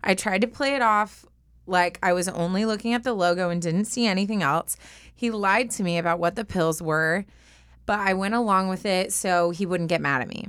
I 0.02 0.14
tried 0.14 0.40
to 0.40 0.48
play 0.48 0.74
it 0.74 0.82
off 0.82 1.24
like 1.66 1.98
I 2.02 2.12
was 2.12 2.28
only 2.28 2.64
looking 2.64 2.94
at 2.94 3.04
the 3.04 3.12
logo 3.12 3.50
and 3.50 3.62
didn't 3.62 3.84
see 3.86 4.06
anything 4.06 4.42
else. 4.42 4.76
He 5.14 5.30
lied 5.30 5.70
to 5.72 5.82
me 5.82 5.98
about 5.98 6.18
what 6.18 6.36
the 6.36 6.44
pills 6.44 6.82
were, 6.82 7.24
but 7.86 8.00
I 8.00 8.14
went 8.14 8.34
along 8.34 8.68
with 8.68 8.84
it 8.84 9.12
so 9.12 9.50
he 9.50 9.66
wouldn't 9.66 9.88
get 9.88 10.00
mad 10.00 10.22
at 10.22 10.28
me. 10.28 10.48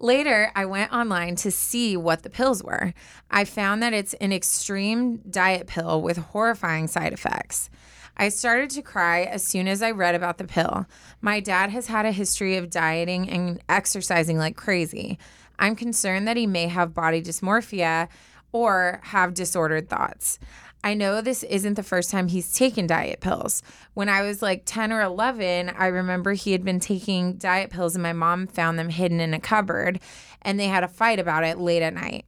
Later, 0.00 0.52
I 0.54 0.64
went 0.64 0.92
online 0.92 1.34
to 1.36 1.50
see 1.50 1.96
what 1.96 2.22
the 2.22 2.30
pills 2.30 2.62
were. 2.62 2.94
I 3.30 3.44
found 3.44 3.82
that 3.82 3.92
it's 3.92 4.14
an 4.14 4.32
extreme 4.32 5.18
diet 5.28 5.66
pill 5.66 6.00
with 6.00 6.18
horrifying 6.18 6.86
side 6.86 7.12
effects. 7.12 7.68
I 8.16 8.28
started 8.28 8.70
to 8.70 8.82
cry 8.82 9.22
as 9.22 9.44
soon 9.44 9.68
as 9.68 9.82
I 9.82 9.92
read 9.92 10.14
about 10.14 10.38
the 10.38 10.44
pill. 10.44 10.86
My 11.20 11.40
dad 11.40 11.70
has 11.70 11.86
had 11.86 12.04
a 12.04 12.12
history 12.12 12.56
of 12.56 12.70
dieting 12.70 13.28
and 13.28 13.60
exercising 13.68 14.38
like 14.38 14.56
crazy. 14.56 15.18
I'm 15.58 15.74
concerned 15.74 16.26
that 16.28 16.36
he 16.36 16.46
may 16.46 16.66
have 16.66 16.94
body 16.94 17.22
dysmorphia 17.22 18.08
or 18.52 19.00
have 19.04 19.34
disordered 19.34 19.88
thoughts. 19.88 20.38
I 20.84 20.94
know 20.94 21.20
this 21.20 21.42
isn't 21.42 21.74
the 21.74 21.82
first 21.82 22.10
time 22.10 22.28
he's 22.28 22.54
taken 22.54 22.86
diet 22.86 23.20
pills. 23.20 23.62
When 23.94 24.08
I 24.08 24.22
was 24.22 24.42
like 24.42 24.62
10 24.64 24.92
or 24.92 25.02
11, 25.02 25.70
I 25.70 25.86
remember 25.86 26.32
he 26.32 26.52
had 26.52 26.64
been 26.64 26.78
taking 26.78 27.34
diet 27.34 27.70
pills 27.70 27.96
and 27.96 28.02
my 28.02 28.12
mom 28.12 28.46
found 28.46 28.78
them 28.78 28.90
hidden 28.90 29.20
in 29.20 29.34
a 29.34 29.40
cupboard 29.40 30.00
and 30.42 30.58
they 30.58 30.68
had 30.68 30.84
a 30.84 30.88
fight 30.88 31.18
about 31.18 31.44
it 31.44 31.58
late 31.58 31.82
at 31.82 31.94
night. 31.94 32.24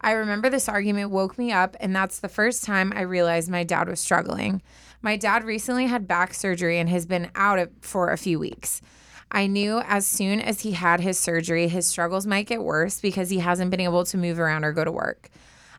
I 0.00 0.12
remember 0.12 0.50
this 0.50 0.68
argument 0.68 1.10
woke 1.10 1.38
me 1.38 1.50
up, 1.50 1.76
and 1.80 1.96
that's 1.96 2.18
the 2.18 2.28
first 2.28 2.62
time 2.62 2.92
I 2.94 3.00
realized 3.02 3.48
my 3.48 3.64
dad 3.64 3.88
was 3.88 4.00
struggling. 4.00 4.60
My 5.00 5.16
dad 5.16 5.44
recently 5.44 5.86
had 5.86 6.06
back 6.06 6.34
surgery 6.34 6.78
and 6.78 6.90
has 6.90 7.06
been 7.06 7.30
out 7.34 7.70
for 7.80 8.10
a 8.10 8.18
few 8.18 8.38
weeks. 8.38 8.82
I 9.30 9.46
knew 9.46 9.80
as 9.86 10.06
soon 10.06 10.40
as 10.40 10.60
he 10.60 10.72
had 10.72 11.00
his 11.00 11.18
surgery, 11.18 11.68
his 11.68 11.86
struggles 11.86 12.26
might 12.26 12.46
get 12.46 12.62
worse 12.62 13.00
because 13.00 13.30
he 13.30 13.38
hasn't 13.38 13.70
been 13.70 13.80
able 13.80 14.04
to 14.04 14.18
move 14.18 14.38
around 14.38 14.64
or 14.64 14.72
go 14.72 14.84
to 14.84 14.92
work. 14.92 15.30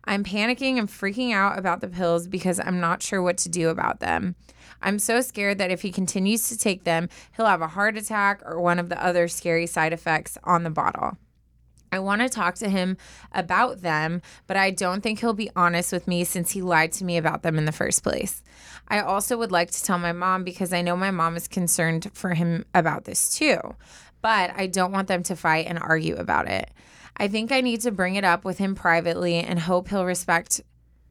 I'm 0.07 0.23
panicking 0.23 0.77
and 0.77 0.87
freaking 0.87 1.33
out 1.33 1.57
about 1.57 1.81
the 1.81 1.87
pills 1.87 2.27
because 2.27 2.59
I'm 2.59 2.79
not 2.79 3.01
sure 3.01 3.21
what 3.21 3.37
to 3.39 3.49
do 3.49 3.69
about 3.69 3.99
them. 3.99 4.35
I'm 4.81 4.99
so 4.99 5.21
scared 5.21 5.57
that 5.57 5.71
if 5.71 5.81
he 5.81 5.91
continues 5.91 6.47
to 6.49 6.57
take 6.57 6.83
them, 6.83 7.09
he'll 7.35 7.45
have 7.45 7.61
a 7.61 7.69
heart 7.69 7.97
attack 7.97 8.41
or 8.45 8.59
one 8.59 8.79
of 8.79 8.89
the 8.89 9.03
other 9.03 9.27
scary 9.27 9.67
side 9.67 9.93
effects 9.93 10.37
on 10.43 10.63
the 10.63 10.69
bottle. 10.69 11.17
I 11.91 11.99
want 11.99 12.21
to 12.21 12.29
talk 12.29 12.55
to 12.55 12.69
him 12.69 12.97
about 13.31 13.81
them, 13.81 14.21
but 14.47 14.57
I 14.57 14.69
don't 14.69 15.01
think 15.01 15.19
he'll 15.19 15.33
be 15.33 15.51
honest 15.55 15.93
with 15.93 16.07
me 16.07 16.25
since 16.25 16.51
he 16.51 16.61
lied 16.61 16.91
to 16.93 17.05
me 17.05 17.15
about 17.15 17.41
them 17.41 17.57
in 17.57 17.65
the 17.65 17.71
first 17.71 18.03
place. 18.03 18.43
I 18.89 18.99
also 18.99 19.37
would 19.37 19.51
like 19.51 19.71
to 19.71 19.83
tell 19.83 19.97
my 19.97 20.11
mom 20.11 20.43
because 20.43 20.73
I 20.73 20.81
know 20.81 20.97
my 20.97 21.11
mom 21.11 21.37
is 21.37 21.47
concerned 21.47 22.11
for 22.13 22.33
him 22.33 22.65
about 22.73 23.05
this 23.05 23.33
too, 23.35 23.59
but 24.21 24.51
I 24.55 24.67
don't 24.67 24.91
want 24.91 25.07
them 25.07 25.23
to 25.23 25.35
fight 25.35 25.67
and 25.67 25.79
argue 25.79 26.15
about 26.15 26.49
it. 26.49 26.69
I 27.17 27.27
think 27.27 27.51
I 27.51 27.61
need 27.61 27.81
to 27.81 27.91
bring 27.91 28.15
it 28.15 28.23
up 28.23 28.43
with 28.43 28.57
him 28.57 28.75
privately 28.75 29.35
and 29.35 29.59
hope 29.59 29.89
he'll 29.89 30.05
respect 30.05 30.61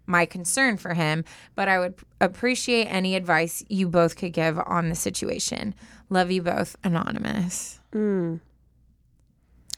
my 0.06 0.26
concern 0.26 0.76
for 0.76 0.94
him, 0.94 1.24
but 1.54 1.68
I 1.68 1.78
would 1.78 1.94
appreciate 2.20 2.86
any 2.86 3.14
advice 3.16 3.64
you 3.68 3.88
both 3.88 4.16
could 4.16 4.32
give 4.32 4.58
on 4.58 4.90
the 4.90 4.94
situation. 4.94 5.74
Love 6.10 6.30
you 6.30 6.42
both, 6.42 6.76
Anonymous. 6.84 7.80
Mm. 7.92 8.40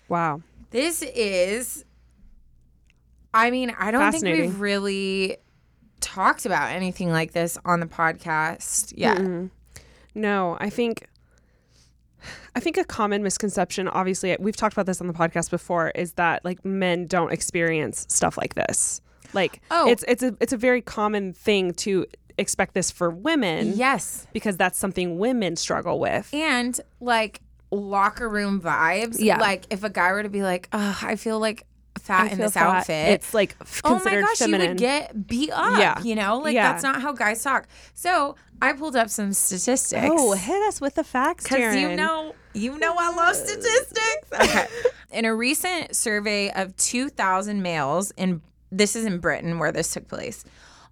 Wow. 0.08 0.42
This 0.70 1.02
is, 1.02 1.84
I 3.32 3.50
mean, 3.50 3.74
I 3.78 3.92
don't 3.92 4.10
think 4.10 4.24
we've 4.24 4.60
really 4.60 5.36
talked 6.00 6.44
about 6.44 6.72
anything 6.72 7.10
like 7.10 7.32
this 7.32 7.56
on 7.64 7.80
the 7.80 7.86
podcast 7.86 8.92
yet. 8.96 9.22
No, 10.14 10.56
I 10.60 10.70
think 10.70 11.06
I 12.54 12.60
think 12.60 12.76
a 12.76 12.84
common 12.84 13.22
misconception, 13.22 13.88
obviously, 13.88 14.36
we've 14.40 14.56
talked 14.56 14.72
about 14.74 14.86
this 14.86 15.00
on 15.00 15.06
the 15.06 15.12
podcast 15.12 15.50
before, 15.50 15.90
is 15.90 16.12
that 16.14 16.44
like 16.44 16.64
men 16.64 17.06
don't 17.06 17.32
experience 17.32 18.06
stuff 18.08 18.36
like 18.36 18.54
this. 18.54 19.00
Like 19.32 19.60
Oh. 19.70 19.88
it's 19.88 20.04
it's 20.08 20.22
a 20.22 20.36
it's 20.40 20.52
a 20.52 20.56
very 20.56 20.80
common 20.80 21.32
thing 21.32 21.72
to 21.74 22.06
expect 22.38 22.74
this 22.74 22.90
for 22.90 23.10
women 23.10 23.72
Yes. 23.76 24.26
because 24.32 24.56
that's 24.56 24.78
something 24.78 25.18
women 25.18 25.56
struggle 25.56 25.98
with. 25.98 26.32
And 26.34 26.78
like 27.00 27.40
locker 27.70 28.28
room 28.28 28.60
vibes. 28.60 29.16
Yeah. 29.18 29.38
Like 29.38 29.64
if 29.70 29.82
a 29.84 29.90
guy 29.90 30.12
were 30.12 30.22
to 30.22 30.28
be 30.28 30.42
like, 30.42 30.68
oh, 30.72 30.98
I 31.02 31.16
feel 31.16 31.38
like 31.40 31.66
fat 32.06 32.24
I 32.24 32.28
in 32.32 32.38
this 32.38 32.54
fat. 32.54 32.66
outfit. 32.78 33.08
It's 33.12 33.34
like 33.34 33.56
f- 33.60 33.80
oh 33.84 34.00
my 34.04 34.20
gosh, 34.20 34.38
feminine. 34.38 34.62
you 34.62 34.68
would 34.70 34.78
get 34.78 35.26
beat 35.26 35.50
up. 35.52 35.78
Yeah. 35.78 36.00
You 36.02 36.14
know, 36.14 36.38
like 36.38 36.54
Yeah. 36.54 36.70
that's 36.72 36.82
not 36.82 37.02
how 37.02 37.12
guys 37.12 37.42
talk. 37.42 37.66
So 37.94 38.36
I 38.62 38.72
pulled 38.72 38.96
up 38.96 39.10
some 39.10 39.32
statistics. 39.32 40.06
oh, 40.10 40.32
hit 40.32 40.62
us 40.68 40.80
with 40.80 40.94
the 40.94 41.04
facts, 41.04 41.44
Because 41.44 41.74
you 41.76 41.94
know, 41.96 42.34
you 42.54 42.78
know, 42.78 42.94
I 42.98 43.10
love 43.14 43.36
statistics. 43.36 44.28
Okay. 44.40 44.66
In 45.12 45.24
a 45.24 45.34
recent 45.34 45.94
survey 45.96 46.50
of 46.50 46.76
2,000 46.76 47.62
males 47.62 48.10
in 48.16 48.42
this 48.72 48.96
is 48.96 49.04
in 49.04 49.18
Britain 49.18 49.58
where 49.58 49.72
this 49.72 49.92
took 49.92 50.08
place, 50.08 50.44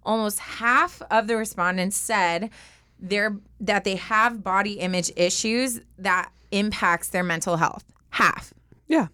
almost 0.03 0.39
half 0.39 1.01
of 1.11 1.27
the 1.27 1.35
respondents 1.37 1.95
said 1.97 2.49
they're 2.99 3.35
that 3.59 3.83
they 3.83 3.95
have 3.97 4.41
body 4.43 4.73
image 4.79 5.11
issues 5.15 5.81
that 5.97 6.31
impacts 6.51 7.09
their 7.09 7.23
mental 7.23 7.57
health. 7.57 7.83
Half, 8.11 8.53
Yeah, 8.87 9.07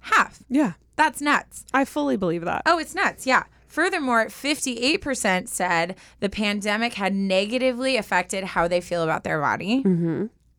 half. 0.00 0.38
yeah, 0.48 0.72
That's 0.96 1.20
nuts. 1.20 1.64
I 1.72 1.84
fully 1.84 2.16
believe 2.16 2.44
that. 2.44 2.62
Oh, 2.66 2.78
it's 2.78 2.94
nuts. 2.94 3.26
Yeah. 3.26 3.44
Furthermore, 3.68 4.26
58% 4.26 5.48
said 5.48 5.96
the 6.20 6.28
pandemic 6.30 6.94
had 6.94 7.14
negatively 7.14 7.96
affected 7.96 8.44
how 8.44 8.66
they 8.68 8.80
feel 8.80 9.02
about 9.02 9.22
their 9.24 9.40
body. 9.40 9.82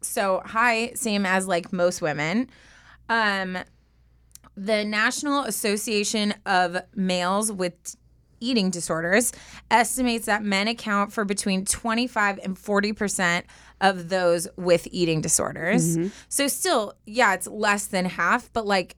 So, 0.01 0.41
high, 0.45 0.91
same 0.93 1.25
as 1.25 1.47
like 1.47 1.73
most 1.73 2.01
women. 2.01 2.47
Um, 3.09 3.57
the 4.55 4.85
National 4.85 5.43
Association 5.43 6.33
of 6.45 6.77
Males 6.95 7.51
with 7.51 7.95
Eating 8.39 8.69
Disorders 8.69 9.31
estimates 9.71 10.27
that 10.27 10.43
men 10.43 10.67
account 10.67 11.11
for 11.11 11.25
between 11.25 11.65
25 11.65 12.39
and 12.43 12.55
40% 12.55 13.43
of 13.81 14.09
those 14.09 14.47
with 14.57 14.87
eating 14.91 15.21
disorders. 15.21 15.97
So, 16.29 16.47
still, 16.47 16.93
yeah, 17.07 17.33
it's 17.33 17.47
less 17.47 17.87
than 17.87 18.05
half, 18.05 18.51
but 18.53 18.67
like, 18.67 18.95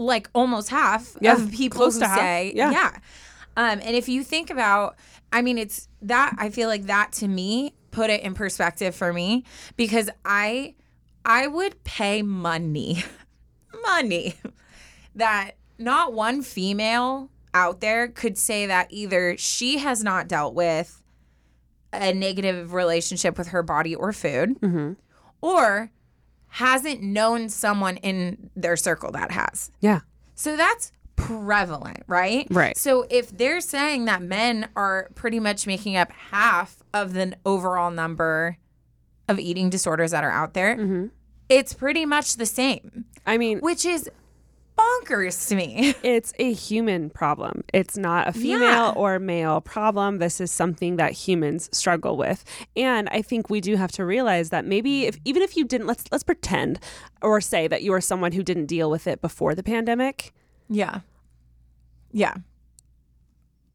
like 0.00 0.28
almost 0.34 0.70
half 0.70 1.16
Yeah, 1.20 1.34
of 1.34 1.50
people 1.52 1.84
who 1.84 1.90
say, 1.92 2.52
Yeah. 2.54 2.70
yeah. 2.72 2.98
Um, 3.56 3.80
and 3.82 3.94
if 3.96 4.08
you 4.08 4.24
think 4.24 4.48
about, 4.50 4.96
I 5.32 5.42
mean, 5.42 5.58
it's 5.58 5.88
that 6.02 6.34
I 6.38 6.50
feel 6.50 6.68
like 6.68 6.84
that 6.86 7.12
to 7.14 7.28
me 7.28 7.74
put 7.90 8.08
it 8.08 8.22
in 8.22 8.32
perspective 8.34 8.94
for 8.94 9.12
me 9.12 9.44
because 9.76 10.08
I, 10.24 10.74
I 11.24 11.46
would 11.48 11.82
pay 11.84 12.22
money, 12.22 13.04
money 13.86 14.36
that 15.14 15.52
not 15.78 16.12
one 16.12 16.40
female 16.42 17.28
out 17.52 17.80
there 17.80 18.08
could 18.08 18.38
say 18.38 18.66
that 18.66 18.86
either 18.90 19.36
she 19.36 19.78
has 19.78 20.02
not 20.04 20.28
dealt 20.28 20.54
with 20.54 21.02
a 21.92 22.14
negative 22.14 22.72
relationship 22.72 23.36
with 23.36 23.48
her 23.48 23.62
body 23.64 23.94
or 23.94 24.12
food 24.12 24.56
or 25.42 25.90
hasn't 26.50 27.02
known 27.02 27.48
someone 27.48 27.96
in 27.98 28.50
their 28.56 28.76
circle 28.76 29.12
that 29.12 29.30
has. 29.30 29.70
Yeah, 29.80 30.00
So 30.34 30.56
that's 30.56 30.92
prevalent, 31.16 32.02
right? 32.06 32.46
Right. 32.50 32.76
So 32.76 33.06
if 33.10 33.36
they're 33.36 33.60
saying 33.60 34.06
that 34.06 34.22
men 34.22 34.68
are 34.74 35.10
pretty 35.14 35.38
much 35.38 35.66
making 35.66 35.96
up 35.96 36.10
half 36.12 36.82
of 36.92 37.12
the 37.12 37.36
overall 37.44 37.90
number 37.90 38.56
of 39.28 39.38
eating 39.38 39.70
disorders 39.70 40.10
that 40.10 40.24
are 40.24 40.30
out 40.30 40.54
there, 40.54 40.76
mm-hmm. 40.76 41.06
it's 41.48 41.72
pretty 41.72 42.06
much 42.06 42.36
the 42.36 42.46
same, 42.46 43.04
I 43.26 43.38
mean, 43.38 43.60
which 43.60 43.84
is 43.84 44.10
bonkers 44.80 45.48
to 45.48 45.56
me. 45.56 45.94
it's 46.02 46.32
a 46.38 46.52
human 46.52 47.10
problem. 47.10 47.62
It's 47.72 47.96
not 47.96 48.28
a 48.28 48.32
female 48.32 48.60
Yeah. 48.60 48.92
or 48.96 49.18
male 49.18 49.60
problem. 49.60 50.18
This 50.18 50.40
is 50.40 50.50
something 50.50 50.96
that 50.96 51.12
humans 51.12 51.68
struggle 51.72 52.16
with. 52.16 52.44
And 52.76 53.08
I 53.10 53.22
think 53.22 53.50
we 53.50 53.60
do 53.60 53.76
have 53.76 53.92
to 53.92 54.04
realize 54.04 54.50
that 54.50 54.64
maybe 54.64 55.06
if 55.06 55.18
even 55.24 55.42
if 55.42 55.56
you 55.56 55.64
didn't 55.64 55.86
let's 55.86 56.04
let's 56.12 56.24
pretend 56.24 56.78
or 57.22 57.40
say 57.40 57.68
that 57.68 57.82
you 57.82 57.92
are 57.92 58.00
someone 58.00 58.32
who 58.32 58.42
didn't 58.42 58.66
deal 58.66 58.90
with 58.90 59.06
it 59.06 59.20
before 59.20 59.54
the 59.54 59.62
pandemic. 59.62 60.32
Yeah. 60.68 61.00
Yeah. 62.12 62.34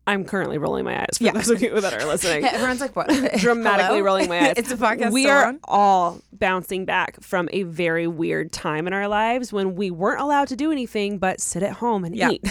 I'm 0.07 0.23
currently 0.23 0.57
rolling 0.57 0.85
my 0.85 0.99
eyes 1.01 1.17
for 1.17 1.23
Yeah. 1.23 1.31
those 1.31 1.49
of 1.49 1.61
you 1.61 1.79
that 1.81 1.93
are 1.93 2.05
listening. 2.07 2.45
Everyone's 2.45 2.79
like, 2.81 2.95
what? 2.95 3.07
dramatically 3.37 3.97
Hello? 3.97 4.05
rolling 4.05 4.29
my 4.29 4.49
eyes. 4.49 4.53
it's 4.57 4.71
a 4.71 4.77
podcast. 4.77 5.11
We 5.11 5.27
are 5.27 5.45
on? 5.47 5.59
all 5.63 6.21
bouncing 6.31 6.85
back 6.85 7.21
from 7.21 7.49
a 7.51 7.63
very 7.63 8.05
weird 8.07 8.51
time 8.51 8.85
in 8.87 8.93
our 8.93 9.07
lives 9.07 9.51
when 9.51 9.75
we 9.75 9.89
weren't 9.91 10.21
allowed 10.21 10.47
to 10.49 10.55
do 10.55 10.71
anything 10.71 11.17
but 11.17 11.41
sit 11.41 11.63
at 11.63 11.73
home 11.73 12.05
and 12.05 12.15
Yeah. 12.15 12.29
eat. 12.31 12.43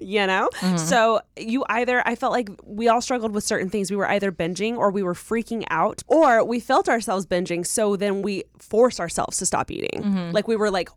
you 0.00 0.26
know? 0.26 0.48
Mm-hmm. 0.56 0.76
So 0.78 1.20
you 1.36 1.64
either 1.68 2.02
I 2.06 2.14
felt 2.16 2.32
like 2.32 2.48
we 2.64 2.88
all 2.88 3.00
struggled 3.00 3.32
with 3.32 3.44
certain 3.44 3.70
things. 3.70 3.90
We 3.90 3.96
were 3.96 4.08
either 4.10 4.32
binging 4.32 4.76
or 4.76 4.90
we 4.90 5.02
were 5.02 5.14
freaking 5.14 5.64
out 5.70 6.02
or 6.08 6.44
we 6.44 6.58
felt 6.60 6.88
ourselves 6.88 7.26
binging 7.26 7.64
so 7.66 7.96
then 7.96 8.22
we 8.22 8.44
forced 8.58 8.98
ourselves 9.00 9.36
to 9.38 9.46
stop 9.46 9.70
eating. 9.70 10.02
Mm-hmm. 10.02 10.30
Like 10.32 10.48
we 10.48 10.56
were 10.56 10.70
like 10.70 10.88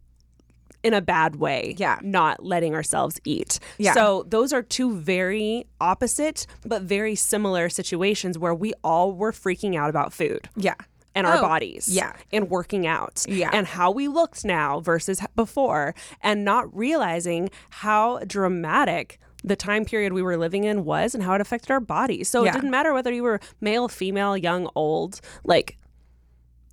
in 0.84 0.94
a 0.94 1.02
bad 1.02 1.36
way, 1.36 1.76
Yeah. 1.78 2.00
not 2.02 2.44
letting 2.46 2.74
ourselves 2.74 3.20
eat. 3.26 3.60
Yeah. 3.78 3.94
So 3.94 4.26
those 4.30 4.54
are 4.54 4.62
two 4.62 4.96
very 4.96 5.66
opposite 5.82 6.48
but 6.66 6.84
very 6.84 7.16
similar 7.16 7.68
situations 7.70 8.38
where 8.38 8.56
we 8.56 8.74
all 8.84 9.12
were 9.14 9.32
freaking 9.34 9.76
out 9.78 9.90
about 9.90 10.14
food 10.14 10.48
Yeah. 10.56 10.76
and 11.16 11.28
our 11.28 11.38
Oh, 11.38 11.42
bodies 11.42 11.90
yeah. 11.90 12.14
and 12.32 12.50
working 12.50 12.88
out 12.88 13.26
Yeah. 13.28 13.50
and 13.52 13.68
how 13.68 13.92
we 13.92 14.08
looked 14.08 14.46
now 14.46 14.80
versus 14.80 15.22
before 15.36 15.96
and 16.22 16.46
not 16.46 16.74
realizing 16.76 17.50
how 17.72 18.20
dramatic 18.26 19.20
the 19.44 19.56
time 19.58 19.84
period 19.86 20.14
we 20.14 20.22
were 20.22 20.38
living 20.38 20.64
in 20.66 20.86
was 20.86 21.14
and 21.14 21.24
how 21.24 21.34
it 21.34 21.42
affected 21.42 21.72
our 21.72 21.80
bodies. 21.80 22.30
So 22.30 22.44
Yeah. 22.44 22.52
it 22.52 22.54
didn't 22.54 22.72
matter 22.72 22.94
whether 22.94 23.12
you 23.12 23.24
were 23.24 23.40
male, 23.60 23.88
female, 23.90 24.38
young, 24.38 24.70
old. 24.76 25.20
Like 25.44 25.78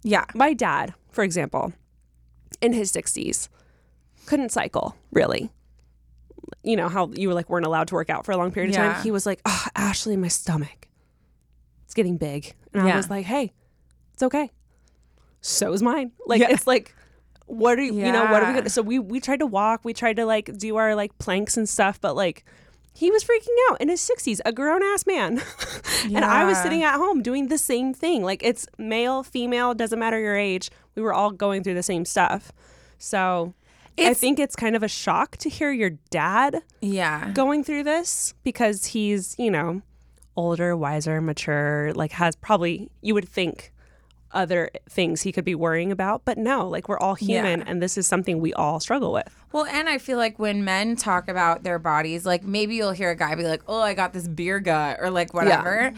Yeah. 0.02 0.24
my 0.34 0.52
dad, 0.52 0.94
for 1.10 1.24
example, 1.24 1.72
in 2.60 2.72
his 2.72 2.90
60s, 2.92 3.48
couldn't 4.26 4.50
cycle 4.50 4.96
really. 5.12 5.50
You 6.62 6.76
know 6.76 6.88
how 6.88 7.10
you 7.14 7.28
were 7.28 7.34
like 7.34 7.48
weren't 7.48 7.66
allowed 7.66 7.88
to 7.88 7.94
work 7.94 8.10
out 8.10 8.24
for 8.24 8.32
a 8.32 8.36
long 8.36 8.50
period 8.52 8.70
of 8.70 8.76
Yeah. 8.76 8.92
time. 8.94 9.02
He 9.02 9.10
was 9.10 9.24
like, 9.26 9.40
"Oh, 9.46 9.66
Ashley, 9.74 10.16
my 10.16 10.28
stomach, 10.28 10.88
it's 11.84 11.94
getting 11.94 12.16
big," 12.16 12.54
and 12.72 12.82
I 12.82 12.96
was 12.96 13.10
like, 13.10 13.24
"Hey, 13.26 13.52
it's 14.14 14.22
okay. 14.22 14.50
So 15.40 15.72
is 15.72 15.82
mine. 15.82 16.12
Like 16.26 16.40
Yeah. 16.40 16.50
it's 16.50 16.66
like." 16.66 16.94
What 17.48 17.78
are 17.78 17.82
you, 17.82 17.94
you 17.94 18.10
know, 18.10 18.24
what 18.26 18.42
are 18.42 18.48
we 18.48 18.58
gonna? 18.58 18.68
So 18.70 18.82
we 18.82 18.98
we 18.98 19.20
tried 19.20 19.38
to 19.38 19.46
walk, 19.46 19.84
we 19.84 19.94
tried 19.94 20.16
to 20.16 20.26
like 20.26 20.58
do 20.58 20.74
our 20.78 20.96
like 20.96 21.16
planks 21.18 21.56
and 21.56 21.68
stuff, 21.68 22.00
but 22.00 22.16
like 22.16 22.44
he 22.92 23.08
was 23.12 23.22
freaking 23.22 23.54
out 23.70 23.80
in 23.80 23.88
his 23.88 24.00
60s, 24.00 24.40
a 24.44 24.52
grown 24.52 24.82
ass 24.82 25.06
man. 25.06 25.40
and 26.06 26.24
I 26.24 26.44
was 26.44 26.58
sitting 26.58 26.82
at 26.82 26.96
home 26.96 27.22
doing 27.22 27.46
the 27.46 27.56
same 27.56 27.94
thing. 27.94 28.24
Like 28.24 28.42
it's 28.42 28.66
male, 28.78 29.22
female, 29.22 29.74
doesn't 29.74 29.96
matter 29.96 30.18
your 30.18 30.34
age. 30.34 30.70
We 30.96 31.02
were 31.02 31.14
all 31.14 31.30
going 31.30 31.62
through 31.62 31.74
the 31.74 31.84
same 31.84 32.04
stuff. 32.04 32.50
So 32.98 33.54
I 33.98 34.14
think 34.14 34.38
it's 34.38 34.56
kind 34.56 34.76
of 34.76 34.82
a 34.82 34.88
shock 34.88 35.36
to 35.38 35.48
hear 35.48 35.70
your 35.72 35.90
dad 36.10 36.62
Yeah. 36.80 37.30
going 37.32 37.64
through 37.64 37.84
this 37.84 38.34
because 38.42 38.86
he's, 38.86 39.34
you 39.38 39.50
know, 39.50 39.82
older, 40.36 40.76
wiser, 40.76 41.20
mature, 41.20 41.92
like 41.94 42.12
has 42.12 42.36
probably, 42.36 42.90
you 43.00 43.14
would 43.14 43.28
think, 43.28 43.72
other 44.32 44.68
things 44.90 45.22
he 45.22 45.32
could 45.32 45.44
be 45.46 45.54
worrying 45.54 45.90
about. 45.90 46.22
But 46.26 46.36
no, 46.36 46.68
like 46.68 46.88
we're 46.88 46.98
all 46.98 47.14
human, 47.14 47.60
Yeah. 47.60 47.64
and 47.68 47.80
this 47.80 47.96
is 47.96 48.06
something 48.06 48.40
we 48.40 48.52
all 48.52 48.80
struggle 48.80 49.12
with. 49.12 49.34
Well, 49.52 49.64
and 49.64 49.88
I 49.88 49.96
feel 49.96 50.18
like 50.18 50.38
when 50.38 50.62
men 50.64 50.96
talk 50.96 51.28
about 51.28 51.62
their 51.62 51.78
bodies, 51.78 52.26
like 52.26 52.42
maybe 52.42 52.74
you'll 52.74 52.90
hear 52.90 53.10
a 53.10 53.16
guy 53.16 53.34
be 53.34 53.44
like, 53.44 53.62
"Oh, 53.66 53.80
I 53.80 53.94
got 53.94 54.12
this 54.12 54.28
beer 54.28 54.60
gut," 54.60 54.98
or 55.00 55.08
like 55.10 55.32
whatever. 55.32 55.94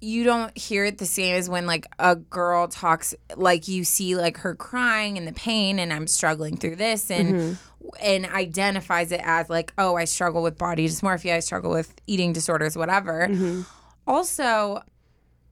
You 0.00 0.24
don't 0.24 0.56
hear 0.56 0.84
it 0.84 0.98
the 0.98 1.06
same 1.06 1.36
as 1.36 1.48
when 1.48 1.66
like 1.66 1.86
a 1.98 2.16
girl 2.16 2.68
talks, 2.68 3.14
like 3.36 3.68
you 3.68 3.84
see 3.84 4.16
like 4.16 4.38
her 4.38 4.54
crying 4.54 5.18
and 5.18 5.26
the 5.26 5.32
pain, 5.32 5.78
and 5.78 5.92
I'm 5.92 6.06
struggling 6.06 6.56
through 6.56 6.76
this, 6.76 7.10
and 7.10 7.34
mm-hmm. 7.34 7.88
and 8.02 8.26
identifies 8.26 9.12
it 9.12 9.20
as 9.22 9.50
like, 9.50 9.72
"Oh, 9.76 9.96
I 9.96 10.04
struggle 10.06 10.42
with 10.42 10.56
body 10.56 10.88
dysmorphia, 10.88 11.34
I 11.34 11.40
struggle 11.40 11.70
with 11.70 11.94
eating 12.06 12.32
disorders, 12.32 12.76
whatever." 12.76 13.28
Mm-hmm. 13.28 13.62
Also, 14.06 14.82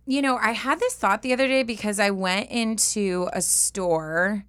you 0.06 0.22
know, 0.22 0.38
I 0.38 0.52
had 0.52 0.80
this 0.80 0.94
thought 0.94 1.20
the 1.20 1.34
other 1.34 1.46
day 1.46 1.62
because 1.62 2.00
I 2.00 2.10
went 2.10 2.50
into 2.50 3.28
a 3.34 3.42
store. 3.42 4.44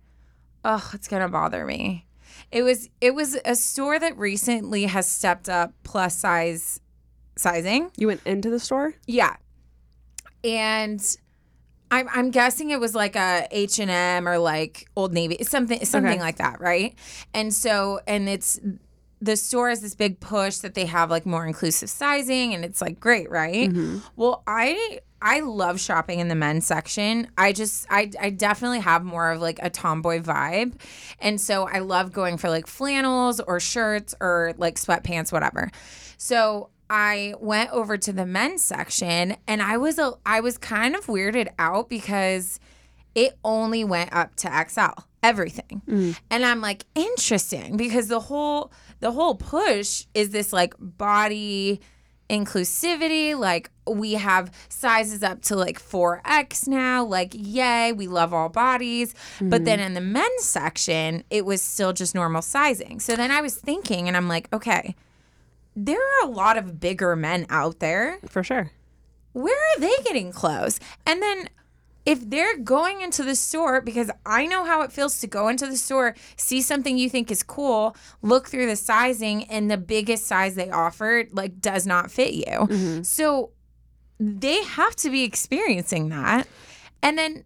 Oh, 0.63 0.89
it's 0.93 1.09
gonna 1.09 1.27
bother 1.27 1.65
me. 1.65 2.05
It 2.51 2.63
was 2.63 2.89
it 3.01 3.13
was 3.13 3.37
a 3.43 3.55
store 3.55 3.99
that 3.99 4.17
recently 4.17 4.85
has 4.85 5.07
stepped 5.07 5.49
up 5.49 5.73
plus 5.83 6.15
size 6.15 6.79
sizing. 7.35 7.91
You 7.97 8.07
went 8.07 8.21
into 8.25 8.49
the 8.49 8.59
store. 8.59 8.93
Yeah, 9.05 9.35
and 10.43 11.17
I'm 11.91 12.07
I'm 12.13 12.31
guessing 12.31 12.69
it 12.69 12.79
was 12.79 12.93
like 12.95 13.15
a 13.15 13.47
h&m 13.51 14.27
or 14.27 14.37
like 14.37 14.87
Old 14.95 15.13
Navy, 15.13 15.37
something 15.43 15.83
something 15.85 16.11
Okay. 16.13 16.19
like 16.21 16.37
that, 16.37 16.59
right? 16.61 16.93
And 17.33 17.53
so 17.53 17.99
and 18.07 18.29
it's 18.29 18.59
the 19.21 19.35
store 19.35 19.69
has 19.69 19.81
this 19.81 19.95
big 19.95 20.19
push 20.21 20.57
that 20.57 20.75
they 20.75 20.85
have 20.85 21.09
like 21.09 21.25
more 21.25 21.45
inclusive 21.45 21.89
sizing, 21.89 22.53
and 22.53 22.63
it's 22.63 22.81
like 22.81 22.99
great, 22.99 23.29
right? 23.29 23.69
Mm-hmm. 23.69 23.97
Well, 24.15 24.43
I 24.47 24.99
I 25.21 25.41
love 25.41 25.81
shopping 25.81 26.19
in 26.19 26.29
the 26.29 26.35
men's 26.35 26.65
section. 26.65 27.27
I 27.37 27.51
just 27.51 27.85
I 27.89 28.11
I 28.21 28.29
definitely 28.29 28.79
have 28.79 29.03
more 29.03 29.31
of 29.31 29.41
like 29.41 29.59
a 29.61 29.69
tomboy 29.69 30.21
vibe. 30.21 30.79
And 31.19 31.41
so 31.41 31.67
I 31.67 31.79
love 31.79 32.13
going 32.13 32.37
for 32.37 32.49
like 32.49 32.67
flannels 32.67 33.41
or 33.41 33.59
shirts 33.59 34.15
or 34.21 34.53
like 34.57 34.75
sweatpants 34.75 35.31
whatever. 35.33 35.69
So 36.17 36.69
I 36.89 37.35
went 37.39 37.71
over 37.71 37.97
to 37.97 38.11
the 38.11 38.25
men's 38.25 38.63
section 38.63 39.37
and 39.47 39.61
I 39.61 39.77
was 39.77 39.99
a 39.99 40.13
I 40.25 40.39
was 40.39 40.57
kind 40.57 40.95
of 40.95 41.05
weirded 41.05 41.49
out 41.59 41.89
because 41.89 42.59
it 43.15 43.37
only 43.43 43.83
went 43.83 44.13
up 44.13 44.35
to 44.37 44.65
XL 44.69 45.01
everything. 45.21 45.81
Mm. 45.87 46.19
And 46.29 46.45
I'm 46.45 46.61
like 46.61 46.85
interesting 46.95 47.77
because 47.77 48.07
the 48.07 48.19
whole 48.19 48.71
the 49.01 49.11
whole 49.11 49.35
push 49.35 50.05
is 50.13 50.31
this 50.31 50.51
like 50.51 50.73
body 50.79 51.79
inclusivity 52.29 53.37
like 53.37 53.71
we 53.87 54.13
have 54.13 54.51
sizes 54.69 55.23
up 55.23 55.41
to 55.41 55.55
like 55.55 55.81
4x 55.81 56.67
now 56.67 57.03
like 57.03 57.33
yay 57.33 57.91
we 57.91 58.07
love 58.07 58.33
all 58.33 58.49
bodies. 58.49 59.15
But 59.41 59.65
then 59.65 59.79
mm-hmm. 59.79 59.87
in 59.87 59.93
the 59.95 60.01
men's 60.01 60.43
section 60.43 61.23
it 61.29 61.45
was 61.45 61.61
still 61.61 61.91
just 61.93 62.13
normal 62.15 62.41
sizing. 62.41 62.99
So 62.99 63.15
then 63.15 63.31
i 63.31 63.41
was 63.41 63.55
thinking 63.55 64.07
and 64.07 64.15
i'm 64.15 64.27
like 64.27 64.51
okay 64.53 64.95
there 65.75 65.99
are 65.99 66.27
a 66.27 66.31
lot 66.31 66.57
of 66.57 66.79
bigger 66.79 67.15
men 67.15 67.45
out 67.49 67.79
there 67.79 68.19
For 68.27 68.43
sure. 68.43 68.71
where 69.33 69.55
are 69.55 69.79
they 69.79 69.95
getting 70.03 70.31
clothes? 70.31 70.79
And 71.05 71.21
then 71.21 71.49
if 72.05 72.27
they're 72.27 72.57
going 72.57 73.01
into 73.01 73.21
the 73.23 73.35
store, 73.35 73.81
because 73.81 74.09
I 74.25 74.45
know 74.47 74.65
how 74.65 74.81
it 74.81 74.91
feels 74.91 75.19
to 75.19 75.27
go 75.27 75.47
into 75.47 75.67
the 75.67 75.77
store, 75.77 76.15
see 76.37 76.61
something 76.61 76.97
you 76.97 77.09
think 77.09 77.29
is 77.29 77.43
cool, 77.43 77.95
look 78.21 78.47
through 78.47 78.65
the 78.65 78.75
sizing, 78.75 79.43
and 79.43 79.69
the 79.69 79.77
biggest 79.77 80.25
size 80.25 80.55
they 80.55 80.71
offered 80.71 81.29
like 81.33 81.61
does 81.61 81.85
not 81.85 82.09
fit 82.09 82.33
you. 82.33 82.45
Mm-hmm. 82.45 83.03
So 83.03 83.51
they 84.19 84.63
have 84.63 84.95
to 84.97 85.09
be 85.11 85.23
experiencing 85.23 86.09
that. 86.09 86.47
And 87.03 87.17
then 87.17 87.43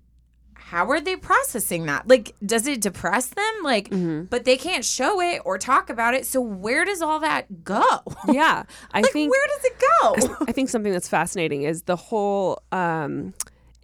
how 0.66 0.90
are 0.90 1.02
they 1.02 1.16
processing 1.16 1.86
that? 1.88 2.08
Like, 2.08 2.36
does 2.46 2.66
it 2.66 2.82
depress 2.82 3.28
them? 3.28 3.54
Like, 3.64 3.90
but 4.30 4.46
they 4.46 4.58
can't 4.58 4.86
show 4.86 5.22
it 5.22 5.42
or 5.46 5.58
talk 5.58 5.90
about 5.90 6.14
it. 6.14 6.26
So 6.26 6.40
where 6.42 6.86
does 6.86 7.02
all 7.02 7.20
that 7.20 7.64
go? 7.64 7.84
Yeah, 8.34 8.64
I 8.94 9.02
like, 9.02 9.12
think 9.12 9.32
where 9.32 9.48
does 9.56 9.66
it 9.66 10.30
go? 10.30 10.46
I 10.48 10.52
think 10.54 10.70
something 10.70 10.92
that's 10.92 11.10
fascinating 11.10 11.64
is 11.64 11.84
the 11.84 11.96
whole 11.96 12.64
um, 12.72 13.34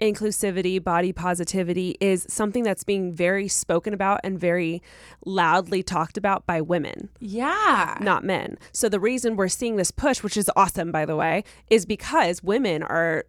inclusivity, 0.02 0.84
body 0.84 1.12
positivity 1.12 1.98
is 2.00 2.26
something 2.30 2.64
that's 2.64 2.84
being 2.84 3.14
very 3.14 3.48
spoken 3.48 3.94
about 3.94 4.22
and 4.24 4.40
very 4.40 4.82
loudly 5.26 5.84
talked 5.84 6.18
about 6.18 6.46
by 6.46 6.62
women, 6.62 7.10
yeah. 7.20 7.98
not 8.02 8.24
men. 8.24 8.58
So 8.72 8.90
the 8.90 9.00
reason 9.00 9.36
we're 9.36 9.50
seeing 9.50 9.76
this 9.76 9.92
push, 9.92 10.24
which 10.24 10.38
is 10.38 10.50
awesome, 10.56 10.92
by 10.92 11.06
the 11.06 11.16
way, 11.16 11.44
is 11.70 11.86
because 11.86 12.42
women 12.42 12.82
are 12.84 13.26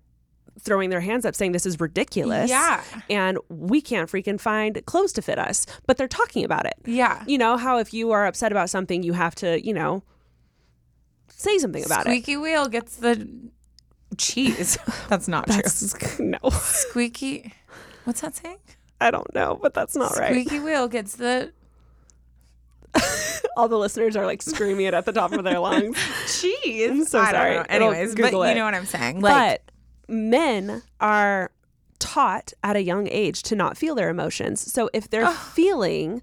throwing 0.60 0.90
their 0.90 1.00
hands 1.00 1.24
up 1.24 1.34
saying 1.34 1.52
this 1.52 1.66
is 1.66 1.80
ridiculous. 1.80 2.50
Yeah. 2.50 2.82
And 3.08 3.38
we 3.48 3.80
can't 3.80 4.10
freaking 4.10 4.40
find 4.40 4.84
clothes 4.86 5.12
to 5.14 5.22
fit 5.22 5.38
us, 5.38 5.66
but 5.86 5.96
they're 5.96 6.08
talking 6.08 6.44
about 6.44 6.66
it. 6.66 6.74
Yeah. 6.84 7.24
You 7.26 7.38
know 7.38 7.56
how 7.56 7.78
if 7.78 7.92
you 7.92 8.10
are 8.12 8.26
upset 8.26 8.52
about 8.52 8.70
something, 8.70 9.02
you 9.02 9.12
have 9.14 9.34
to, 9.36 9.64
you 9.64 9.74
know, 9.74 10.02
say 11.28 11.58
something 11.58 11.84
about 11.84 12.00
it. 12.00 12.10
Squeaky 12.10 12.36
wheel 12.36 12.68
gets 12.68 12.96
the 12.96 13.28
cheese. 14.16 14.78
That's 15.08 15.28
not 15.28 15.48
true. 15.48 16.26
No. 16.26 16.50
Squeaky. 16.50 17.52
What's 18.04 18.20
that 18.20 18.34
saying? 18.34 18.58
I 19.00 19.10
don't 19.10 19.34
know, 19.34 19.58
but 19.60 19.72
that's 19.72 19.96
not 19.96 20.14
right. 20.18 20.30
Squeaky 20.30 20.58
wheel 20.58 20.86
gets 20.86 21.16
the 21.16 21.52
All 23.56 23.68
the 23.68 23.78
listeners 23.78 24.16
are 24.16 24.26
like 24.26 24.42
screaming 24.42 24.86
it 24.86 24.94
at 24.94 25.04
the 25.06 25.12
top 25.12 25.32
of 25.32 25.44
their 25.44 25.58
lungs. 25.60 25.96
cheese. 26.40 26.90
I'm 26.90 27.04
so 27.04 27.18
I 27.18 27.32
don't 27.32 27.32
sorry. 27.32 27.70
Anyways, 27.70 28.14
but 28.14 28.22
Google 28.24 28.48
you 28.48 28.54
know 28.54 28.64
what 28.64 28.74
I'm 28.74 28.86
saying. 28.86 29.20
Like, 29.20 29.62
but 29.66 29.69
men 30.10 30.82
are 31.00 31.50
taught 31.98 32.52
at 32.64 32.76
a 32.76 32.82
young 32.82 33.08
age 33.08 33.42
to 33.44 33.54
not 33.54 33.76
feel 33.76 33.94
their 33.94 34.08
emotions. 34.10 34.72
So 34.72 34.90
if 34.92 35.08
they're 35.08 35.30
feeling 35.30 36.22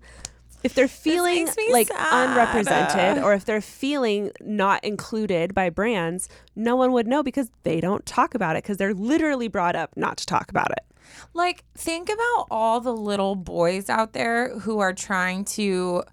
if 0.63 0.73
they're 0.73 0.87
feeling 0.87 1.47
like 1.71 1.87
sad. 1.87 2.29
unrepresented 2.29 3.23
or 3.23 3.33
if 3.33 3.45
they're 3.45 3.61
feeling 3.61 4.31
not 4.41 4.83
included 4.83 5.53
by 5.53 5.69
brands, 5.69 6.27
no 6.55 6.75
one 6.75 6.91
would 6.93 7.07
know 7.07 7.21
because 7.23 7.51
they 7.63 7.79
don't 7.79 8.05
talk 8.05 8.33
about 8.33 8.55
it 8.55 8.63
because 8.63 8.77
they're 8.77 8.93
literally 8.93 9.47
brought 9.47 9.75
up 9.75 9.95
not 9.95 10.17
to 10.17 10.25
talk 10.25 10.49
about 10.49 10.71
it. 10.71 10.83
like, 11.33 11.63
think 11.75 12.09
about 12.09 12.47
all 12.49 12.81
the 12.81 12.93
little 12.93 13.35
boys 13.35 13.89
out 13.89 14.13
there 14.13 14.57
who 14.59 14.79
are 14.79 14.93
trying 14.93 15.45
to 15.45 16.03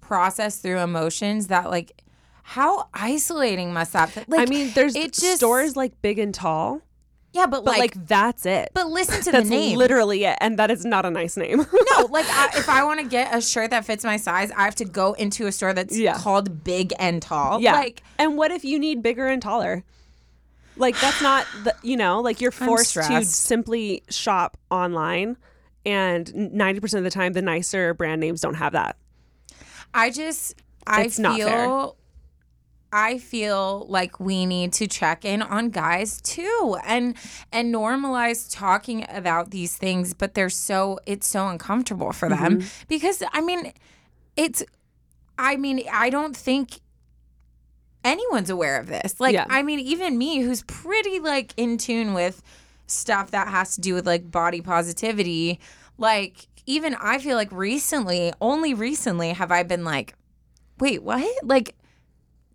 process 0.00 0.58
through 0.58 0.78
emotions 0.78 1.46
that, 1.46 1.70
like, 1.70 2.02
how 2.42 2.88
isolating 2.92 3.72
must 3.72 3.92
that 3.92 4.10
feel? 4.10 4.24
Like, 4.26 4.40
I 4.40 4.50
mean, 4.50 4.72
there's 4.74 4.96
it 4.96 5.12
just, 5.12 5.36
stores 5.36 5.76
like 5.76 6.02
Big 6.02 6.18
and 6.18 6.34
Tall, 6.34 6.82
Yeah, 7.32 7.46
but, 7.46 7.64
but 7.64 7.78
like, 7.78 7.94
like, 7.96 8.06
that's 8.08 8.44
it. 8.44 8.70
but 8.74 8.88
listen 8.88 9.22
to 9.22 9.30
the 9.40 9.44
name. 9.48 9.70
That's 9.70 9.76
literally 9.78 10.24
it, 10.24 10.36
and 10.40 10.58
that 10.58 10.70
is 10.70 10.84
not 10.84 11.06
a 11.06 11.10
nice 11.10 11.36
name. 11.36 11.58
No, 11.58 12.04
like 12.10 12.26
I, 12.28 12.48
if 12.56 12.68
I 12.68 12.82
want 12.84 12.98
to 13.00 13.06
get 13.06 13.32
a 13.34 13.40
shirt 13.40 13.70
that 13.70 13.84
fits 13.84 14.04
my 14.04 14.16
size, 14.16 14.50
I 14.50 14.64
have 14.64 14.74
to 14.76 14.84
go 14.84 15.12
into 15.12 15.46
a 15.46 15.52
store 15.52 15.72
that's 15.72 15.96
Yeah. 15.96 16.18
called 16.18 16.64
Big 16.64 16.92
and 16.98 17.22
Tall. 17.22 17.60
Yeah. 17.60 17.74
Like, 17.74 18.02
and 18.18 18.36
what 18.36 18.50
if 18.50 18.64
you 18.64 18.78
need 18.80 19.02
bigger 19.02 19.28
and 19.28 19.40
taller? 19.40 19.84
Like 20.76 20.98
that's 21.00 21.20
not 21.20 21.46
the 21.62 21.74
you 21.82 21.96
know, 21.96 22.20
like 22.20 22.40
you're 22.40 22.50
forced 22.50 22.94
to 22.94 23.24
simply 23.24 24.02
shop 24.08 24.56
online 24.70 25.36
and 25.84 26.26
90% 26.28 26.94
of 26.98 27.04
the 27.04 27.10
time 27.10 27.32
the 27.34 27.42
nicer 27.42 27.92
brand 27.94 28.20
names 28.20 28.40
don't 28.40 28.54
have 28.54 28.72
that. 28.72 28.96
I 29.92 30.10
just 30.10 30.54
I 30.86 31.02
It's 31.04 31.16
feel. 31.18 31.96
I 32.92 33.18
feel 33.18 33.86
like 33.88 34.18
we 34.18 34.46
need 34.46 34.72
to 34.74 34.86
check 34.88 35.24
in 35.24 35.42
on 35.42 35.70
guys 35.70 36.20
too 36.20 36.76
and 36.84 37.14
and 37.52 37.72
normalize 37.74 38.52
talking 38.52 39.06
about 39.08 39.50
these 39.50 39.76
things 39.76 40.12
but 40.14 40.34
they're 40.34 40.50
so 40.50 40.98
it's 41.06 41.26
so 41.28 41.46
uncomfortable 41.48 42.12
for 42.12 42.28
them 42.28 42.58
Mm-hmm. 42.58 42.68
because 42.88 43.22
I 43.32 43.40
mean 43.42 43.72
it's 44.36 44.62
I 45.38 45.56
mean 45.56 45.82
I 45.92 46.10
don't 46.10 46.36
think 46.36 46.80
anyone's 48.04 48.50
aware 48.50 48.78
of 48.80 48.86
this. 48.86 49.20
Like 49.20 49.34
Yeah. 49.34 49.46
I 49.48 49.62
mean 49.62 49.78
even 49.80 50.16
me 50.18 50.40
who's 50.40 50.62
pretty 50.64 51.20
like 51.20 51.52
in 51.56 51.78
tune 51.78 52.14
with 52.14 52.42
stuff 52.86 53.30
that 53.30 53.48
has 53.48 53.74
to 53.76 53.80
do 53.80 53.94
with 53.94 54.06
like 54.06 54.30
body 54.30 54.60
positivity 54.60 55.60
like 55.96 56.48
even 56.66 56.94
I 56.96 57.18
feel 57.18 57.36
like 57.36 57.52
recently 57.52 58.32
only 58.40 58.74
recently 58.74 59.30
have 59.32 59.52
I 59.52 59.62
been 59.62 59.84
like 59.84 60.14
wait 60.80 61.02
what 61.02 61.22
like 61.44 61.76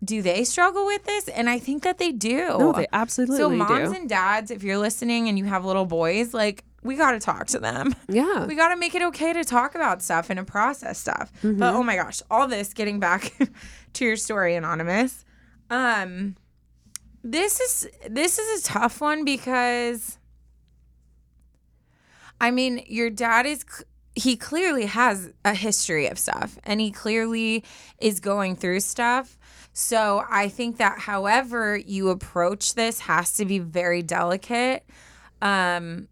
do 0.04 0.22
they 0.22 0.44
struggle 0.44 0.84
with 0.86 1.04
this 1.04 1.28
and 1.28 1.48
I 1.48 1.58
think 1.58 1.82
that 1.84 1.98
they 1.98 2.12
do. 2.12 2.46
No, 2.58 2.72
they 2.72 2.86
absolutely 2.92 3.38
so 3.38 3.48
moms 3.48 3.90
do. 3.90 3.96
and 3.96 4.08
dads 4.08 4.50
if 4.50 4.62
you're 4.62 4.78
listening 4.78 5.28
and 5.28 5.38
you 5.38 5.44
have 5.46 5.64
little 5.64 5.86
boys 5.86 6.34
like 6.34 6.64
we 6.82 6.96
got 6.96 7.12
to 7.12 7.18
talk 7.18 7.48
to 7.48 7.58
them. 7.58 7.94
yeah. 8.08 8.44
We 8.46 8.54
got 8.54 8.68
to 8.68 8.76
make 8.76 8.94
it 8.94 9.02
okay 9.02 9.32
to 9.32 9.42
talk 9.42 9.74
about 9.74 10.02
stuff 10.02 10.30
and 10.30 10.38
to 10.38 10.44
process 10.44 10.98
stuff. 10.98 11.32
Mm-hmm. 11.42 11.58
But 11.58 11.74
oh 11.74 11.82
my 11.82 11.96
gosh, 11.96 12.22
all 12.30 12.46
this 12.46 12.72
getting 12.74 13.00
back 13.00 13.32
to 13.94 14.04
your 14.04 14.16
story 14.16 14.54
anonymous. 14.54 15.24
Um 15.70 16.36
this 17.24 17.60
is 17.60 17.88
this 18.08 18.38
is 18.38 18.62
a 18.62 18.64
tough 18.64 19.00
one 19.00 19.24
because 19.24 20.18
I 22.40 22.50
mean, 22.50 22.84
your 22.86 23.10
dad 23.10 23.46
is 23.46 23.64
he 24.14 24.36
clearly 24.36 24.86
has 24.86 25.32
a 25.44 25.54
history 25.54 26.08
of 26.08 26.18
stuff 26.18 26.58
and 26.64 26.80
he 26.80 26.90
clearly 26.90 27.64
is 27.98 28.20
going 28.20 28.56
through 28.56 28.80
stuff. 28.80 29.38
So 29.78 30.24
I 30.30 30.48
think 30.48 30.78
that 30.78 30.98
however 30.98 31.76
you 31.76 32.08
approach 32.08 32.74
this 32.74 33.00
has 33.00 33.34
to 33.34 33.44
be 33.44 33.58
very 33.58 34.02
delicate. 34.02 34.84
Um 35.42 36.08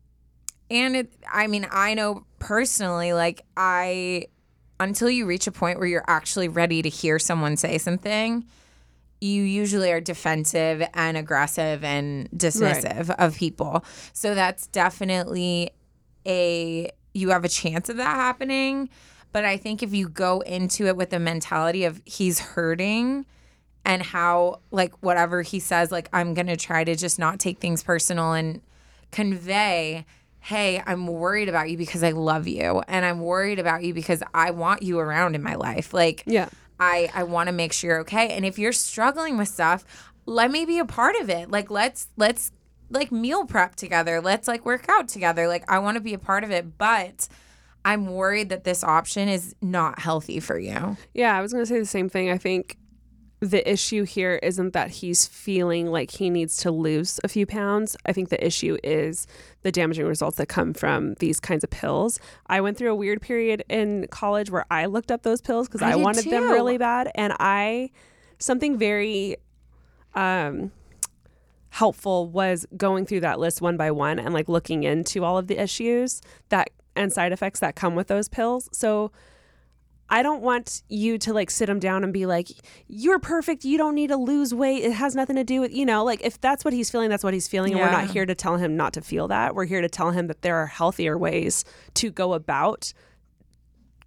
And 0.70 0.96
it, 0.96 1.12
I 1.30 1.46
mean, 1.46 1.66
I 1.70 1.94
know 1.94 2.24
personally, 2.38 3.12
like, 3.12 3.42
I, 3.56 4.26
until 4.80 5.10
you 5.10 5.26
reach 5.26 5.46
a 5.46 5.52
point 5.52 5.78
where 5.78 5.86
you're 5.86 6.08
actually 6.08 6.48
ready 6.48 6.82
to 6.82 6.88
hear 6.88 7.18
someone 7.18 7.56
say 7.56 7.78
something, 7.78 8.44
you 9.20 9.42
usually 9.42 9.92
are 9.92 10.00
defensive 10.00 10.86
and 10.94 11.16
aggressive 11.16 11.84
and 11.84 12.28
dismissive 12.30 13.10
of 13.18 13.36
people. 13.36 13.84
So 14.12 14.34
that's 14.34 14.66
definitely 14.68 15.70
a, 16.26 16.90
you 17.12 17.28
have 17.30 17.44
a 17.44 17.48
chance 17.48 17.88
of 17.88 17.96
that 17.98 18.16
happening. 18.16 18.88
But 19.32 19.44
I 19.44 19.58
think 19.58 19.82
if 19.82 19.92
you 19.92 20.08
go 20.08 20.40
into 20.40 20.86
it 20.86 20.96
with 20.96 21.10
the 21.10 21.18
mentality 21.18 21.84
of 21.84 22.00
he's 22.04 22.40
hurting 22.40 23.26
and 23.84 24.02
how, 24.02 24.60
like, 24.70 24.94
whatever 25.02 25.42
he 25.42 25.58
says, 25.58 25.92
like, 25.92 26.08
I'm 26.12 26.34
going 26.34 26.46
to 26.46 26.56
try 26.56 26.84
to 26.84 26.94
just 26.96 27.18
not 27.18 27.38
take 27.38 27.58
things 27.58 27.82
personal 27.82 28.32
and 28.32 28.60
convey, 29.10 30.06
hey, 30.40 30.82
I'm 30.86 31.06
worried 31.06 31.48
about 31.48 31.70
you 31.70 31.76
because 31.76 32.02
I 32.02 32.10
love 32.10 32.46
you. 32.46 32.82
And 32.88 33.04
I'm 33.04 33.20
worried 33.20 33.58
about 33.58 33.82
you 33.82 33.94
because 33.94 34.22
I 34.32 34.50
want 34.50 34.82
you 34.82 34.98
around 34.98 35.34
in 35.34 35.42
my 35.42 35.54
life. 35.54 35.94
Like, 35.94 36.22
Yeah. 36.26 36.48
I, 36.80 37.10
I 37.14 37.22
want 37.22 37.46
to 37.48 37.52
make 37.52 37.72
sure 37.72 37.90
you're 37.90 38.00
okay. 38.00 38.30
And 38.30 38.44
if 38.44 38.58
you're 38.58 38.72
struggling 38.72 39.36
with 39.36 39.48
stuff, 39.48 39.84
let 40.26 40.50
me 40.50 40.64
be 40.64 40.78
a 40.78 40.84
part 40.84 41.14
of 41.16 41.30
it. 41.30 41.50
Like, 41.50 41.70
let's, 41.70 42.08
let's, 42.16 42.50
like 42.90 43.10
meal 43.10 43.44
prep 43.46 43.74
together. 43.74 44.20
Let's 44.20 44.46
like 44.46 44.64
work 44.64 44.86
out 44.88 45.08
together. 45.08 45.48
Like 45.48 45.64
I 45.70 45.78
want 45.78 45.96
to 45.96 46.00
be 46.00 46.14
a 46.14 46.18
part 46.18 46.44
of 46.44 46.50
it, 46.50 46.76
but 46.78 47.28
I'm 47.84 48.06
worried 48.06 48.50
that 48.50 48.64
this 48.64 48.84
option 48.84 49.28
is 49.28 49.54
not 49.60 49.98
healthy 49.98 50.38
for 50.38 50.58
you. 50.58 50.96
Yeah, 51.12 51.36
I 51.36 51.40
was 51.40 51.52
going 51.52 51.64
to 51.64 51.68
say 51.68 51.78
the 51.78 51.86
same 51.86 52.08
thing. 52.08 52.30
I 52.30 52.38
think 52.38 52.76
the 53.44 53.70
issue 53.70 54.04
here 54.04 54.38
isn't 54.42 54.72
that 54.72 54.90
he's 54.90 55.26
feeling 55.26 55.86
like 55.86 56.10
he 56.10 56.30
needs 56.30 56.56
to 56.58 56.70
lose 56.70 57.20
a 57.24 57.28
few 57.28 57.46
pounds. 57.46 57.96
I 58.06 58.12
think 58.12 58.28
the 58.28 58.44
issue 58.44 58.76
is 58.82 59.26
the 59.62 59.72
damaging 59.72 60.06
results 60.06 60.36
that 60.36 60.46
come 60.46 60.74
from 60.74 61.14
these 61.14 61.40
kinds 61.40 61.64
of 61.64 61.70
pills. 61.70 62.20
I 62.46 62.60
went 62.60 62.76
through 62.76 62.92
a 62.92 62.94
weird 62.94 63.22
period 63.22 63.64
in 63.68 64.06
college 64.10 64.50
where 64.50 64.66
I 64.70 64.86
looked 64.86 65.10
up 65.10 65.22
those 65.22 65.40
pills 65.40 65.68
because 65.68 65.82
I 65.82 65.92
I, 65.92 65.96
wanted 65.96 66.24
them 66.26 66.50
really 66.50 66.78
bad. 66.78 67.10
And 67.14 67.34
I, 67.38 67.90
something 68.38 68.78
very, 68.78 69.36
um, 70.14 70.70
helpful 71.70 72.28
was 72.28 72.66
going 72.76 73.04
through 73.04 73.18
that 73.18 73.40
list 73.40 73.60
one 73.60 73.76
by 73.76 73.90
one 73.90 74.20
and 74.20 74.32
like 74.32 74.48
looking 74.48 74.84
into 74.84 75.24
all 75.24 75.36
of 75.36 75.48
the 75.48 75.60
issues 75.60 76.22
that 76.48 76.70
and 76.94 77.12
side 77.12 77.32
effects 77.32 77.58
that 77.58 77.74
come 77.74 77.96
with 77.96 78.06
those 78.06 78.28
pills. 78.28 78.68
So 78.72 79.10
I 80.14 80.22
don't 80.22 80.42
want 80.42 80.82
you 80.88 81.18
to 81.18 81.32
like 81.32 81.50
sit 81.50 81.68
him 81.68 81.80
down 81.80 82.04
and 82.04 82.12
be 82.12 82.24
like, 82.26 82.48
you're 82.86 83.18
perfect. 83.18 83.64
You 83.64 83.76
don't 83.76 83.94
need 83.96 84.08
to 84.08 84.16
lose 84.16 84.54
weight. 84.54 84.84
It 84.84 84.92
has 84.92 85.16
nothing 85.16 85.34
to 85.36 85.44
do 85.44 85.60
with, 85.60 85.74
you 85.74 85.84
know, 85.84 86.04
like 86.04 86.20
if 86.22 86.40
that's 86.40 86.64
what 86.64 86.72
he's 86.72 86.88
feeling, 86.90 87.10
that's 87.10 87.24
what 87.24 87.34
he's 87.34 87.48
feeling. 87.48 87.72
And 87.72 87.80
we're 87.80 87.90
not 87.90 88.10
here 88.10 88.24
to 88.24 88.34
tell 88.34 88.56
him 88.56 88.76
not 88.76 88.92
to 88.92 89.00
feel 89.00 89.26
that. 89.28 89.54
We're 89.56 89.64
here 89.64 89.80
to 89.80 89.88
tell 89.88 90.12
him 90.12 90.28
that 90.28 90.42
there 90.42 90.56
are 90.56 90.66
healthier 90.66 91.18
ways 91.18 91.64
to 91.94 92.10
go 92.10 92.32
about 92.34 92.92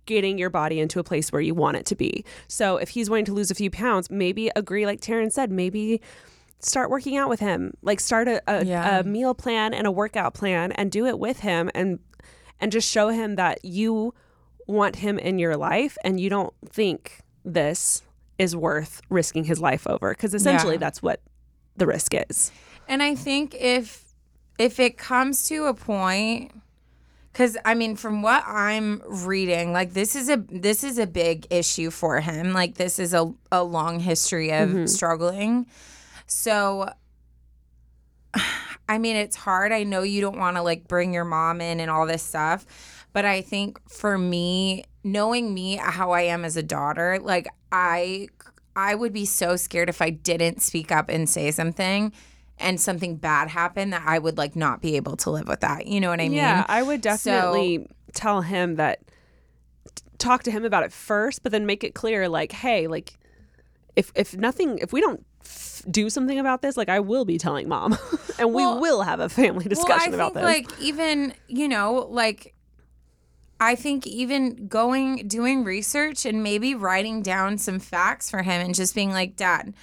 getting 0.06 0.38
your 0.38 0.50
body 0.50 0.80
into 0.80 1.00
a 1.00 1.04
place 1.04 1.32
where 1.34 1.42
you 1.42 1.54
want 1.54 1.76
it 1.78 1.86
to 1.88 1.96
be. 1.96 2.24
So 2.48 2.78
if 2.78 2.90
he's 2.90 3.10
wanting 3.10 3.26
to 3.26 3.34
lose 3.34 3.52
a 3.52 3.56
few 3.56 3.70
pounds, 3.70 4.10
maybe 4.10 4.50
agree, 4.56 4.86
like 4.86 5.02
Taryn 5.02 5.32
said, 5.32 5.52
maybe 5.52 6.00
start 6.60 6.90
working 6.90 7.18
out 7.18 7.28
with 7.28 7.42
him. 7.42 7.74
Like 7.82 8.00
start 8.00 8.28
a, 8.30 8.42
a, 8.48 8.64
Yeah. 8.66 9.00
a 9.00 9.04
meal 9.04 9.34
plan 9.36 9.74
and 9.74 9.86
a 9.86 9.92
workout 9.92 10.34
plan 10.34 10.72
and 10.72 10.90
do 10.92 11.06
it 11.06 11.20
with 11.20 11.42
him 11.42 11.70
and 11.76 12.00
and 12.60 12.72
just 12.72 12.90
show 12.90 13.10
him 13.10 13.36
that 13.36 13.64
you 13.64 14.14
want 14.68 14.98
him 14.98 15.18
in 15.18 15.40
your 15.40 15.58
life 15.58 15.98
and 16.04 16.20
you 16.20 16.30
don't 16.30 16.54
think 16.66 17.22
this 17.44 18.04
is 18.38 18.56
worth 18.56 19.02
risking 19.10 19.46
his 19.46 19.60
life 19.60 19.88
over 19.88 20.12
because 20.12 20.34
essentially 20.34 20.76
Yeah. 20.76 20.80
that's 20.80 21.02
what 21.02 21.22
the 21.76 21.88
risk 21.88 22.14
is. 22.14 22.52
And 22.88 23.02
I 23.02 23.16
think 23.16 23.56
if 23.56 24.04
if 24.60 24.80
it 24.80 24.98
comes 24.98 25.48
to 25.48 25.66
a 25.66 25.74
point 25.74 26.52
cuz 27.34 27.58
I 27.64 27.74
mean 27.76 27.96
from 27.96 28.22
what 28.22 28.44
I'm 28.48 29.02
reading 29.06 29.72
like 29.72 29.94
this 29.94 30.16
is 30.16 30.30
a 30.30 30.38
this 30.38 30.84
is 30.84 30.98
a 30.98 31.08
big 31.08 31.48
issue 31.50 31.90
for 31.90 32.20
him. 32.20 32.54
Like 32.54 32.76
this 32.76 33.00
is 33.00 33.14
a 33.14 33.34
a 33.52 33.64
long 33.64 34.00
history 34.00 34.52
of 34.52 34.70
mm-hmm. 34.70 34.86
struggling. 34.86 35.68
So 36.26 36.90
I 38.90 38.98
mean 38.98 39.16
it's 39.16 39.36
hard. 39.36 39.72
I 39.72 39.84
know 39.84 40.04
you 40.04 40.22
don't 40.22 40.38
want 40.38 40.58
to 40.58 40.62
like 40.62 40.88
bring 40.88 41.14
your 41.14 41.26
mom 41.26 41.62
in 41.62 41.80
and 41.80 41.92
all 41.92 42.06
this 42.06 42.24
stuff, 42.24 42.66
but 43.14 43.26
I 43.26 43.42
think 43.42 43.80
for 43.90 44.18
me 44.18 44.84
knowing 45.04 45.54
me 45.54 45.78
how 45.78 46.12
I 46.12 46.22
am 46.24 46.44
as 46.46 46.58
a 46.58 46.64
daughter, 46.64 47.20
like 47.22 47.48
I 47.72 48.28
I 48.76 48.94
would 48.94 49.14
be 49.14 49.26
so 49.26 49.56
scared 49.56 49.90
if 49.90 50.02
I 50.02 50.12
didn't 50.12 50.62
speak 50.62 50.92
up 50.92 51.10
and 51.10 51.28
say 51.28 51.50
something 51.52 52.14
and 52.60 52.80
something 52.80 53.16
bad 53.16 53.50
happened 53.50 53.94
that 53.94 54.04
I 54.06 54.20
would 54.20 54.38
like 54.38 54.56
not 54.56 54.82
be 54.82 54.96
able 54.96 55.16
to 55.18 55.32
live 55.32 55.48
with 55.48 55.62
that. 55.62 55.88
You 55.88 56.00
know 56.00 56.10
what 56.10 56.20
I 56.20 56.24
mean? 56.30 56.34
yeah, 56.34 56.66
I 56.68 56.84
would 56.84 57.02
definitely 57.02 57.88
tell 58.14 58.42
him 58.42 58.76
that 58.76 59.00
talk 60.18 60.44
to 60.44 60.52
him 60.52 60.66
about 60.66 60.84
it 60.84 60.92
first, 60.92 61.44
but 61.44 61.52
then 61.52 61.66
make 61.66 61.84
it 61.84 61.94
clear 61.94 62.28
like, 62.30 62.52
hey, 62.52 62.88
like 62.88 63.18
if 63.96 64.12
if 64.16 64.36
nothing 64.38 64.78
if 64.80 64.94
we 64.94 65.02
don't 65.02 65.26
f- 65.44 65.84
do 65.90 66.10
something 66.10 66.38
about 66.38 66.62
this, 66.62 66.78
like 66.78 66.90
I 66.90 67.00
will 67.00 67.26
be 67.26 67.38
telling 67.38 67.68
mom 67.68 67.98
and 68.40 68.54
Well- 68.54 68.76
we 68.76 68.82
will 68.82 69.02
have 69.02 69.20
a 69.20 69.30
family 69.30 69.66
discussion 69.66 70.12
well, 70.12 70.22
I 70.22 70.28
about 70.30 70.34
think, 70.34 70.70
this. 70.70 70.78
Like 70.78 70.82
even 70.88 71.34
you 71.48 71.68
know, 71.68 72.08
like 72.10 72.54
I 73.60 73.76
think 73.76 74.06
even 74.06 74.68
going 74.68 75.28
doing 75.28 75.64
research 75.64 76.26
and 76.26 76.44
maybe 76.44 76.76
writing 76.76 77.22
down 77.22 77.58
some 77.58 77.80
facts 77.80 78.30
for 78.30 78.44
him 78.44 78.62
and 78.62 78.76
just 78.76 78.94
being 78.94 79.12
like, 79.12 79.36
Dad, 79.36 79.74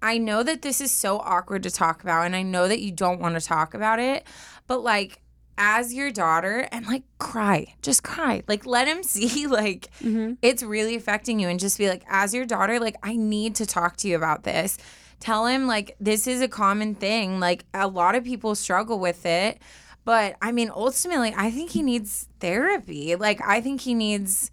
I 0.00 0.18
know 0.18 0.42
that 0.42 0.62
this 0.62 0.80
is 0.80 0.92
so 0.92 1.18
awkward 1.18 1.62
to 1.64 1.70
talk 1.70 2.02
about, 2.02 2.26
and 2.26 2.36
I 2.36 2.42
know 2.42 2.68
that 2.68 2.80
you 2.80 2.92
don't 2.92 3.20
want 3.20 3.38
to 3.38 3.44
talk 3.44 3.74
about 3.74 3.98
it, 3.98 4.24
but 4.66 4.82
like 4.82 5.20
as 5.58 5.94
your 5.94 6.10
daughter 6.10 6.68
and 6.70 6.86
like 6.86 7.02
cry 7.18 7.74
just 7.82 8.02
cry. 8.02 8.42
Like 8.46 8.66
let 8.66 8.86
him 8.86 9.02
see 9.02 9.46
like 9.46 9.88
mm-hmm. 10.00 10.34
it's 10.42 10.62
really 10.62 10.96
affecting 10.96 11.40
you 11.40 11.48
and 11.48 11.58
just 11.58 11.78
be 11.78 11.88
like 11.88 12.04
as 12.08 12.34
your 12.34 12.44
daughter 12.44 12.78
like 12.78 12.96
i 13.02 13.16
need 13.16 13.54
to 13.56 13.66
talk 13.66 13.96
to 13.98 14.08
you 14.08 14.16
about 14.16 14.44
this. 14.44 14.78
Tell 15.18 15.46
him 15.46 15.66
like 15.66 15.96
this 15.98 16.26
is 16.26 16.42
a 16.42 16.48
common 16.48 16.94
thing. 16.94 17.40
Like 17.40 17.64
a 17.72 17.88
lot 17.88 18.14
of 18.14 18.24
people 18.24 18.54
struggle 18.54 18.98
with 18.98 19.24
it 19.24 19.58
but 20.06 20.36
i 20.40 20.50
mean 20.50 20.70
ultimately 20.74 21.34
i 21.36 21.50
think 21.50 21.70
he 21.70 21.82
needs 21.82 22.28
therapy. 22.40 23.14
Like 23.16 23.46
i 23.46 23.60
think 23.60 23.82
he 23.82 23.92
needs 23.92 24.50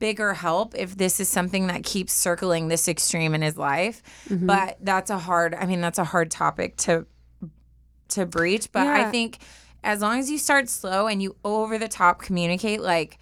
bigger 0.00 0.34
help 0.34 0.74
if 0.76 0.96
this 0.96 1.20
is 1.20 1.28
something 1.28 1.68
that 1.68 1.84
keeps 1.84 2.12
circling 2.12 2.68
this 2.68 2.86
extreme 2.86 3.34
in 3.34 3.40
his 3.40 3.56
life. 3.56 4.02
Mm-hmm. 4.28 4.46
But 4.46 4.78
that's 4.80 5.10
a 5.10 5.18
hard 5.18 5.54
i 5.54 5.66
mean 5.66 5.80
that's 5.80 5.98
a 5.98 6.04
hard 6.04 6.32
topic 6.32 6.76
to 6.78 7.06
to 8.08 8.26
breach. 8.26 8.72
But 8.72 8.88
i 8.88 9.10
think 9.10 9.38
as 9.84 10.00
long 10.00 10.18
as 10.18 10.28
you 10.28 10.38
start 10.38 10.68
slow 10.68 11.06
and 11.06 11.22
you 11.22 11.36
over 11.44 11.78
the 11.78 11.88
top 11.88 12.20
communicate 12.20 12.80
like 12.80 13.18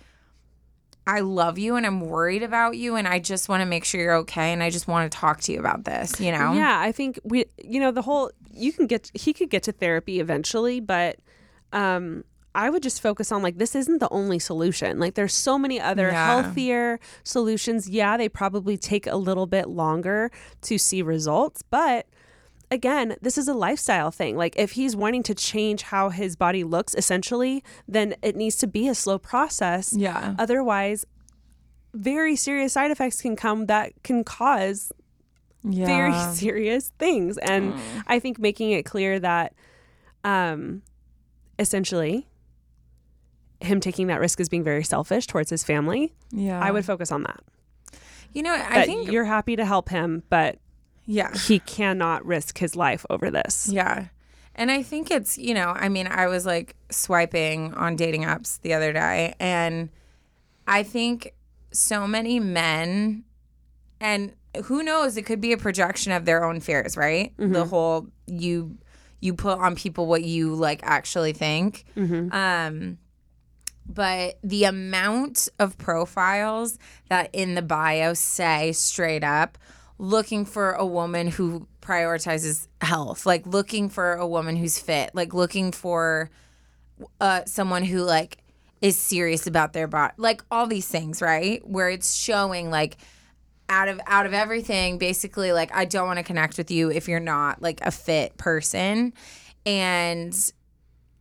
I 1.07 1.21
love 1.21 1.59
you 1.59 1.77
and 1.77 1.85
I'm 1.85 2.01
worried 2.01 2.43
about 2.43 2.79
you 2.79 2.97
and 2.97 3.07
I 3.07 3.19
just 3.19 3.49
want 3.49 3.61
to 3.61 3.67
make 3.67 3.85
sure 3.85 4.01
you're 4.01 4.17
okay 4.17 4.53
and 4.55 4.63
I 4.63 4.71
just 4.71 4.89
want 4.89 5.11
to 5.11 5.19
talk 5.19 5.41
to 5.43 5.53
you 5.53 5.59
about 5.59 5.85
this, 5.85 6.19
you 6.19 6.33
know? 6.33 6.55
Yeah, 6.55 6.81
I 6.81 6.93
think 6.93 7.21
we, 7.25 7.45
you 7.63 7.79
know, 7.79 7.91
the 7.91 8.01
whole 8.01 8.31
you 8.51 8.73
can 8.73 8.87
get 8.87 9.11
he 9.13 9.35
could 9.35 9.51
get 9.51 9.65
to 9.65 9.73
therapy 9.73 10.19
eventually, 10.19 10.81
but 10.81 11.19
um 11.75 12.25
I 12.57 12.71
would 12.71 12.85
just 12.85 13.03
focus 13.03 13.33
on 13.33 13.43
like 13.43 13.59
this 13.59 13.75
isn't 13.75 13.99
the 13.99 14.09
only 14.11 14.39
solution. 14.39 15.01
Like 15.01 15.15
there's 15.15 15.35
so 15.35 15.59
many 15.59 15.81
other 15.81 16.09
Yeah. 16.11 16.25
healthier 16.43 17.01
solutions. 17.25 17.89
Yeah, 17.91 18.17
they 18.17 18.29
probably 18.29 18.77
take 18.79 19.09
a 19.09 19.17
little 19.17 19.47
bit 19.49 19.69
longer 19.69 20.31
to 20.63 20.79
see 20.79 21.03
results, 21.03 21.63
but 21.63 22.07
again, 22.71 23.17
this 23.21 23.37
is 23.37 23.49
a 23.49 23.55
lifestyle 23.55 24.11
thing. 24.13 24.37
Like 24.37 24.55
if 24.57 24.73
he's 24.73 24.95
wanting 24.95 25.25
to 25.25 25.35
change 25.35 25.83
how 25.83 26.11
his 26.11 26.37
body 26.37 26.63
looks 26.63 26.95
essentially, 26.95 27.65
then 27.89 28.15
it 28.23 28.37
needs 28.37 28.57
to 28.59 28.69
be 28.69 28.87
a 28.89 28.95
slow 28.95 29.19
process. 29.19 29.93
Yeah. 29.93 30.37
Otherwise, 30.39 31.05
very 31.93 32.37
serious 32.37 32.73
side 32.75 32.91
effects 32.93 33.21
can 33.21 33.35
come 33.37 33.67
that 33.67 33.93
can 34.05 34.23
cause 34.23 34.93
Yeah. 35.65 35.87
very 35.87 36.15
serious 36.35 36.93
things. 37.01 37.37
And 37.39 37.75
I 38.07 38.21
think 38.21 38.39
making 38.39 38.71
it 38.71 38.85
clear 38.85 39.19
that 39.19 39.55
um 40.23 40.83
essentially 41.59 42.27
him 43.61 43.81
taking 43.81 44.09
that 44.09 44.21
risk 44.21 44.41
is 44.41 44.49
being 44.49 44.65
very 44.65 44.85
selfish 44.85 45.27
towards 45.27 45.51
his 45.51 45.65
family. 45.65 46.13
yeah. 46.31 46.61
I 46.61 46.71
would 46.71 46.85
focus 46.85 47.11
on 47.11 47.23
that. 47.23 47.41
You 48.33 48.43
know, 48.43 48.53
I 48.53 48.75
That 48.75 48.87
think 48.87 49.11
you're 49.11 49.25
happy 49.25 49.57
to 49.57 49.65
help 49.65 49.89
him, 49.89 50.25
but 50.29 50.59
yeah. 51.07 51.33
he 51.35 51.61
cannot 51.61 52.25
risk 52.27 52.59
his 52.59 52.75
life 52.75 53.07
over 53.09 53.31
this. 53.31 53.69
Yeah. 53.71 54.07
And 54.57 54.71
I 54.71 54.83
think 54.83 55.11
it's, 55.11 55.39
you 55.39 55.55
know, 55.55 55.69
I 55.69 55.89
mean, 55.89 56.07
I 56.07 56.27
was 56.27 56.47
like 56.47 56.77
swiping 56.91 57.75
on 57.75 57.97
dating 57.97 58.23
apps 58.23 58.61
the 58.61 58.75
other 58.75 58.93
day, 58.93 59.35
and 59.41 59.89
I 60.67 60.83
think 60.83 61.35
so 61.73 62.07
many 62.07 62.39
men, 62.39 63.25
and 64.01 64.33
who 64.65 64.83
knows, 64.83 65.17
it 65.17 65.23
could 65.23 65.41
be 65.41 65.53
a 65.53 65.57
projection 65.57 66.13
of 66.13 66.25
their 66.25 66.45
own 66.45 66.61
fears, 66.61 66.97
right? 66.97 67.33
The 67.37 67.45
mm-hmm. 67.45 67.69
whole 67.69 68.07
you 68.27 68.79
you 69.25 69.35
put 69.35 69.59
on 69.59 69.75
people 69.75 70.07
what 70.07 70.23
you 70.23 70.55
like 70.55 70.81
actually 70.83 71.33
think. 71.33 71.85
Um, 72.31 72.99
but 73.87 74.39
the 74.43 74.65
amount 74.65 75.49
of 75.59 75.77
profiles 75.79 76.79
that 77.09 77.31
in 77.33 77.55
the 77.55 77.63
bio 77.63 78.15
say 78.15 78.73
straight 78.73 79.25
up 79.25 79.59
looking 79.99 80.45
for 80.45 80.73
a 80.73 80.87
woman 80.87 81.29
who 81.29 81.67
prioritizes 81.83 82.67
health 82.81 83.27
like 83.27 83.47
looking 83.47 83.89
for 83.91 84.15
a 84.15 84.27
woman 84.27 84.57
who's 84.57 84.79
fit 84.79 85.11
like 85.15 85.35
looking 85.35 85.71
for 85.71 86.31
uh, 87.21 87.43
someone 87.45 87.85
who 87.85 88.03
like 88.03 88.39
is 88.81 88.99
serious 88.99 89.47
about 89.47 89.73
their 89.73 89.87
body, 89.87 90.13
like 90.19 90.43
all 90.51 90.67
these 90.67 90.87
things, 90.87 91.23
right? 91.23 91.67
Where 91.67 91.89
it's 91.89 92.15
showing 92.15 92.71
like 92.71 92.99
out 93.69 93.89
of 93.89 94.01
out 94.07 94.27
of 94.27 94.35
everything, 94.35 94.99
basically 94.99 95.53
like 95.53 95.75
I 95.75 95.85
don't 95.85 96.07
want 96.07 96.19
to 96.19 96.23
connect 96.23 96.59
with 96.59 96.71
you 96.71 96.91
if 96.91 97.09
you're 97.09 97.21
not 97.21 97.63
like 97.63 97.81
a 97.83 97.91
fit 97.91 98.37
person, 98.37 99.13
and 99.67 100.53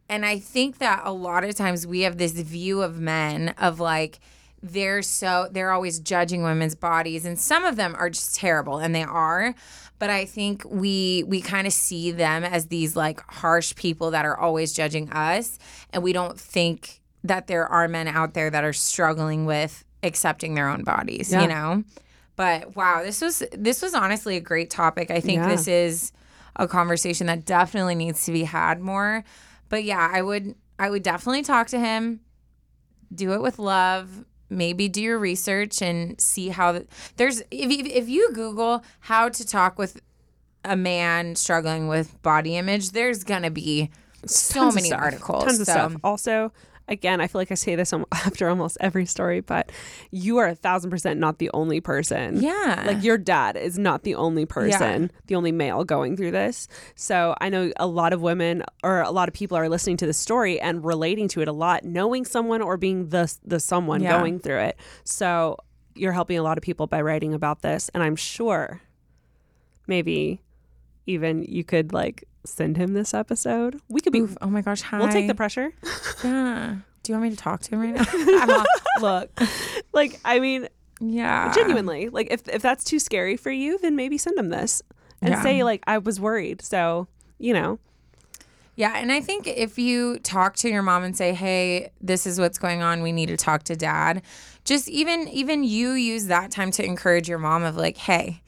and 0.10 0.26
I 0.26 0.39
think 0.39 0.80
that 0.80 1.02
a 1.06 1.12
lot 1.14 1.44
of 1.44 1.56
times 1.56 1.88
we 1.88 2.02
have 2.02 2.18
this 2.18 2.34
view 2.34 2.82
of 2.82 3.00
men 3.00 3.56
of 3.58 3.80
like 3.80 4.20
they're 4.62 5.02
so 5.02 5.48
they're 5.52 5.72
always 5.72 6.00
judging 6.00 6.44
women's 6.44 6.76
bodies 6.76 7.26
and 7.26 7.38
some 7.39 7.66
of 7.66 7.76
them 7.76 7.96
are 7.98 8.10
just 8.10 8.36
terrible 8.36 8.78
and 8.78 8.94
they 8.96 9.04
are. 9.04 9.54
But 10.00 10.10
i 10.10 10.26
think 10.26 10.64
we 10.66 11.24
we 11.28 11.39
kind 11.39 11.66
of 11.66 11.72
see 11.72 12.12
them 12.12 12.44
as 12.44 12.68
these 12.68 12.94
like 12.96 13.22
harsh 13.32 13.74
people 13.76 14.12
that 14.12 14.26
are 14.26 14.38
always 14.38 14.74
judging 14.74 15.10
us 15.12 15.58
and 15.91 16.04
we 16.04 16.12
don't 16.12 16.38
think 16.38 17.00
that 17.24 17.48
there 17.48 17.66
are 17.68 17.88
men 17.88 18.10
out 18.10 18.34
there 18.34 18.50
that 18.50 18.66
are 18.66 18.74
struggling 18.74 19.46
with 19.46 19.86
accepting 20.02 20.56
their 20.56 20.68
own 20.68 20.84
bodies 20.84 21.32
Yeah. 21.32 21.41
you 21.44 21.48
know 21.48 21.84
but 22.36 22.75
wow 22.75 23.01
this 23.03 23.21
was 23.21 23.43
this 23.51 23.81
was 23.81 23.93
honestly 23.93 24.36
a 24.38 24.41
great 24.41 24.69
topic 24.69 25.11
i 25.11 25.19
think 25.19 25.39
Yeah. 25.41 25.49
this 25.49 25.67
is 25.67 26.11
a 26.55 26.67
conversation 26.67 27.27
that 27.27 27.45
definitely 27.45 27.95
needs 27.95 28.25
to 28.25 28.31
be 28.31 28.43
had 28.43 28.79
more 28.81 29.23
but 29.69 29.84
yeah 29.84 30.09
i 30.11 30.21
would 30.21 30.55
i 30.79 30.89
would 30.89 31.03
definitely 31.03 31.41
talk 31.43 31.67
to 31.67 31.79
him 31.79 32.19
do 33.13 33.34
it 33.34 33.41
with 33.41 33.59
love 33.59 34.25
maybe 34.49 34.88
do 34.88 35.01
your 35.01 35.17
research 35.17 35.81
and 35.81 36.19
see 36.21 36.49
how 36.49 36.71
the, 36.73 36.88
there's 37.17 37.41
if 37.51 37.71
you, 37.71 37.86
if 37.86 38.07
you 38.09 38.31
google 38.34 38.84
how 39.01 39.29
to 39.29 39.45
talk 39.45 39.77
with 39.77 40.01
a 40.65 40.75
man 40.75 41.36
struggling 41.36 41.88
with 41.88 42.21
body 42.21 42.55
image 42.55 42.91
there's 42.91 43.23
gonna 43.23 43.51
be 43.51 43.89
so 44.25 44.61
Tons 44.61 44.75
many 44.75 44.93
articles 44.93 45.43
Tons 45.43 45.59
of 45.59 45.65
so- 45.65 45.73
stuff. 45.73 45.95
Also, 46.03 46.53
again, 46.88 47.21
I 47.21 47.27
feel 47.27 47.39
like 47.39 47.51
I 47.51 47.55
say 47.55 47.75
this 47.75 47.93
after 48.11 48.49
almost 48.49 48.77
every 48.79 49.05
story, 49.05 49.39
but 49.41 49.71
you 50.11 50.38
are 50.38 50.47
a 50.47 50.55
thousand 50.55 50.89
percent 50.91 51.19
not 51.19 51.39
the 51.39 51.49
only 51.53 51.79
person. 51.79 52.41
Yeah. 52.41 52.84
Like 52.86 53.03
your 53.03 53.17
dad 53.17 53.55
is 53.57 53.77
not 53.77 54.03
the 54.03 54.15
only 54.15 54.45
person, 54.45 55.11
the 55.27 55.36
only 55.36 55.51
male 55.51 55.84
going 55.84 56.17
through 56.17 56.31
this. 56.31 56.67
So 56.95 57.36
I 57.39 57.49
know 57.49 57.71
a 57.77 57.88
lot 57.88 58.13
of 58.13 58.21
women 58.21 58.63
or 58.84 59.01
a 59.01 59.11
lot 59.11 59.27
of 59.29 59.34
people 59.34 59.57
are 59.57 59.69
listening 59.69 59.97
to 59.97 60.05
the 60.05 60.13
story 60.13 60.59
and 60.59 60.84
relating 60.84 61.27
to 61.29 61.41
it 61.41 61.47
a 61.47 61.53
lot, 61.53 61.84
knowing 61.84 62.25
someone 62.25 62.61
or 62.61 62.77
being 62.77 63.09
the 63.09 63.34
the 63.45 63.59
someone 63.59 64.01
Yeah. 64.01 64.17
going 64.19 64.39
through 64.39 64.59
it. 64.59 64.77
So 65.03 65.57
you're 65.95 66.11
helping 66.11 66.38
a 66.38 66.43
lot 66.43 66.57
of 66.57 66.63
people 66.63 66.88
by 66.88 67.01
writing 67.01 67.34
about 67.34 67.61
this, 67.61 67.89
and 67.93 68.01
I'm 68.03 68.15
sure 68.15 68.81
maybe 69.88 70.41
even 71.05 71.43
you 71.43 71.63
could 71.63 71.93
like 71.93 72.23
send 72.46 72.78
him 72.78 72.94
this 72.94 73.14
episode. 73.14 73.80
We 73.89 74.02
could 74.02 74.14
be 74.14 74.20
Oof, 74.22 74.38
oh 74.41 74.48
my 74.48 74.62
gosh 74.62 74.82
hi. 74.82 75.00
We'll 75.00 75.08
take 75.10 75.28
the 75.28 75.36
pressure. 75.36 75.74
yeah 76.24 76.76
do 77.04 77.12
you 77.12 77.18
want 77.20 77.30
me 77.30 77.36
to 77.36 77.41
talk 77.41 77.60
to 77.62 77.72
him 77.72 77.82
right 77.82 77.94
now 77.96 78.06
I'm 78.14 79.02
look 79.02 79.30
like, 79.94 80.20
I 80.24 80.39
mean, 80.39 80.70
yeah 81.02 81.52
genuinely, 81.54 82.08
like 82.10 82.28
if 82.32 82.48
if 82.48 82.62
that's 82.62 82.84
too 82.86 83.00
scary 83.00 83.36
for 83.36 83.52
you, 83.52 83.78
then 83.80 83.96
maybe 83.98 84.18
send 84.18 84.38
him 84.38 84.50
this 84.50 84.82
and 85.22 85.32
Yeah. 85.34 85.41
say 85.44 85.64
like 85.64 85.84
I 85.86 85.98
was 85.98 86.20
worried. 86.22 86.62
So 86.62 87.08
you 87.39 87.54
know, 87.54 87.80
Yeah, 88.76 88.94
and 88.96 89.12
I 89.12 89.20
think 89.22 89.48
if 89.48 89.78
you 89.78 90.20
talk 90.20 90.56
to 90.58 90.70
your 90.70 90.82
mom 90.82 91.04
and 91.04 91.16
say, 91.18 91.34
"Hey, 91.34 91.91
this 92.00 92.26
is 92.26 92.39
what's 92.39 92.58
going 92.58 92.82
on. 92.82 93.02
We 93.04 93.12
need 93.12 93.28
to 93.28 93.38
talk 93.38 93.64
to 93.64 93.76
dad." 93.76 94.22
Just 94.64 94.88
even 94.88 95.28
even 95.28 95.64
you 95.66 95.91
use 95.91 96.28
that 96.28 96.52
time 96.52 96.72
to 96.72 96.86
encourage 96.86 97.28
your 97.28 97.38
mom 97.39 97.64
of 97.64 97.76
like, 97.76 97.98
"Hey, 97.98 98.43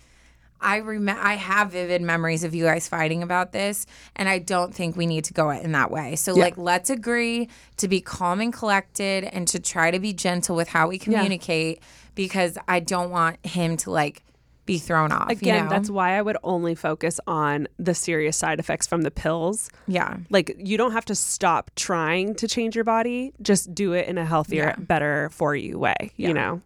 I 0.61 0.79
rem- 0.79 1.09
I 1.09 1.35
have 1.35 1.71
vivid 1.71 2.01
memories 2.01 2.43
of 2.43 2.55
you 2.55 2.63
guys 2.63 2.87
fighting 2.87 3.21
about 3.23 3.51
this, 3.51 3.85
and 4.15 4.27
I 4.27 4.39
don't 4.39 4.73
think 4.73 4.95
we 4.95 5.05
need 5.05 5.25
to 5.25 5.33
go 5.33 5.49
in 5.51 5.73
that 5.73 5.91
way. 5.91 6.15
So 6.15 6.33
like, 6.33 6.57
let's 6.57 6.89
agree 6.89 7.49
to 7.77 7.87
be 7.87 8.01
calm 8.01 8.41
and 8.41 8.51
collected, 8.51 9.23
and 9.25 9.47
to 9.49 9.59
try 9.59 9.91
to 9.91 9.99
be 9.99 10.13
gentle 10.13 10.55
with 10.55 10.67
how 10.67 10.87
we 10.87 10.97
communicate, 10.97 11.81
because 12.15 12.57
I 12.67 12.79
don't 12.79 13.09
want 13.11 13.45
him 13.45 13.77
to 13.77 13.91
like 13.91 14.23
be 14.65 14.79
thrown 14.79 15.11
off. 15.11 15.29
you 15.29 15.35
again, 15.37 15.65
know? 15.65 15.69
that's 15.69 15.91
why 15.91 16.17
I 16.17 16.21
would 16.23 16.37
only 16.43 16.73
focus 16.73 17.19
on 17.27 17.67
the 17.77 17.93
serious 17.93 18.35
side 18.35 18.59
effects 18.59 18.87
from 18.87 19.03
the 19.03 19.11
pills. 19.11 19.69
yeah. 19.87 20.17
Like 20.31 20.55
you 20.57 20.75
don't 20.77 20.93
have 20.93 21.05
to 21.05 21.13
stop 21.13 21.69
trying 21.75 22.33
to 22.35 22.47
change 22.47 22.73
your 22.73 22.83
body. 22.83 23.31
Just 23.43 23.75
do 23.75 23.93
it 23.93 24.07
in 24.07 24.17
a 24.17 24.25
healthier, 24.25 24.73
Yeah. 24.75 24.83
better 24.83 25.29
for 25.31 25.55
you 25.55 25.77
way. 25.77 26.11
Yeah. 26.17 26.27
You 26.29 26.33
know. 26.33 26.61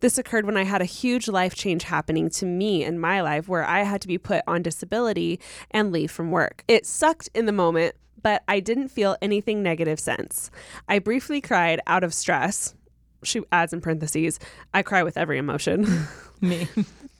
This 0.00 0.18
occurred 0.18 0.46
when 0.46 0.56
I 0.56 0.64
had 0.64 0.82
a 0.82 0.84
huge 0.84 1.28
life 1.28 1.54
change 1.54 1.84
happening 1.84 2.28
to 2.30 2.44
me 2.44 2.82
in 2.82 2.98
my 2.98 3.20
life 3.20 3.48
where 3.48 3.64
I 3.64 3.84
had 3.84 4.00
to 4.00 4.08
be 4.08 4.18
put 4.18 4.42
on 4.48 4.62
disability 4.62 5.38
and 5.70 5.92
leave 5.92 6.10
from 6.10 6.32
work. 6.32 6.64
It 6.66 6.86
sucked 6.86 7.30
in 7.36 7.46
the 7.46 7.52
moment, 7.52 7.94
but 8.24 8.42
I 8.48 8.58
didn't 8.58 8.88
feel 8.88 9.16
anything 9.22 9.62
negative 9.62 10.00
since. 10.00 10.50
I 10.88 10.98
briefly 10.98 11.42
cried 11.42 11.80
out 11.86 12.02
of 12.02 12.14
stress. 12.14 12.74
She 13.22 13.42
adds 13.52 13.72
in 13.72 13.82
parentheses, 13.82 14.40
I 14.72 14.82
cry 14.82 15.02
with 15.02 15.18
every 15.18 15.38
emotion. 15.38 15.86
me. 16.40 16.66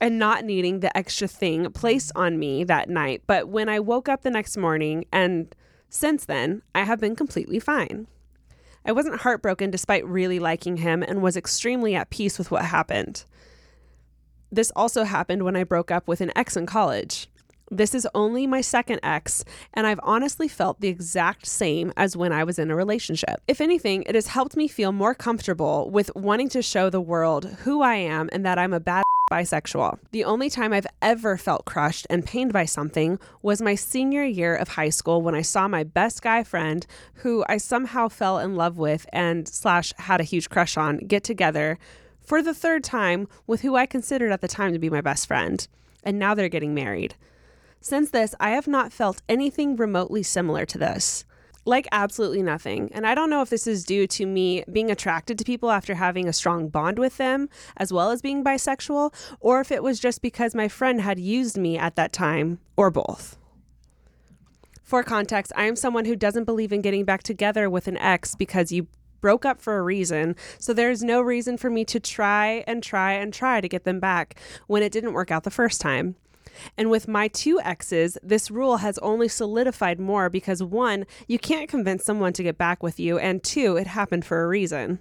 and 0.01 0.17
not 0.19 0.43
needing 0.43 0.79
the 0.79 0.95
extra 0.97 1.27
thing 1.27 1.71
placed 1.71 2.11
on 2.15 2.39
me 2.39 2.63
that 2.63 2.89
night. 2.89 3.21
But 3.27 3.47
when 3.47 3.69
I 3.69 3.79
woke 3.79 4.09
up 4.09 4.23
the 4.23 4.31
next 4.31 4.57
morning, 4.57 5.05
and 5.13 5.55
since 5.89 6.25
then, 6.25 6.63
I 6.73 6.83
have 6.83 6.99
been 6.99 7.15
completely 7.15 7.59
fine. 7.59 8.07
I 8.83 8.91
wasn't 8.91 9.21
heartbroken 9.21 9.69
despite 9.69 10.05
really 10.07 10.39
liking 10.39 10.77
him 10.77 11.03
and 11.03 11.21
was 11.21 11.37
extremely 11.37 11.95
at 11.95 12.09
peace 12.09 12.39
with 12.39 12.49
what 12.49 12.65
happened. 12.65 13.25
This 14.51 14.71
also 14.75 15.03
happened 15.03 15.43
when 15.43 15.55
I 15.55 15.63
broke 15.63 15.91
up 15.91 16.07
with 16.07 16.21
an 16.21 16.31
ex 16.35 16.57
in 16.57 16.65
college. 16.65 17.27
This 17.71 17.95
is 17.95 18.07
only 18.13 18.45
my 18.45 18.61
second 18.61 18.99
ex, 19.01 19.43
and 19.73 19.87
I've 19.87 19.99
honestly 20.03 20.47
felt 20.47 20.81
the 20.81 20.87
exact 20.87 21.47
same 21.47 21.91
as 21.97 22.15
when 22.15 22.31
I 22.31 22.43
was 22.43 22.59
in 22.59 22.69
a 22.69 22.75
relationship. 22.75 23.41
If 23.47 23.59
anything, 23.59 24.03
it 24.03 24.13
has 24.13 24.27
helped 24.27 24.55
me 24.55 24.67
feel 24.67 24.91
more 24.91 25.15
comfortable 25.15 25.89
with 25.89 26.11
wanting 26.15 26.49
to 26.49 26.61
show 26.61 26.91
the 26.91 27.01
world 27.01 27.45
who 27.63 27.81
I 27.81 27.95
am 27.95 28.29
and 28.31 28.45
that 28.45 28.59
I'm 28.59 28.71
a 28.71 28.79
bad 28.79 29.03
bisexual. 29.31 29.97
The 30.11 30.23
only 30.25 30.51
time 30.51 30.73
I've 30.73 30.85
ever 31.01 31.37
felt 31.37 31.65
crushed 31.65 32.05
and 32.07 32.23
pained 32.23 32.53
by 32.53 32.65
something 32.65 33.17
was 33.41 33.63
my 33.63 33.73
senior 33.73 34.23
year 34.23 34.55
of 34.55 34.69
high 34.69 34.89
school 34.89 35.23
when 35.23 35.33
I 35.33 35.41
saw 35.41 35.67
my 35.67 35.83
best 35.83 36.21
guy 36.21 36.43
friend, 36.43 36.85
who 37.15 37.43
I 37.49 37.57
somehow 37.57 38.09
fell 38.09 38.37
in 38.37 38.55
love 38.55 38.77
with 38.77 39.07
and 39.11 39.47
slash 39.47 39.91
had 39.97 40.21
a 40.21 40.25
huge 40.25 40.49
crush 40.49 40.77
on, 40.77 40.99
get 40.99 41.23
together 41.23 41.79
for 42.21 42.43
the 42.43 42.53
third 42.53 42.83
time 42.83 43.27
with 43.47 43.61
who 43.61 43.75
I 43.75 43.87
considered 43.87 44.31
at 44.31 44.41
the 44.41 44.47
time 44.47 44.71
to 44.73 44.79
be 44.79 44.91
my 44.91 45.01
best 45.01 45.25
friend. 45.27 45.67
And 46.03 46.19
now 46.19 46.35
they're 46.35 46.47
getting 46.47 46.75
married. 46.75 47.15
Since 47.81 48.11
this, 48.11 48.33
I 48.39 48.51
have 48.51 48.67
not 48.67 48.91
felt 48.91 49.21
anything 49.29 49.75
remotely 49.75 50.23
similar 50.23 50.65
to 50.65 50.77
this. 50.77 51.25
Like 51.65 51.87
absolutely 51.91 52.43
nothing. 52.43 52.91
And 52.93 53.07
I 53.07 53.15
don't 53.15 53.29
know 53.29 53.41
if 53.41 53.49
this 53.49 53.65
is 53.65 53.83
due 53.83 54.05
to 54.07 54.25
me 54.25 54.63
being 54.71 54.91
attracted 54.91 55.39
to 55.39 55.43
people 55.43 55.71
after 55.71 55.95
having 55.95 56.27
a 56.27 56.33
strong 56.33 56.69
bond 56.69 56.99
with 56.99 57.17
them, 57.17 57.49
as 57.77 57.91
well 57.91 58.11
as 58.11 58.21
being 58.21 58.43
bisexual, 58.43 59.13
or 59.39 59.61
if 59.61 59.71
it 59.71 59.81
was 59.81 59.99
just 59.99 60.21
because 60.21 60.53
my 60.53 60.67
friend 60.67 61.01
had 61.01 61.19
used 61.19 61.57
me 61.57 61.77
at 61.77 61.95
that 61.95 62.13
time, 62.13 62.59
or 62.77 62.91
both. 62.91 63.37
For 64.83 65.01
context, 65.01 65.51
I 65.55 65.65
am 65.65 65.75
someone 65.75 66.05
who 66.05 66.15
doesn't 66.15 66.43
believe 66.43 66.71
in 66.71 66.81
getting 66.81 67.05
back 67.05 67.23
together 67.23 67.67
with 67.71 67.87
an 67.87 67.97
ex 67.97 68.35
because 68.35 68.71
you 68.71 68.85
broke 69.19 69.43
up 69.43 69.59
for 69.59 69.79
a 69.79 69.81
reason. 69.81 70.35
So 70.59 70.71
there's 70.71 71.01
no 71.01 71.19
reason 71.19 71.57
for 71.57 71.71
me 71.71 71.83
to 71.85 71.99
try 71.99 72.63
and 72.67 72.83
try 72.83 73.13
and 73.13 73.33
try 73.33 73.59
to 73.59 73.67
get 73.67 73.83
them 73.83 73.99
back 73.99 74.39
when 74.67 74.83
it 74.83 74.91
didn't 74.91 75.13
work 75.13 75.31
out 75.31 75.43
the 75.43 75.49
first 75.49 75.81
time. 75.81 76.15
And 76.77 76.89
with 76.89 77.07
my 77.07 77.27
two 77.27 77.59
exes, 77.61 78.17
this 78.23 78.51
rule 78.51 78.77
has 78.77 78.97
only 78.99 79.27
solidified 79.27 79.99
more 79.99 80.29
because 80.29 80.61
one, 80.61 81.05
you 81.27 81.39
can't 81.39 81.69
convince 81.69 82.03
someone 82.03 82.33
to 82.33 82.43
get 82.43 82.57
back 82.57 82.83
with 82.83 82.99
you, 82.99 83.17
and 83.17 83.43
two, 83.43 83.77
it 83.77 83.87
happened 83.87 84.25
for 84.25 84.43
a 84.43 84.47
reason. 84.47 84.99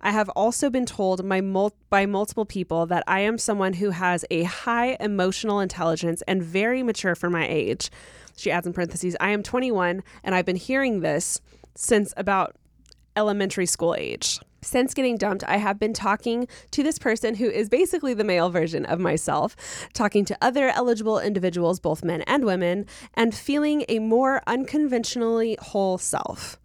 I 0.00 0.10
have 0.10 0.28
also 0.30 0.70
been 0.70 0.86
told 0.86 1.24
my 1.24 1.40
mul- 1.40 1.74
by 1.90 2.06
multiple 2.06 2.44
people 2.44 2.86
that 2.86 3.02
I 3.06 3.20
am 3.20 3.38
someone 3.38 3.74
who 3.74 3.90
has 3.90 4.24
a 4.30 4.44
high 4.44 4.96
emotional 5.00 5.60
intelligence 5.60 6.22
and 6.28 6.42
very 6.42 6.82
mature 6.82 7.14
for 7.14 7.30
my 7.30 7.46
age. 7.46 7.90
She 8.36 8.50
adds 8.50 8.66
in 8.66 8.72
parentheses, 8.72 9.16
I 9.20 9.30
am 9.30 9.42
21 9.42 10.02
and 10.22 10.34
I've 10.34 10.44
been 10.44 10.56
hearing 10.56 11.00
this 11.00 11.40
since 11.74 12.12
about 12.16 12.54
elementary 13.16 13.66
school 13.66 13.94
age. 13.94 14.38
Since 14.66 14.94
getting 14.94 15.16
dumped, 15.16 15.44
I 15.44 15.58
have 15.58 15.78
been 15.78 15.92
talking 15.92 16.48
to 16.72 16.82
this 16.82 16.98
person 16.98 17.36
who 17.36 17.48
is 17.48 17.68
basically 17.68 18.14
the 18.14 18.24
male 18.24 18.50
version 18.50 18.84
of 18.84 18.98
myself, 18.98 19.54
talking 19.92 20.24
to 20.24 20.36
other 20.42 20.70
eligible 20.70 21.20
individuals, 21.20 21.78
both 21.78 22.02
men 22.02 22.22
and 22.22 22.44
women, 22.44 22.86
and 23.14 23.32
feeling 23.32 23.84
a 23.88 24.00
more 24.00 24.42
unconventionally 24.48 25.56
whole 25.60 25.98
self. 25.98 26.58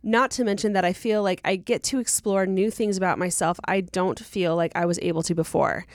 Not 0.00 0.30
to 0.32 0.44
mention 0.44 0.74
that 0.74 0.84
I 0.84 0.92
feel 0.92 1.24
like 1.24 1.40
I 1.44 1.56
get 1.56 1.82
to 1.84 1.98
explore 1.98 2.46
new 2.46 2.70
things 2.70 2.96
about 2.96 3.18
myself 3.18 3.58
I 3.64 3.80
don't 3.80 4.20
feel 4.20 4.54
like 4.54 4.70
I 4.76 4.86
was 4.86 5.00
able 5.02 5.24
to 5.24 5.34
before. 5.34 5.86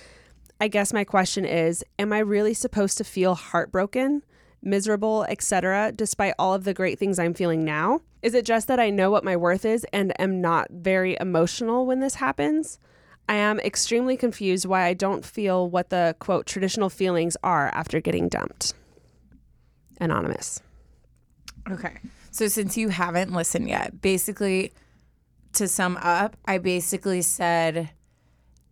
I 0.59 0.67
guess 0.67 0.91
my 0.91 1.05
question 1.05 1.45
is 1.45 1.85
Am 1.97 2.11
I 2.11 2.19
really 2.19 2.53
supposed 2.53 2.97
to 2.97 3.05
feel 3.05 3.33
heartbroken, 3.33 4.23
miserable, 4.65 5.25
etc., 5.29 5.91
despite 5.93 6.33
all 6.39 6.53
of 6.53 6.63
the 6.63 6.73
great 6.73 6.99
things 6.99 7.19
I'm 7.19 7.33
feeling 7.33 7.63
now? 7.63 8.01
Is 8.21 8.33
it 8.33 8.45
just 8.45 8.67
that 8.67 8.79
I 8.79 8.89
know 8.89 9.11
what 9.11 9.23
my 9.23 9.37
worth 9.37 9.65
is 9.65 9.85
and 9.93 10.19
am 10.19 10.41
not 10.41 10.67
very 10.71 11.15
emotional 11.19 11.85
when 11.85 11.99
this 11.99 12.15
happens? 12.15 12.79
I 13.27 13.35
am 13.35 13.59
extremely 13.59 14.17
confused 14.17 14.65
why 14.65 14.85
I 14.85 14.93
don't 14.93 15.25
feel 15.25 15.69
what 15.69 15.89
the 15.89 16.15
quote 16.19 16.45
traditional 16.45 16.89
feelings 16.89 17.37
are 17.43 17.69
after 17.73 17.99
getting 17.99 18.29
dumped. 18.29 18.73
Anonymous. 19.99 20.61
Okay. 21.69 21.97
So 22.31 22.47
since 22.47 22.77
you 22.77 22.89
haven't 22.89 23.31
listened 23.31 23.69
yet, 23.69 24.01
basically 24.01 24.73
to 25.53 25.67
sum 25.67 25.97
up, 26.01 26.35
I 26.45 26.57
basically 26.57 27.21
said 27.21 27.89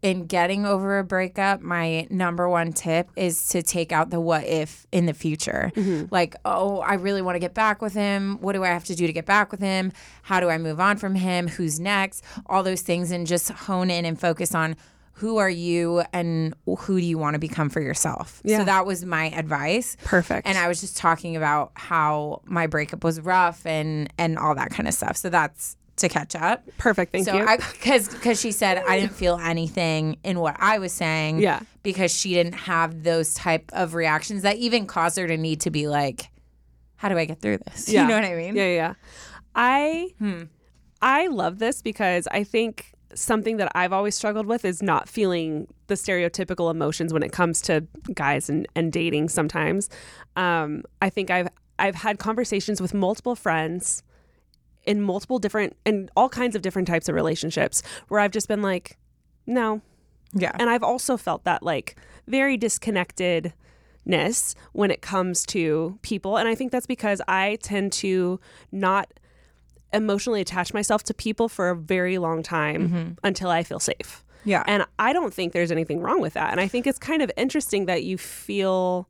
in 0.04 0.26
getting 0.26 0.66
over 0.66 1.00
a 1.00 1.04
breakup, 1.04 1.62
my 1.62 2.06
number 2.10 2.48
one 2.48 2.74
tip 2.74 3.10
is 3.16 3.48
to 3.48 3.64
take 3.64 3.92
out 3.92 4.10
the 4.10 4.20
what 4.20 4.44
if 4.44 4.86
in 4.92 5.06
the 5.06 5.14
future. 5.14 5.72
Mm-hmm. 5.76 6.14
Like, 6.14 6.36
oh, 6.44 6.80
I 6.80 6.96
really 6.96 7.22
want 7.22 7.36
to 7.36 7.40
get 7.40 7.54
back 7.54 7.82
with 7.82 7.94
him. 7.94 8.38
What 8.42 8.54
do 8.54 8.64
I 8.64 8.68
have 8.68 8.84
to 8.86 8.96
do 8.96 9.08
to 9.08 9.14
get 9.14 9.26
back 9.26 9.50
with 9.50 9.62
him? 9.62 9.94
How 10.22 10.42
do 10.42 10.50
I 10.50 10.58
move 10.58 10.80
on 10.80 10.98
from 10.98 11.16
him? 11.16 11.48
Who's 11.48 11.80
next? 11.80 12.24
All 12.46 12.64
those 12.64 12.82
things, 12.82 13.12
and 13.12 13.26
just 13.26 13.50
hone 13.50 13.90
in 13.90 14.06
and 14.06 14.20
focus 14.20 14.54
on 14.54 14.76
who 15.14 15.38
are 15.38 15.50
you 15.50 16.04
and 16.12 16.54
who 16.66 17.00
do 17.00 17.06
you 17.06 17.18
want 17.18 17.36
to 17.36 17.40
become 17.40 17.70
for 17.70 17.80
yourself. 17.80 18.42
Yeah. 18.44 18.58
So 18.58 18.66
that 18.66 18.86
was 18.86 19.06
my 19.06 19.30
advice. 19.30 19.96
Perfect. 20.04 20.48
And 20.48 20.58
I 20.58 20.68
was 20.68 20.82
just 20.82 20.98
talking 20.98 21.38
about 21.38 21.72
how 21.76 22.42
my 22.46 22.68
breakup 22.68 23.04
was 23.04 23.22
rough 23.22 23.66
and 23.66 24.12
and 24.18 24.38
all 24.38 24.56
that 24.56 24.72
kind 24.72 24.88
of 24.88 24.94
stuff. 24.94 25.16
So 25.16 25.30
that's 25.30 25.78
to 25.98 26.10
catch 26.10 26.36
up. 26.36 26.64
Perfect. 26.78 27.12
Thank 27.12 27.26
so 27.26 27.36
you. 27.36 27.46
I 27.46 27.58
because 27.58 28.10
because 28.10 28.40
she 28.40 28.52
said 28.52 28.84
I 28.88 29.00
didn't 29.00 29.14
feel 29.14 29.38
anything 29.38 30.18
in 30.24 30.40
what 30.40 30.56
I 30.60 30.80
was 30.80 30.92
saying. 30.92 31.40
Yeah. 31.40 31.62
Because 31.84 32.18
she 32.18 32.34
didn't 32.34 32.56
have 32.56 33.04
those 33.04 33.34
type 33.34 33.70
of 33.74 33.94
reactions 33.94 34.42
that 34.44 34.58
even 34.58 34.86
caused 34.88 35.18
her 35.18 35.28
to 35.28 35.38
need 35.38 35.62
to 35.62 35.70
be 35.70 35.88
like, 35.88 36.30
how 36.96 37.10
do 37.10 37.18
I 37.18 37.26
get 37.26 37.42
through 37.42 37.60
this? 37.60 37.90
You 37.92 38.08
know 38.08 38.16
what 38.16 38.24
I 38.24 38.36
mean? 38.36 38.56
Yeah, 38.56 38.66
yeah. 38.66 38.76
yeah. 38.76 38.94
I 39.56 40.14
I 41.02 41.28
love 41.28 41.60
this 41.60 41.82
because 41.82 42.28
I 42.32 42.44
think 42.44 42.94
something 43.14 43.58
that 43.58 43.72
I've 43.76 43.94
always 43.94 44.16
struggled 44.16 44.48
with 44.48 44.66
is 44.66 44.82
not 44.82 45.08
feeling 45.08 45.68
the 45.88 45.96
stereotypical 45.96 46.72
emotions 46.72 47.14
when 47.14 47.22
it 47.22 47.32
comes 47.32 47.62
to 47.62 47.86
guys 48.14 48.50
and, 48.50 48.68
and 48.76 48.92
dating 48.92 49.30
sometimes. 49.30 49.90
Um, 50.36 50.84
I 51.02 51.10
think 51.10 51.30
I've 51.30 51.50
I've 51.78 51.96
had 51.96 52.20
conversations 52.20 52.82
with 52.82 52.94
multiple 52.94 53.36
friends 53.36 54.04
in 54.86 55.02
multiple 55.02 55.40
different 55.40 55.76
and 55.86 56.10
all 56.16 56.30
kinds 56.30 56.56
of 56.56 56.62
different 56.62 56.88
types 56.88 57.08
of 57.10 57.16
relationships 57.16 57.82
where 58.10 58.20
I've 58.20 58.32
just 58.32 58.48
been 58.48 58.62
like, 58.62 58.98
no. 59.48 59.82
Yeah. 60.34 60.52
And 60.60 60.70
I've 60.70 60.84
also 60.84 61.16
felt 61.18 61.44
that 61.46 61.64
like 61.64 61.96
very 62.28 62.58
disconnectedness 62.58 64.56
when 64.74 64.92
it 64.92 65.02
comes 65.02 65.46
to 65.48 65.98
people. 66.02 66.38
And 66.38 66.48
I 66.48 66.56
think 66.56 66.72
that's 66.72 66.88
because 66.88 67.22
I 67.28 67.58
tend 67.62 67.92
to 67.94 68.40
not 68.72 69.12
emotionally 69.94 70.42
attach 70.42 70.74
myself 70.74 71.04
to 71.04 71.14
people 71.14 71.48
for 71.48 71.70
a 71.70 71.76
very 71.76 72.18
long 72.18 72.42
time 72.44 73.16
until 73.24 73.50
I 73.50 73.64
feel 73.64 73.80
safe. 73.80 74.24
Yeah. 74.44 74.64
And 74.66 74.86
I 75.00 75.14
don't 75.14 75.34
think 75.34 75.54
there's 75.54 75.72
anything 75.72 76.02
wrong 76.02 76.20
with 76.20 76.34
that. 76.34 76.52
And 76.52 76.60
I 76.60 76.68
think 76.68 76.88
it's 76.88 77.00
kind 77.00 77.22
of 77.22 77.32
interesting 77.38 77.86
that 77.86 78.04
you 78.04 78.18
feel 78.18 79.08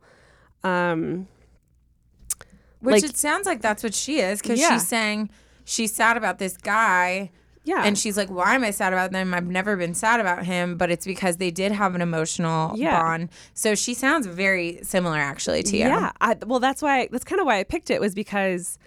um 0.63 1.27
Which 2.81 3.01
like- 3.01 3.03
it 3.05 3.17
sounds 3.17 3.45
like 3.45 3.61
that's 3.61 3.81
what 3.81 3.93
she 3.93 4.19
is 4.19 4.41
because 4.41 4.59
Yeah. 4.59 4.73
she's 4.73 4.87
saying 4.87 5.29
she's 5.65 5.93
sad 5.93 6.17
about 6.17 6.39
this 6.39 6.57
guy. 6.57 7.31
yeah. 7.65 7.83
And 7.85 7.97
she's 7.97 8.17
like, 8.17 8.29
why 8.29 8.55
am 8.55 8.63
I 8.65 8.71
sad 8.71 8.91
about 8.91 9.11
them? 9.13 9.33
I've 9.33 9.47
never 9.47 9.77
been 9.77 9.93
sad 9.93 10.19
about 10.19 10.45
him, 10.45 10.75
but 10.75 10.91
it's 10.91 11.05
because 11.05 11.37
they 11.37 11.49
did 11.49 11.71
have 11.71 11.95
an 11.95 12.01
emotional 12.01 12.73
Yeah. 12.77 13.01
bond. 13.01 13.29
So 13.53 13.73
she 13.73 13.93
sounds 13.93 14.27
very 14.27 14.79
similar 14.83 15.17
actually 15.17 15.63
to 15.63 15.77
you. 15.77 15.85
Yeah. 15.85 16.11
I, 16.19 16.35
well, 16.45 16.59
that's 16.59 16.81
why 16.81 17.07
that's 17.11 17.23
kind 17.23 17.39
of 17.39 17.45
why 17.45 17.59
I 17.59 17.63
picked 17.63 17.89
it 17.89 18.01
was 18.01 18.13
because 18.13 18.77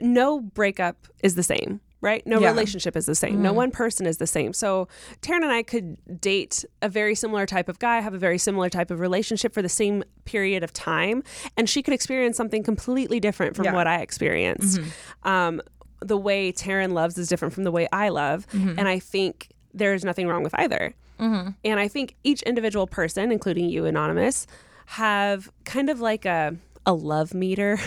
no 0.00 0.40
breakup 0.40 1.08
is 1.24 1.34
the 1.34 1.42
same, 1.42 1.80
right? 2.02 2.24
No 2.24 2.38
Yeah. 2.40 2.50
relationship 2.50 2.96
is 2.96 3.04
the 3.06 3.16
same. 3.16 3.42
No 3.42 3.52
one 3.52 3.72
person 3.72 4.06
is 4.06 4.18
the 4.18 4.28
same. 4.28 4.52
So 4.52 4.86
Taryn 5.22 5.42
and 5.42 5.50
I 5.52 5.64
could 5.64 5.96
date 6.20 6.64
a 6.82 6.88
very 6.88 7.16
similar 7.16 7.46
type 7.46 7.68
of 7.68 7.80
guy, 7.80 8.00
have 8.00 8.14
a 8.14 8.18
very 8.18 8.38
similar 8.38 8.70
type 8.70 8.92
of 8.92 9.00
relationship 9.00 9.52
for 9.52 9.60
the 9.60 9.68
same 9.68 10.04
period 10.24 10.62
of 10.62 10.72
time, 10.72 11.24
and 11.56 11.68
she 11.68 11.82
could 11.82 11.94
experience 11.94 12.36
something 12.36 12.62
completely 12.62 13.18
different 13.18 13.56
from 13.56 13.64
Yeah. 13.64 13.74
what 13.74 13.88
I 13.88 14.00
experienced. 14.02 14.78
Um, 15.24 15.60
the 16.00 16.16
way 16.16 16.52
Taryn 16.52 16.92
loves 16.92 17.18
is 17.18 17.28
different 17.28 17.54
from 17.54 17.64
the 17.64 17.70
way 17.70 17.88
I 17.92 18.08
love, 18.08 18.46
and 18.52 18.88
I 18.88 18.98
think 18.98 19.50
there's 19.74 20.04
nothing 20.04 20.26
wrong 20.28 20.42
with 20.42 20.54
either. 20.58 20.94
And 21.64 21.78
I 21.78 21.86
think 21.88 22.16
each 22.24 22.42
individual 22.42 22.86
person, 22.86 23.30
including 23.30 23.68
you, 23.68 23.84
Anonymous, 23.84 24.46
have 24.86 25.50
kind 25.64 25.90
of 25.90 26.00
like 26.00 26.24
a 26.24 26.56
a 26.86 26.94
love 26.94 27.34
meter. 27.34 27.78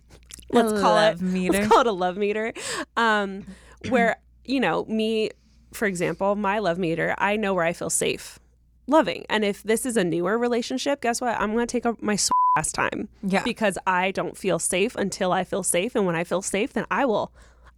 let's 0.50 0.72
call 0.80 0.94
love 0.94 1.14
it 1.14 1.20
meter. 1.22 1.52
Let's 1.52 1.68
call 1.68 1.80
it 1.80 1.86
a 1.86 1.92
love 1.92 2.16
meter. 2.16 2.52
Um, 2.96 3.46
where 3.88 4.16
you 4.44 4.60
know 4.60 4.84
me, 4.84 5.30
for 5.72 5.86
example, 5.86 6.36
my 6.36 6.58
love 6.58 6.78
meter. 6.78 7.14
I 7.18 7.36
know 7.36 7.54
where 7.54 7.64
I 7.64 7.72
feel 7.72 7.90
safe, 7.90 8.38
loving, 8.86 9.24
and 9.30 9.44
if 9.44 9.62
this 9.62 9.86
is 9.86 9.96
a 9.96 10.04
newer 10.04 10.36
relationship, 10.38 11.00
guess 11.00 11.20
what? 11.20 11.40
I'm 11.40 11.52
going 11.54 11.66
to 11.66 11.72
take 11.72 11.84
a, 11.86 11.96
my 12.00 12.16
sw- 12.16 12.30
ass 12.58 12.72
time. 12.72 13.08
Yeah. 13.22 13.42
Because 13.42 13.78
I 13.86 14.10
don't 14.10 14.36
feel 14.36 14.58
safe 14.58 14.94
until 14.96 15.32
I 15.32 15.44
feel 15.44 15.62
safe, 15.62 15.94
and 15.94 16.06
when 16.06 16.14
I 16.14 16.24
feel 16.24 16.42
safe, 16.42 16.74
then 16.74 16.86
I 16.90 17.06
will. 17.06 17.32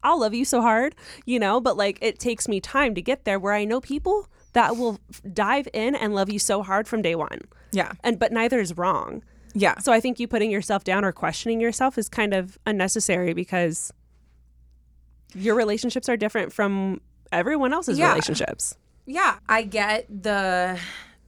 I'll 0.05 0.21
love 0.21 0.35
you 0.35 0.45
so 0.45 0.61
hard, 0.61 0.95
you 1.25 1.39
know. 1.39 1.61
But 1.61 1.77
like, 1.77 1.99
it 2.01 2.19
takes 2.19 2.47
me 2.47 2.61
time 2.61 2.95
to 2.95 3.03
get 3.03 3.25
there. 3.25 3.39
Where 3.39 3.55
I 3.55 3.65
know 3.65 3.81
people 3.81 4.29
that 4.55 4.77
will 4.77 5.01
dive 5.33 5.69
in 5.73 5.95
and 5.95 6.15
love 6.15 6.31
you 6.31 6.39
so 6.39 6.63
hard 6.63 6.89
from 6.89 7.03
day 7.03 7.15
one. 7.15 7.41
Yeah. 7.73 7.93
And 8.03 8.19
but 8.19 8.33
neither 8.33 8.61
is 8.61 8.77
wrong. 8.77 9.23
Yeah. 9.55 9.79
So 9.79 9.93
I 9.93 10.01
think 10.01 10.19
you 10.19 10.27
putting 10.27 10.51
yourself 10.51 10.85
down 10.85 11.05
or 11.05 11.13
questioning 11.13 11.61
yourself 11.61 11.99
is 11.99 12.09
kind 12.09 12.35
of 12.35 12.59
unnecessary 12.67 13.35
because 13.35 13.93
your 15.35 15.55
relationships 15.55 16.09
are 16.09 16.17
different 16.17 16.53
from 16.53 17.01
everyone 17.33 17.73
else's 17.73 17.99
Yeah. 17.99 18.11
relationships. 18.11 18.77
Yeah, 19.07 19.37
I 19.49 19.63
get 19.63 20.07
the 20.09 20.79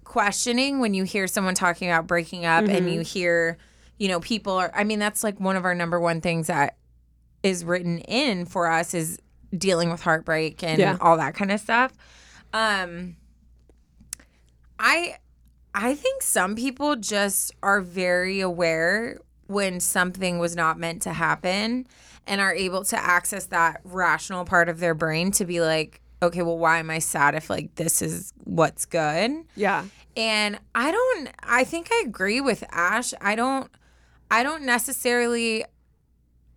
questioning 0.04 0.80
when 0.80 0.94
you 0.94 1.04
hear 1.04 1.26
someone 1.26 1.54
talking 1.54 1.90
about 1.90 2.06
breaking 2.06 2.46
up 2.46 2.64
and 2.64 2.70
mm-hmm. 2.70 2.88
you 2.88 3.00
hear, 3.00 3.58
you 3.98 4.08
know, 4.08 4.20
people 4.20 4.54
are 4.54 4.70
I 4.74 4.84
mean 4.84 4.98
that's 4.98 5.22
like 5.22 5.38
one 5.40 5.56
of 5.56 5.64
our 5.64 5.74
number 5.74 6.00
one 6.00 6.20
things 6.20 6.46
that 6.46 6.75
is 7.47 7.64
written 7.64 7.99
in 8.01 8.44
for 8.44 8.66
us 8.70 8.92
is 8.94 9.18
dealing 9.57 9.90
with 9.90 10.03
heartbreak 10.03 10.62
and 10.62 10.78
Yeah. 10.78 10.97
all 11.01 11.16
that 11.16 11.34
kind 11.34 11.51
of 11.53 11.61
stuff. 11.61 11.92
Um 12.53 13.16
I 14.78 15.16
I 15.74 15.94
think 15.94 16.22
some 16.22 16.57
people 16.57 16.97
just 16.97 17.53
are 17.62 17.80
very 17.80 18.40
aware 18.40 19.18
when 19.47 19.78
something 19.80 20.38
was 20.38 20.57
not 20.57 20.78
meant 20.78 21.03
to 21.03 21.12
happen 21.12 21.86
and 22.26 22.40
are 22.40 22.55
able 22.55 22.82
to 22.84 22.99
access 22.99 23.47
that 23.47 23.80
rational 23.84 24.44
part 24.44 24.68
of 24.68 24.80
their 24.80 24.94
brain 24.94 25.30
to 25.30 25.44
be 25.44 25.61
like, 25.61 26.01
okay, 26.22 26.42
well, 26.42 26.59
why 26.59 26.78
am 26.78 26.90
I 26.90 26.99
sad 26.99 27.34
if 27.34 27.49
like 27.51 27.74
this 27.76 28.03
is 28.03 28.32
what's 28.44 28.84
good? 28.86 29.32
Yeah. 29.55 29.84
And 30.16 30.59
I 30.74 30.90
don't 30.90 31.28
I 31.42 31.64
think 31.64 31.88
I 31.92 32.03
agree 32.07 32.40
with 32.40 32.64
Ash. 32.70 33.12
I 33.20 33.34
don't 33.36 33.70
I 34.30 34.42
don't 34.42 34.64
necessarily 34.64 35.64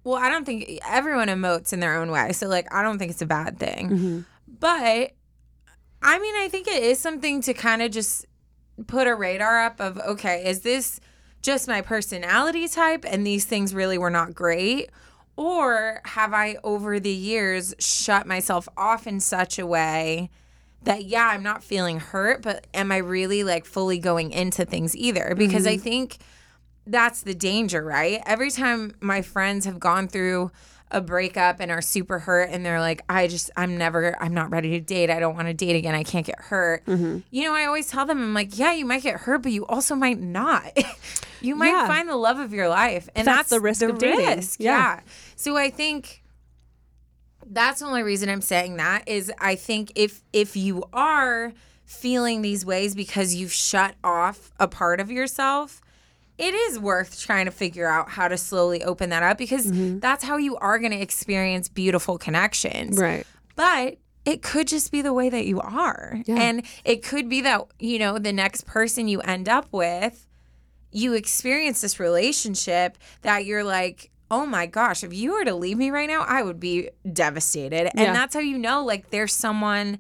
well, 0.10 0.22
I 0.22 0.30
don't 0.30 0.46
think 0.46 0.80
everyone 0.88 1.28
emotes 1.28 1.72
in 1.72 1.80
their 1.80 1.96
own 1.96 2.10
way. 2.10 2.32
So 2.32 2.48
like 2.48 2.74
I 2.74 2.82
don't 2.82 2.98
think 2.98 3.12
it's 3.12 3.22
a 3.22 3.28
bad 3.28 3.60
thing. 3.60 3.90
Mm-hmm. 3.90 4.20
But 4.60 5.12
I 6.02 6.20
mean, 6.20 6.36
I 6.36 6.48
think 6.50 6.68
it 6.68 6.82
is 6.82 7.00
something 7.00 7.42
to 7.42 7.54
kind 7.54 7.82
of 7.82 7.92
just 7.92 8.26
put 8.88 9.08
a 9.08 9.14
radar 9.14 9.60
up 9.60 9.80
of 9.80 10.00
okay, 10.00 10.50
is 10.50 10.62
this 10.62 11.00
just 11.42 11.68
my 11.68 11.82
personality 11.82 12.68
type 12.68 13.06
and 13.08 13.26
these 13.26 13.46
things 13.46 13.74
really 13.74 13.98
were 13.98 14.10
not 14.10 14.34
great? 14.34 14.90
Or 15.36 16.02
have 16.06 16.34
I 16.34 16.58
over 16.64 17.00
the 17.00 17.12
years 17.12 17.76
shut 17.80 18.26
myself 18.26 18.68
off 18.76 19.08
in 19.08 19.20
such 19.20 19.60
a 19.60 19.66
way 19.66 20.32
that 20.84 21.06
yeah, 21.06 21.28
I'm 21.28 21.44
not 21.44 21.64
feeling 21.64 22.00
hurt, 22.00 22.42
but 22.42 22.66
am 22.74 22.92
I 22.92 22.98
really 22.98 23.44
like 23.44 23.66
fully 23.66 24.00
going 24.00 24.32
into 24.32 24.66
things 24.66 24.96
either? 24.96 25.36
Because 25.38 25.68
I 25.68 25.76
mm-hmm. 25.76 25.84
think 25.84 26.18
that's 26.90 27.22
the 27.22 27.34
danger, 27.36 27.84
right? 27.84 28.22
Every 28.26 28.52
time 28.52 28.94
my 29.00 29.22
friends 29.22 29.66
have 29.66 29.80
gone 29.80 30.08
through 30.08 30.52
a 30.92 31.02
breakup 31.02 31.58
and 31.60 31.70
are 31.70 31.82
super 31.84 32.18
hurt 32.18 32.50
and 32.52 32.66
they're 32.66 32.80
like, 32.80 33.04
I 33.08 33.28
just, 33.28 33.52
I'm 33.56 33.78
never, 33.78 34.16
I'm 34.20 34.34
not 34.34 34.50
ready 34.50 34.72
to 34.72 34.80
date. 34.80 35.12
I 35.12 35.20
don't 35.20 35.36
want 35.36 35.48
to 35.48 35.54
date 35.54 35.76
again. 35.76 35.94
I 35.94 36.04
can't 36.04 36.26
get 36.26 36.40
hurt. 36.42 36.84
Mm-hmm. 36.88 37.20
You 37.30 37.44
know, 37.44 37.54
I 37.54 37.66
always 37.66 37.88
tell 37.90 38.08
them, 38.08 38.18
I'm 38.20 38.34
like, 38.34 38.58
yeah, 38.58 38.74
you 38.74 38.86
might 38.86 39.04
get 39.04 39.18
hurt, 39.18 39.44
but 39.44 39.52
you 39.52 39.68
also 39.68 39.94
might 39.94 40.20
not. 40.20 40.76
you 41.42 41.56
might 41.56 41.68
Yeah. 41.70 41.88
find 41.88 42.10
the 42.10 42.16
love 42.16 42.40
of 42.40 42.52
your 42.54 42.70
life. 42.70 43.08
And 43.16 43.28
That's 43.28 43.38
that's, 43.38 43.50
the 43.52 43.60
risk 43.60 43.84
of 43.84 44.00
dating. 44.00 44.26
risk. 44.26 44.60
Yeah. 44.60 44.72
yeah. 44.96 45.00
So 45.36 45.56
I 45.58 45.70
think 45.70 46.24
that's 47.46 47.82
the 47.82 47.86
only 47.86 48.02
reason 48.04 48.28
I'm 48.30 48.42
saying 48.42 48.78
that 48.78 49.08
is 49.08 49.32
I 49.40 49.56
think 49.56 49.92
if 49.96 50.22
if 50.34 50.56
you 50.56 50.84
are 50.94 51.54
feeling 51.86 52.42
these 52.42 52.66
ways 52.66 52.94
because 52.96 53.34
you've 53.36 53.54
shut 53.54 53.96
off 54.04 54.52
a 54.60 54.68
part 54.68 55.00
of 55.00 55.10
yourself, 55.12 55.82
it 56.40 56.54
is 56.54 56.80
worth 56.80 57.20
trying 57.20 57.46
to 57.46 57.52
figure 57.52 57.88
out 57.88 58.10
how 58.10 58.28
to 58.28 58.38
slowly 58.38 58.84
open 58.84 59.10
that 59.10 59.22
up 59.24 59.38
because 59.38 59.68
Mm-hmm. 59.68 60.00
that's 60.00 60.24
how 60.24 60.38
you 60.38 60.56
are 60.58 60.80
going 60.80 60.92
to 60.94 61.00
experience 61.00 61.68
beautiful 61.70 62.18
connections. 62.18 62.98
Right. 62.98 63.28
But 63.56 63.98
it 64.26 64.42
could 64.42 64.68
just 64.68 64.92
be 64.92 65.02
the 65.02 65.14
way 65.14 65.30
that 65.30 65.46
you 65.46 65.60
are. 65.60 66.22
And 66.28 66.64
it 66.86 67.04
could 67.04 67.30
be 67.30 67.42
that, 67.42 67.62
you 67.80 68.00
know, 68.00 68.18
the 68.20 68.32
next 68.34 68.66
person 68.66 69.08
you 69.08 69.22
end 69.22 69.50
up 69.50 69.68
with, 69.72 70.26
you 70.92 71.14
experience 71.14 71.82
this 71.82 72.00
relationship 72.00 72.98
that 73.22 73.46
you're 73.46 73.64
like, 73.64 74.10
oh 74.32 74.46
my 74.46 74.66
gosh, 74.66 75.04
if 75.04 75.14
you 75.14 75.34
were 75.34 75.44
to 75.46 75.56
leave 75.56 75.78
me 75.78 75.90
right 75.90 76.08
now, 76.08 76.22
I 76.28 76.44
would 76.44 76.60
be 76.60 76.90
devastated. 77.12 77.90
And 77.92 78.00
Yeah. 78.00 78.14
that's 78.14 78.34
how 78.36 78.40
you 78.42 78.58
know, 78.58 78.86
like, 78.86 79.10
there's 79.10 79.34
someone 79.34 79.98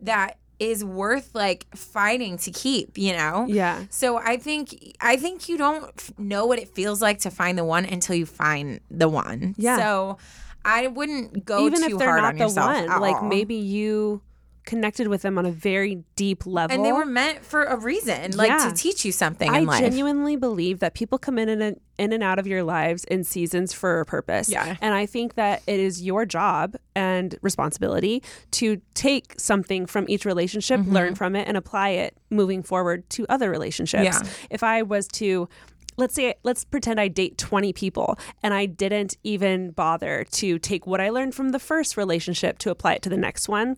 that 0.00 0.36
is 0.62 0.84
worth 0.84 1.34
like 1.34 1.66
fighting 1.74 2.38
to 2.38 2.50
keep, 2.52 2.96
you 2.96 3.12
know? 3.12 3.46
Yeah. 3.48 3.84
So 3.90 4.16
I 4.18 4.36
think 4.36 4.94
I 5.00 5.16
think 5.16 5.48
you 5.48 5.58
don't 5.58 5.84
f- 5.98 6.12
know 6.18 6.46
what 6.46 6.58
it 6.60 6.68
feels 6.68 7.02
like 7.02 7.18
to 7.20 7.30
find 7.30 7.58
the 7.58 7.64
one 7.64 7.84
until 7.84 8.14
you 8.14 8.26
find 8.26 8.78
the 8.90 9.08
one. 9.08 9.54
Yeah. 9.58 9.76
So 9.76 10.18
I 10.64 10.86
wouldn't 10.86 11.44
go 11.44 11.66
Even 11.66 11.80
too 11.80 11.94
if 11.94 11.98
they're 11.98 12.08
hard 12.08 12.22
not 12.22 12.28
on 12.34 12.38
the 12.38 12.44
yourself 12.44 12.88
one, 12.88 13.00
like 13.00 13.16
all. 13.16 13.28
maybe 13.28 13.56
you 13.56 14.22
connected 14.64 15.08
with 15.08 15.22
them 15.22 15.38
on 15.38 15.46
a 15.46 15.50
very 15.50 16.04
deep 16.16 16.46
level. 16.46 16.74
and 16.74 16.84
they 16.84 16.92
were 16.92 17.04
meant 17.06 17.44
for 17.44 17.64
a 17.64 17.76
reason, 17.76 18.36
like 18.36 18.48
Yeah. 18.48 18.68
to 18.68 18.74
teach 18.74 19.04
you 19.04 19.12
something 19.12 19.50
I 19.50 19.58
in 19.60 19.66
life. 19.66 19.80
genuinely 19.80 20.36
believe 20.36 20.78
that 20.80 20.94
people 20.94 21.18
come 21.18 21.38
in 21.38 21.48
and 21.48 21.80
in 21.98 22.12
and 22.12 22.22
out 22.22 22.38
of 22.38 22.46
your 22.46 22.62
lives 22.62 23.04
in 23.04 23.22
seasons 23.24 23.72
for 23.72 24.00
a 24.00 24.04
purpose. 24.06 24.48
Yeah. 24.48 24.76
And 24.80 24.94
I 24.94 25.06
think 25.06 25.34
that 25.34 25.62
it 25.66 25.78
is 25.80 26.02
your 26.02 26.24
job 26.24 26.76
and 26.94 27.36
responsibility 27.42 28.22
to 28.52 28.80
take 28.94 29.34
something 29.38 29.86
from 29.86 30.06
each 30.08 30.24
relationship, 30.24 30.80
Mm-hmm. 30.80 30.92
learn 30.92 31.14
from 31.14 31.36
it, 31.36 31.46
and 31.48 31.56
apply 31.56 31.90
it 31.90 32.16
moving 32.30 32.62
forward 32.62 33.08
to 33.10 33.26
other 33.28 33.50
relationships. 33.50 34.04
Yeah. 34.04 34.22
If 34.50 34.62
I 34.62 34.82
was 34.82 35.06
to 35.08 35.48
let's 35.98 36.14
say 36.14 36.32
let's 36.42 36.64
pretend 36.64 36.98
I 36.98 37.08
date 37.08 37.36
20 37.36 37.74
people 37.74 38.18
and 38.42 38.54
I 38.54 38.64
didn't 38.64 39.18
even 39.24 39.72
bother 39.72 40.24
to 40.32 40.58
take 40.58 40.86
what 40.86 41.02
I 41.02 41.10
learned 41.10 41.34
from 41.34 41.50
the 41.50 41.58
first 41.58 41.98
relationship 41.98 42.56
to 42.60 42.70
apply 42.70 42.94
it 42.94 43.02
to 43.02 43.10
the 43.10 43.16
next 43.18 43.46
one 43.46 43.76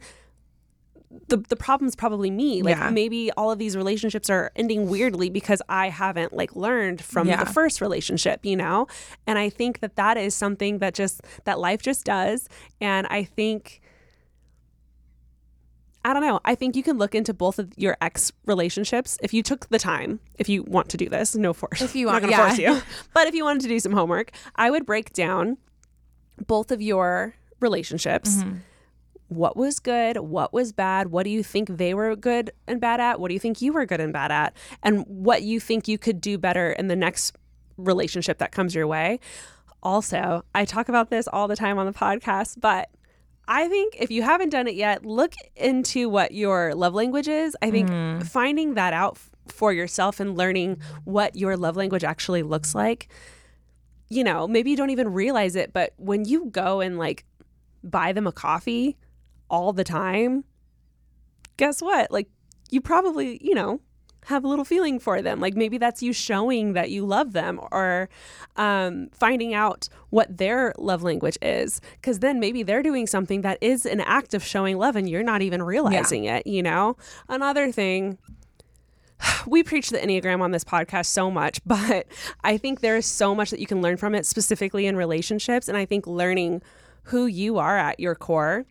the 1.28 1.36
the 1.38 1.56
problem's 1.56 1.94
probably 1.96 2.30
me. 2.30 2.62
Like 2.62 2.76
Yeah. 2.76 2.90
maybe 2.90 3.30
all 3.32 3.50
of 3.50 3.58
these 3.58 3.76
relationships 3.76 4.28
are 4.30 4.50
ending 4.56 4.88
weirdly 4.88 5.30
because 5.30 5.60
I 5.68 5.88
haven't 5.88 6.32
like 6.32 6.54
learned 6.56 7.02
from 7.02 7.28
Yeah. 7.28 7.42
the 7.42 7.50
first 7.52 7.80
relationship, 7.80 8.44
you 8.44 8.56
know? 8.56 8.86
And 9.26 9.38
I 9.38 9.48
think 9.48 9.80
that 9.80 9.96
that 9.96 10.16
is 10.16 10.34
something 10.34 10.78
that 10.78 10.94
just 10.94 11.22
that 11.44 11.58
life 11.58 11.82
just 11.82 12.04
does 12.04 12.48
and 12.80 13.06
I 13.08 13.24
think 13.24 13.80
I 16.06 16.12
don't 16.12 16.22
know. 16.22 16.38
I 16.44 16.54
think 16.54 16.76
you 16.76 16.82
can 16.82 16.98
look 16.98 17.14
into 17.14 17.32
both 17.32 17.58
of 17.58 17.72
your 17.78 17.96
ex 18.02 18.30
relationships 18.44 19.16
if 19.22 19.32
you 19.32 19.42
took 19.42 19.68
the 19.70 19.78
time. 19.78 20.20
If 20.38 20.50
you 20.50 20.62
want 20.64 20.90
to 20.90 20.98
do 20.98 21.08
this, 21.08 21.34
no 21.34 21.54
force. 21.54 21.80
If 21.80 21.96
you 21.96 22.08
I'm 22.08 22.14
want- 22.14 22.24
not 22.24 22.30
gonna 22.30 22.42
yeah. 22.42 22.74
force 22.74 22.86
you. 22.86 22.92
But 23.14 23.26
if 23.26 23.34
you 23.34 23.42
wanted 23.44 23.62
to 23.62 23.68
do 23.68 23.80
some 23.80 23.92
homework, 23.92 24.30
I 24.56 24.70
would 24.70 24.84
break 24.84 25.14
down 25.14 25.56
both 26.46 26.70
of 26.70 26.82
your 26.82 27.34
relationships 27.60 28.36
Mm-hmm. 28.36 28.56
What 29.34 29.56
was 29.56 29.78
good, 29.78 30.16
what 30.18 30.52
was 30.52 30.72
bad, 30.72 31.08
what 31.08 31.24
do 31.24 31.30
you 31.30 31.42
think 31.42 31.68
they 31.68 31.94
were 31.94 32.14
good 32.16 32.50
and 32.66 32.80
bad 32.80 33.00
at, 33.00 33.20
what 33.20 33.28
do 33.28 33.34
you 33.34 33.40
think 33.40 33.60
you 33.60 33.72
were 33.72 33.86
good 33.86 34.00
and 34.00 34.12
bad 34.12 34.30
at, 34.30 34.56
and 34.82 35.04
what 35.06 35.42
you 35.42 35.60
think 35.60 35.88
you 35.88 35.98
could 35.98 36.20
do 36.20 36.38
better 36.38 36.72
in 36.72 36.88
the 36.88 36.96
next 36.96 37.36
relationship 37.76 38.38
that 38.38 38.52
comes 38.52 38.74
your 38.74 38.86
way. 38.86 39.20
Also, 39.82 40.44
I 40.54 40.64
talk 40.64 40.88
about 40.88 41.10
this 41.10 41.28
all 41.28 41.48
the 41.48 41.56
time 41.56 41.78
on 41.78 41.86
the 41.86 41.92
podcast, 41.92 42.60
but 42.60 42.88
I 43.46 43.68
think 43.68 43.96
if 43.98 44.10
you 44.10 44.22
haven't 44.22 44.50
done 44.50 44.66
it 44.66 44.74
yet, 44.74 45.04
look 45.04 45.34
into 45.56 46.08
what 46.08 46.32
your 46.32 46.74
love 46.74 46.94
language 46.94 47.28
is. 47.28 47.56
I 47.60 47.70
think 47.70 47.90
mm-hmm. 47.90 48.22
finding 48.22 48.74
that 48.74 48.94
out 48.94 49.18
for 49.48 49.72
yourself 49.72 50.20
and 50.20 50.38
learning 50.38 50.78
what 51.04 51.36
your 51.36 51.56
love 51.56 51.76
language 51.76 52.04
actually 52.04 52.42
looks 52.42 52.74
like 52.74 53.08
you 54.08 54.24
know, 54.24 54.46
maybe 54.46 54.70
you 54.70 54.76
don't 54.76 54.90
even 54.90 55.12
realize 55.12 55.56
it, 55.56 55.72
but 55.72 55.92
when 55.96 56.24
you 56.24 56.46
go 56.46 56.80
and 56.80 56.98
like 56.98 57.24
buy 57.82 58.12
them 58.12 58.26
a 58.26 58.32
coffee 58.32 58.96
all 59.48 59.72
the 59.72 59.84
time, 59.84 60.44
guess 61.56 61.80
what? 61.82 62.10
Like 62.10 62.28
you 62.70 62.80
probably, 62.80 63.38
you 63.42 63.54
know, 63.54 63.80
have 64.26 64.44
a 64.44 64.48
little 64.48 64.64
feeling 64.64 64.98
for 64.98 65.20
them. 65.20 65.40
Like 65.40 65.54
maybe 65.54 65.78
that's 65.78 66.02
you 66.02 66.12
showing 66.12 66.72
that 66.72 66.90
you 66.90 67.04
love 67.04 67.32
them 67.32 67.60
or 67.70 68.08
um, 68.56 69.08
finding 69.12 69.54
out 69.54 69.88
what 70.10 70.38
their 70.38 70.72
love 70.78 71.02
language 71.02 71.36
is. 71.42 71.80
Because 71.96 72.20
then 72.20 72.40
maybe 72.40 72.62
they're 72.62 72.82
doing 72.82 73.06
something 73.06 73.42
that 73.42 73.58
is 73.60 73.84
an 73.84 74.00
act 74.00 74.34
of 74.34 74.42
showing 74.42 74.78
love 74.78 74.96
and 74.96 75.08
you're 75.08 75.22
not 75.22 75.42
even 75.42 75.62
realizing 75.62 76.24
it, 76.24 76.46
you 76.46 76.62
know? 76.62 76.96
Another 77.28 77.70
thing 77.70 78.18
we 79.46 79.62
preach 79.62 79.90
the 79.90 79.98
Enneagram 79.98 80.40
on 80.40 80.50
this 80.50 80.64
podcast 80.64 81.06
so 81.06 81.30
much, 81.30 81.60
but 81.66 82.06
I 82.42 82.56
think 82.56 82.80
there 82.80 82.96
is 82.96 83.06
so 83.06 83.34
much 83.34 83.50
that 83.50 83.60
you 83.60 83.66
can 83.66 83.82
learn 83.82 83.96
from 83.96 84.14
it, 84.14 84.26
specifically 84.26 84.86
in 84.86 84.96
relationships. 84.96 85.68
And 85.68 85.76
I 85.76 85.84
think 85.84 86.06
learning 86.06 86.62
who 87.04 87.26
you 87.26 87.58
are 87.58 87.76
at 87.76 88.00
your 88.00 88.14
core 88.14 88.64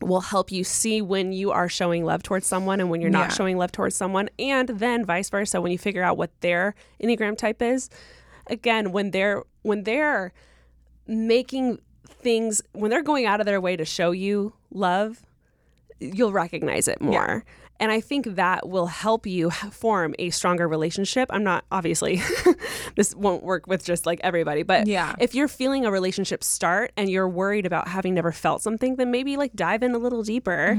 will 0.00 0.20
help 0.20 0.52
you 0.52 0.62
see 0.64 1.00
when 1.00 1.32
you 1.32 1.50
are 1.52 1.68
showing 1.68 2.04
love 2.04 2.22
towards 2.22 2.46
someone 2.46 2.80
and 2.80 2.90
when 2.90 3.00
you're 3.00 3.10
not 3.10 3.30
Yeah. 3.30 3.34
showing 3.34 3.56
love 3.56 3.72
towards 3.72 3.94
someone. 3.94 4.28
And 4.38 4.68
then 4.68 5.04
vice 5.04 5.30
versa, 5.30 5.60
when 5.60 5.72
you 5.72 5.78
figure 5.78 6.02
out 6.02 6.16
what 6.18 6.30
their 6.40 6.74
Enneagram 7.02 7.36
type 7.36 7.62
is, 7.62 7.88
again, 8.46 8.92
when 8.92 9.10
they're 9.10 9.42
when 9.62 9.84
they're 9.84 10.32
making 11.06 11.78
things 12.08 12.62
when 12.72 12.90
they're 12.90 13.02
going 13.02 13.26
out 13.26 13.40
of 13.40 13.46
their 13.46 13.60
way 13.60 13.76
to 13.76 13.84
show 13.84 14.10
you 14.10 14.52
love, 14.70 15.22
you'll 16.00 16.32
recognize 16.32 16.88
it 16.88 17.00
more. 17.00 17.44
And 17.78 17.92
I 17.92 18.00
think 18.00 18.36
that 18.36 18.68
will 18.68 18.86
help 18.86 19.26
you 19.26 19.50
form 19.50 20.14
a 20.18 20.30
stronger 20.30 20.66
relationship. 20.66 21.28
I'm 21.30 21.44
not 21.44 21.64
obviously 21.70 22.22
this 22.96 23.14
won't 23.14 23.42
work 23.42 23.66
with 23.66 23.84
just 23.84 24.06
like 24.06 24.20
everybody, 24.22 24.62
but 24.62 24.86
Yeah. 24.86 25.14
if 25.18 25.34
you're 25.34 25.48
feeling 25.48 25.84
a 25.84 25.90
relationship 25.90 26.42
start 26.42 26.92
and 26.96 27.10
you're 27.10 27.28
worried 27.28 27.66
about 27.66 27.88
having 27.88 28.14
never 28.14 28.32
felt 28.32 28.62
something, 28.62 28.96
then 28.96 29.10
maybe 29.10 29.36
like 29.36 29.52
dive 29.54 29.82
in 29.82 29.94
a 29.94 29.98
little 29.98 30.22
deeper 30.22 30.78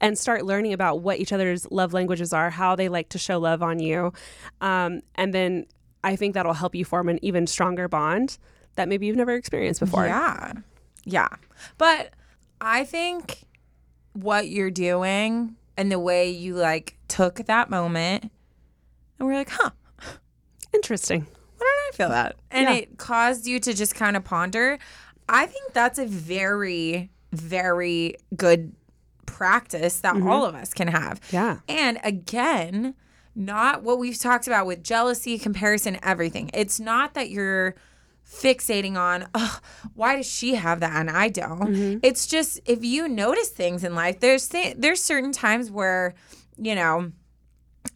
and 0.00 0.18
start 0.18 0.44
learning 0.46 0.72
about 0.72 1.02
what 1.02 1.18
each 1.18 1.32
other's 1.32 1.70
love 1.70 1.92
languages 1.92 2.32
are, 2.32 2.48
how 2.50 2.74
they 2.74 2.88
like 2.88 3.10
to 3.10 3.18
show 3.18 3.38
love 3.38 3.62
on 3.62 3.78
you. 3.78 4.12
Um, 4.62 5.02
and 5.16 5.34
then 5.34 5.66
I 6.02 6.16
think 6.16 6.32
that'll 6.34 6.54
help 6.54 6.74
you 6.74 6.86
form 6.86 7.10
an 7.10 7.18
even 7.22 7.46
stronger 7.46 7.86
bond 7.86 8.38
that 8.76 8.88
maybe 8.88 9.06
you've 9.06 9.16
never 9.16 9.34
experienced 9.34 9.80
before. 9.80 10.06
Yeah. 10.06 10.52
Yeah. 11.04 11.28
But 11.76 12.14
I 12.62 12.84
think 12.84 13.42
what 14.14 14.48
you're 14.48 14.70
doing 14.70 15.56
and 15.76 15.90
the 15.90 15.98
way 15.98 16.30
you 16.30 16.54
like 16.54 16.96
took 17.08 17.36
that 17.46 17.70
moment 17.70 18.30
and 19.18 19.28
we're 19.28 19.34
like, 19.34 19.50
huh, 19.50 19.70
Interesting. 20.72 21.26
why 21.58 21.66
don't 21.66 21.94
I 21.94 21.96
feel 21.96 22.08
that? 22.08 22.36
And 22.50 22.68
Yeah. 22.68 22.74
it 22.74 22.98
caused 22.98 23.46
you 23.46 23.60
to 23.60 23.74
just 23.74 23.94
kind 23.94 24.16
of 24.16 24.24
ponder. 24.24 24.78
I 25.28 25.46
think 25.46 25.72
that's 25.72 25.98
a 25.98 26.06
very, 26.06 27.10
very 27.32 28.16
good 28.36 28.74
practice 29.26 30.00
that 30.00 30.14
mm-hmm. 30.14 30.28
all 30.28 30.44
of 30.44 30.54
us 30.54 30.72
can 30.72 30.88
have. 30.88 31.20
Yeah. 31.30 31.58
And 31.68 31.98
again, 32.02 32.94
not 33.34 33.82
what 33.82 33.98
we've 33.98 34.18
talked 34.18 34.46
about 34.46 34.66
with 34.66 34.82
jealousy, 34.82 35.38
comparison, 35.38 35.98
everything. 36.02 36.50
It's 36.54 36.80
not 36.80 37.14
that 37.14 37.30
you're 37.30 37.74
fixating 38.30 38.96
on, 38.96 39.26
oh, 39.34 39.60
why 39.94 40.16
does 40.16 40.30
she 40.30 40.54
have 40.54 40.80
that 40.80 40.94
and 40.94 41.10
I 41.10 41.28
don't? 41.28 41.74
Mm-hmm. 41.74 41.98
It's 42.02 42.26
just 42.26 42.60
if 42.64 42.84
you 42.84 43.08
notice 43.08 43.48
things 43.48 43.82
in 43.84 43.94
life, 43.94 44.20
there's 44.20 44.48
th- 44.48 44.76
there's 44.78 45.02
certain 45.02 45.32
times 45.32 45.70
where, 45.70 46.14
you 46.56 46.74
know, 46.74 47.12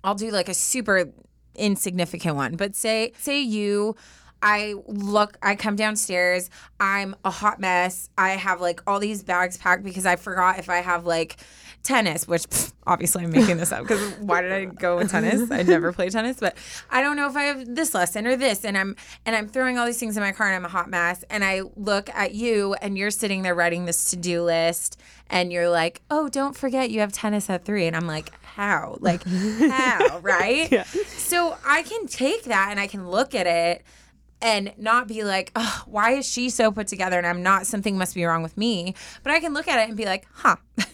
I'll 0.02 0.14
do 0.14 0.30
like 0.30 0.48
a 0.48 0.54
super 0.54 1.12
insignificant 1.54 2.36
one, 2.36 2.56
but 2.56 2.74
say 2.74 3.12
say 3.18 3.40
you 3.40 3.94
I 4.42 4.74
look 4.86 5.38
I 5.42 5.54
come 5.54 5.76
downstairs, 5.76 6.50
I'm 6.80 7.14
a 7.24 7.30
hot 7.30 7.60
mess. 7.60 8.10
I 8.18 8.30
have 8.30 8.60
like 8.60 8.82
all 8.86 8.98
these 8.98 9.22
bags 9.22 9.56
packed 9.56 9.84
because 9.84 10.04
I 10.04 10.16
forgot 10.16 10.58
if 10.58 10.68
I 10.68 10.78
have 10.78 11.06
like 11.06 11.36
tennis, 11.84 12.26
which 12.26 12.42
pff, 12.44 12.72
obviously 12.86 13.24
I'm 13.24 13.30
making 13.30 13.58
this 13.58 13.70
up 13.70 13.82
because 13.82 14.00
why 14.18 14.42
did 14.42 14.52
I 14.52 14.64
go 14.64 14.96
with 14.96 15.10
tennis? 15.10 15.50
I 15.50 15.62
never 15.62 15.92
play 15.92 16.10
tennis, 16.10 16.38
but 16.40 16.56
I 16.90 17.00
don't 17.02 17.16
know 17.16 17.28
if 17.28 17.36
I 17.36 17.44
have 17.44 17.74
this 17.74 17.94
lesson 17.94 18.26
or 18.26 18.36
this 18.36 18.64
and 18.64 18.76
I'm 18.76 18.96
and 19.24 19.36
I'm 19.36 19.46
throwing 19.48 19.78
all 19.78 19.86
these 19.86 19.98
things 19.98 20.16
in 20.16 20.22
my 20.22 20.32
car 20.32 20.48
and 20.48 20.56
I'm 20.56 20.64
a 20.64 20.68
hot 20.68 20.90
mess 20.90 21.24
and 21.30 21.44
I 21.44 21.62
look 21.76 22.10
at 22.10 22.34
you 22.34 22.74
and 22.74 22.98
you're 22.98 23.10
sitting 23.10 23.42
there 23.42 23.54
writing 23.54 23.84
this 23.84 24.10
to-do 24.10 24.42
list 24.42 25.00
and 25.30 25.52
you're 25.52 25.68
like, 25.68 26.02
"Oh, 26.10 26.28
don't 26.28 26.56
forget 26.56 26.90
you 26.90 27.00
have 27.00 27.12
tennis 27.12 27.48
at 27.48 27.64
3." 27.64 27.86
And 27.86 27.96
I'm 27.96 28.06
like, 28.06 28.32
"How?" 28.42 28.96
Like, 29.00 29.22
how, 29.24 30.18
right? 30.22 30.70
yeah. 30.72 30.84
So 30.84 31.56
I 31.64 31.82
can 31.82 32.06
take 32.06 32.44
that 32.44 32.68
and 32.70 32.80
I 32.80 32.86
can 32.86 33.08
look 33.08 33.34
at 33.34 33.46
it 33.46 33.84
and 34.44 34.72
not 34.76 35.08
be 35.08 35.24
like, 35.24 35.50
oh, 35.56 35.82
why 35.86 36.10
is 36.12 36.28
she 36.30 36.50
so 36.50 36.70
put 36.70 36.86
together 36.86 37.16
and 37.16 37.26
I'm 37.26 37.42
not, 37.42 37.66
something 37.66 37.96
must 37.96 38.14
be 38.14 38.24
wrong 38.24 38.42
with 38.42 38.58
me. 38.58 38.94
But 39.22 39.32
I 39.32 39.40
can 39.40 39.54
look 39.54 39.66
at 39.68 39.80
it 39.80 39.88
and 39.88 39.96
be 39.96 40.04
like, 40.04 40.26
huh, 40.34 40.56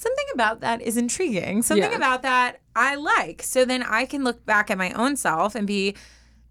something 0.00 0.24
about 0.32 0.60
that 0.60 0.80
is 0.80 0.96
intriguing. 0.96 1.62
Something 1.62 1.90
Yeah. 1.90 1.96
about 1.96 2.22
that 2.22 2.60
I 2.74 2.94
like. 2.94 3.42
So 3.42 3.64
then 3.64 3.82
I 3.82 4.06
can 4.06 4.24
look 4.24 4.44
back 4.46 4.70
at 4.70 4.78
my 4.78 4.92
own 4.92 5.16
self 5.16 5.54
and 5.54 5.66
be 5.66 5.94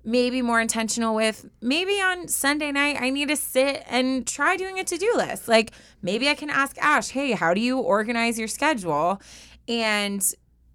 maybe 0.04 0.41
more 0.41 0.62
intentional 0.62 1.14
with 1.16 1.45
maybe 1.62 1.93
on 1.93 2.28
Sunday 2.28 2.72
night 2.72 2.97
I 3.00 3.10
need 3.10 3.28
to 3.30 3.36
sit 3.36 3.84
and 3.89 4.26
try 4.28 4.56
doing 4.56 4.80
a 4.80 4.84
to-do 4.84 5.12
list. 5.16 5.47
Like 5.47 5.72
maybe 6.02 6.30
I 6.30 6.36
can 6.36 6.50
ask 6.50 6.78
Ash, 6.80 7.10
"Hey, 7.10 7.32
how 7.32 7.54
do 7.54 7.62
you 7.62 7.80
organize 7.80 8.38
your 8.38 8.47
schedule?" 8.47 9.20
And 9.68 10.22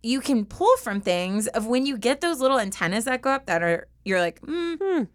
you 0.03 0.20
can 0.20 0.45
pull 0.45 0.77
from 0.79 1.01
things 1.01 1.47
of 1.49 1.66
when 1.66 1.87
you 1.87 1.97
get 1.97 2.20
those 2.20 2.39
little 2.41 2.59
antennas 2.59 3.05
that 3.07 3.22
go 3.22 3.31
up 3.31 3.47
that 3.47 3.62
are 3.62 3.87
you're 4.05 4.20
like, 4.20 4.41
mm, 4.43 5.09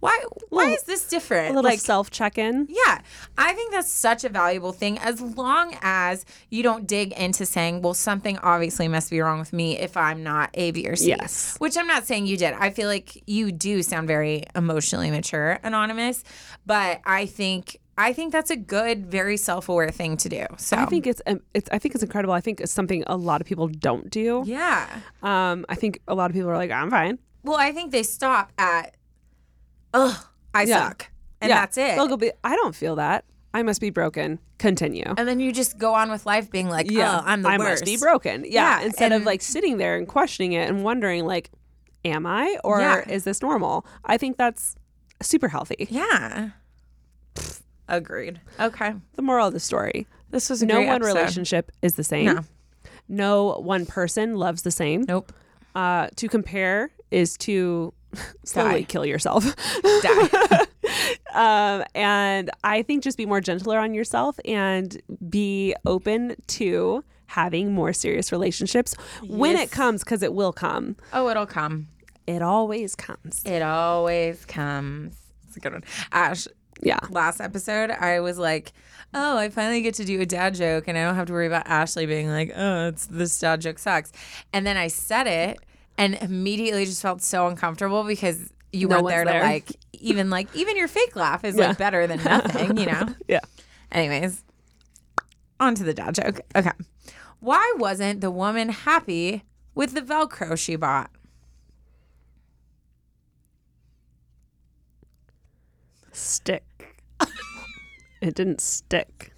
why 0.00 0.18
why 0.48 0.62
Little- 0.64 0.74
is 0.74 0.82
this 0.84 1.08
different? 1.08 1.52
A 1.52 1.54
little 1.54 1.70
like 1.70 1.78
self 1.78 2.10
check 2.10 2.38
in. 2.38 2.66
yeah, 2.68 3.00
I 3.38 3.52
think 3.52 3.72
that's 3.72 3.90
such 3.90 4.24
a 4.24 4.28
valuable 4.28 4.72
thing 4.72 4.98
as 4.98 5.20
long 5.20 5.76
as 5.82 6.24
you 6.50 6.62
don't 6.62 6.86
dig 6.86 7.12
into 7.12 7.46
saying, 7.46 7.82
well, 7.82 7.94
something 7.94 8.38
obviously 8.38 8.88
must 8.88 9.10
be 9.10 9.20
wrong 9.20 9.38
with 9.38 9.52
me 9.52 9.78
if 9.78 9.96
I'm 9.96 10.22
not 10.22 10.50
A, 10.54 10.70
B, 10.72 10.86
or 10.88 10.96
C. 10.96 11.08
Yes. 11.08 11.56
Which 11.58 11.76
I'm 11.76 11.86
not 11.86 12.06
saying 12.06 12.26
you 12.26 12.36
did. 12.36 12.54
I 12.54 12.70
feel 12.70 12.88
like 12.88 13.22
you 13.28 13.52
do 13.52 13.82
sound 13.82 14.06
very 14.08 14.44
emotionally 14.56 15.10
mature, 15.10 15.58
anonymous, 15.62 16.24
but 16.66 17.00
I 17.04 17.26
think. 17.26 17.76
I 17.98 18.14
think 18.14 18.32
that's 18.32 18.50
a 18.50 18.56
good, 18.56 19.08
very 19.08 19.36
self-aware 19.36 19.90
thing 19.90 20.16
to 20.18 20.30
do. 20.30 20.46
So 20.56 20.74
I 20.78 20.86
think 20.86 21.06
it's 21.06 21.20
um, 21.26 21.42
it's 21.52 21.68
I 21.70 21.78
think 21.78 21.94
it's 21.94 22.02
incredible. 22.02 22.32
I 22.32 22.40
think 22.40 22.62
it's 22.62 22.72
something 22.72 23.04
a 23.06 23.14
lot 23.14 23.42
of 23.42 23.46
people 23.46 23.68
don't 23.68 24.08
do. 24.08 24.42
yeah. 24.46 24.88
Um, 25.22 25.66
I 25.68 25.74
think 25.74 26.00
a 26.08 26.14
lot 26.14 26.30
of 26.30 26.34
people 26.34 26.48
are 26.48 26.56
like, 26.56 26.70
I'm 26.70 26.88
fine. 26.90 27.18
Well, 27.42 27.58
I 27.58 27.72
think 27.72 27.90
they 27.92 28.02
stop 28.02 28.52
at, 28.56 28.94
ugh, 29.94 30.16
I 30.54 30.62
Yeah. 30.62 30.88
suck, 30.88 31.08
and 31.40 31.48
Yeah. 31.50 31.60
that's 31.60 31.76
it. 31.78 31.94
They'll 31.96 32.08
go 32.08 32.16
be, 32.16 32.32
I 32.44 32.54
don't 32.56 32.74
feel 32.74 32.96
that. 32.96 33.24
I 33.52 33.62
must 33.62 33.80
be 33.80 33.90
broken. 33.90 34.38
Continue. 34.58 35.14
and 35.16 35.26
then 35.26 35.40
you 35.40 35.52
just 35.52 35.78
go 35.78 35.94
on 35.94 36.10
with 36.10 36.26
life 36.26 36.50
being 36.50 36.68
like, 36.68 36.86
oh, 36.92 37.22
I'm 37.24 37.40
the 37.42 37.48
I 37.48 37.56
worst. 37.56 37.82
must 37.82 37.84
be 37.86 37.96
broken. 37.96 38.44
Yeah. 38.44 38.78
Yeah, 38.80 38.84
Instead 38.84 39.10
of 39.12 39.16
and- 39.16 39.24
like 39.24 39.40
sitting 39.40 39.78
there 39.78 39.96
and 39.96 40.06
questioning 40.06 40.52
it 40.52 40.68
and 40.68 40.84
wondering 40.84 41.24
like, 41.24 41.50
am 42.04 42.26
I 42.26 42.58
or 42.62 42.80
Yeah. 42.80 43.08
is 43.08 43.24
this 43.24 43.40
normal? 43.40 43.86
I 44.04 44.18
think 44.18 44.36
that's 44.36 44.76
super 45.22 45.48
healthy. 45.48 45.86
Yeah. 45.90 46.50
Agreed. 47.88 48.40
Okay. 48.60 48.94
The 49.14 49.22
moral 49.22 49.48
of 49.48 49.52
the 49.54 49.60
story. 49.60 50.06
This 50.30 50.48
was 50.50 50.62
a 50.62 50.66
no 50.66 50.74
great 50.76 50.86
one 50.86 50.96
episode. 50.96 51.14
relationship 51.16 51.72
is 51.82 51.94
the 51.94 52.04
same. 52.04 52.26
No. 52.26 52.40
No 53.08 53.58
one 53.60 53.86
person 53.86 54.36
loves 54.36 54.62
the 54.62 54.70
same. 54.70 55.04
Nope. 55.08 55.32
Uh, 55.74 56.08
to 56.16 56.28
compare 56.28 56.90
is 57.10 57.36
to 57.38 57.92
slowly 58.44 58.80
Die. 58.80 58.86
kill 58.86 59.06
yourself. 59.06 59.44
Die. 60.02 60.66
um, 61.34 61.84
and 61.94 62.50
I 62.64 62.82
think 62.82 63.02
just 63.04 63.16
be 63.16 63.26
more 63.26 63.40
gentler 63.40 63.78
on 63.78 63.94
yourself 63.94 64.38
and 64.44 65.00
be 65.28 65.74
open 65.86 66.36
to 66.48 67.04
having 67.26 67.72
more 67.72 67.92
serious 67.92 68.32
relationships 68.32 68.94
when 69.22 69.56
it 69.56 69.70
comes, 69.70 70.02
because 70.02 70.22
it 70.22 70.34
will 70.34 70.52
come. 70.52 70.96
oh, 71.12 71.28
it'll 71.28 71.46
come. 71.46 71.86
It 72.26 72.42
always 72.42 72.94
comes. 72.96 73.42
It 73.44 73.62
always 73.62 74.44
comes. 74.44 75.16
It's 75.46 75.56
a 75.56 75.60
good 75.60 75.72
one. 75.72 75.84
Ash, 76.12 76.46
Yeah. 76.82 76.98
last 77.10 77.40
episode, 77.40 77.90
I 77.90 78.20
was 78.20 78.38
like, 78.38 78.72
oh, 79.14 79.36
I 79.36 79.48
finally 79.48 79.82
get 79.82 79.94
to 79.94 80.04
do 80.04 80.20
a 80.20 80.26
dad 80.26 80.54
joke 80.54 80.86
and 80.86 80.96
I 80.96 81.02
don't 81.04 81.16
have 81.16 81.26
to 81.26 81.32
worry 81.32 81.46
about 81.48 81.66
Ashley 81.66 82.06
being 82.06 82.28
like, 82.28 82.52
oh, 82.54 82.88
it's 82.88 83.06
this 83.06 83.38
dad 83.38 83.60
joke 83.60 83.78
sucks. 83.78 84.12
And 84.52 84.64
then 84.66 84.76
I 84.76 84.86
said 84.88 85.26
it 85.26 85.58
and 86.00 86.14
immediately 86.22 86.84
just 86.86 87.02
felt 87.02 87.22
so 87.22 87.46
uncomfortable 87.46 88.04
because 88.04 88.50
you 88.72 88.88
No 88.88 88.96
weren't 89.02 89.08
there, 89.08 89.24
there. 89.24 89.40
to 89.42 89.46
like, 89.46 89.70
even 89.92 90.30
like, 90.30 90.48
even 90.56 90.76
your 90.76 90.88
fake 90.88 91.14
laugh 91.14 91.44
is 91.44 91.54
Yeah. 91.56 91.68
like 91.68 91.78
better 91.78 92.06
than 92.06 92.22
nothing, 92.24 92.76
you 92.78 92.86
know? 92.86 93.06
Yeah. 93.28 93.40
Anyways, 93.92 94.42
on 95.60 95.74
to 95.74 95.84
the 95.84 95.92
dad 95.94 96.14
joke. 96.14 96.40
Okay. 96.56 96.70
Why 97.40 97.74
wasn't 97.76 98.20
the 98.20 98.30
woman 98.30 98.68
happy 98.70 99.44
with 99.74 99.94
the 99.94 100.00
Velcro 100.02 100.56
she 100.58 100.76
bought? 100.76 101.10
Stick. 106.12 106.64
it 108.20 108.34
didn't 108.34 108.60
stick. 108.60 109.32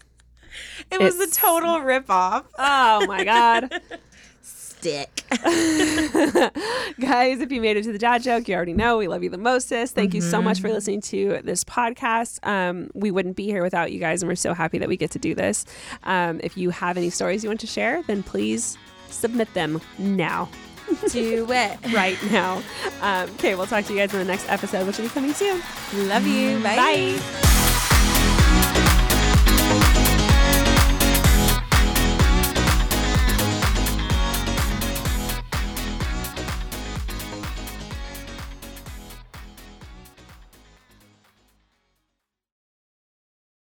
It 0.90 1.00
was 1.00 1.14
It's- 1.18 1.36
a 1.36 1.40
total 1.40 1.80
ripoff. 1.80 2.44
Oh 2.58 3.06
my 3.06 3.24
God. 3.24 3.80
Stick. 4.82 5.22
Guys, 7.00 7.40
if 7.40 7.52
you 7.52 7.60
made 7.60 7.76
it 7.76 7.84
to 7.84 7.92
the 7.92 8.00
dad 8.00 8.20
joke, 8.20 8.48
you 8.48 8.56
already 8.56 8.72
know 8.72 8.98
we 8.98 9.06
love 9.06 9.22
you 9.22 9.30
the 9.30 9.38
mostest. 9.38 9.94
Thank 9.94 10.12
you 10.12 10.20
so 10.20 10.42
much 10.42 10.60
for 10.60 10.70
listening 10.70 11.02
to 11.02 11.40
this 11.44 11.62
podcast. 11.62 12.44
Um, 12.44 12.90
we 12.92 13.12
wouldn't 13.12 13.36
be 13.36 13.46
here 13.46 13.62
without 13.62 13.92
you 13.92 14.00
guys, 14.00 14.22
and 14.22 14.28
we're 14.28 14.34
so 14.34 14.54
happy 14.54 14.78
that 14.78 14.88
we 14.88 14.96
get 14.96 15.12
to 15.12 15.20
do 15.20 15.36
this. 15.36 15.66
Um, 16.02 16.40
if 16.42 16.56
you 16.56 16.70
have 16.70 16.96
any 16.96 17.10
stories 17.10 17.44
you 17.44 17.50
want 17.50 17.60
to 17.60 17.68
share, 17.68 18.02
then 18.08 18.24
please 18.24 18.76
submit 19.08 19.54
them 19.54 19.80
now. 20.00 20.48
Do 21.10 21.46
it. 21.48 21.78
Right 21.94 22.18
now. 22.32 22.60
Um, 23.02 23.30
okay, 23.34 23.54
we'll 23.54 23.68
talk 23.68 23.84
to 23.84 23.92
you 23.92 24.00
guys 24.00 24.12
in 24.12 24.18
the 24.18 24.24
next 24.24 24.48
episode, 24.48 24.84
which 24.88 24.98
will 24.98 25.04
be 25.04 25.10
coming 25.10 25.32
soon. 25.32 25.62
Love 26.08 26.26
you. 26.26 26.60
Bye. 26.60 26.74
Bye. 26.74 27.68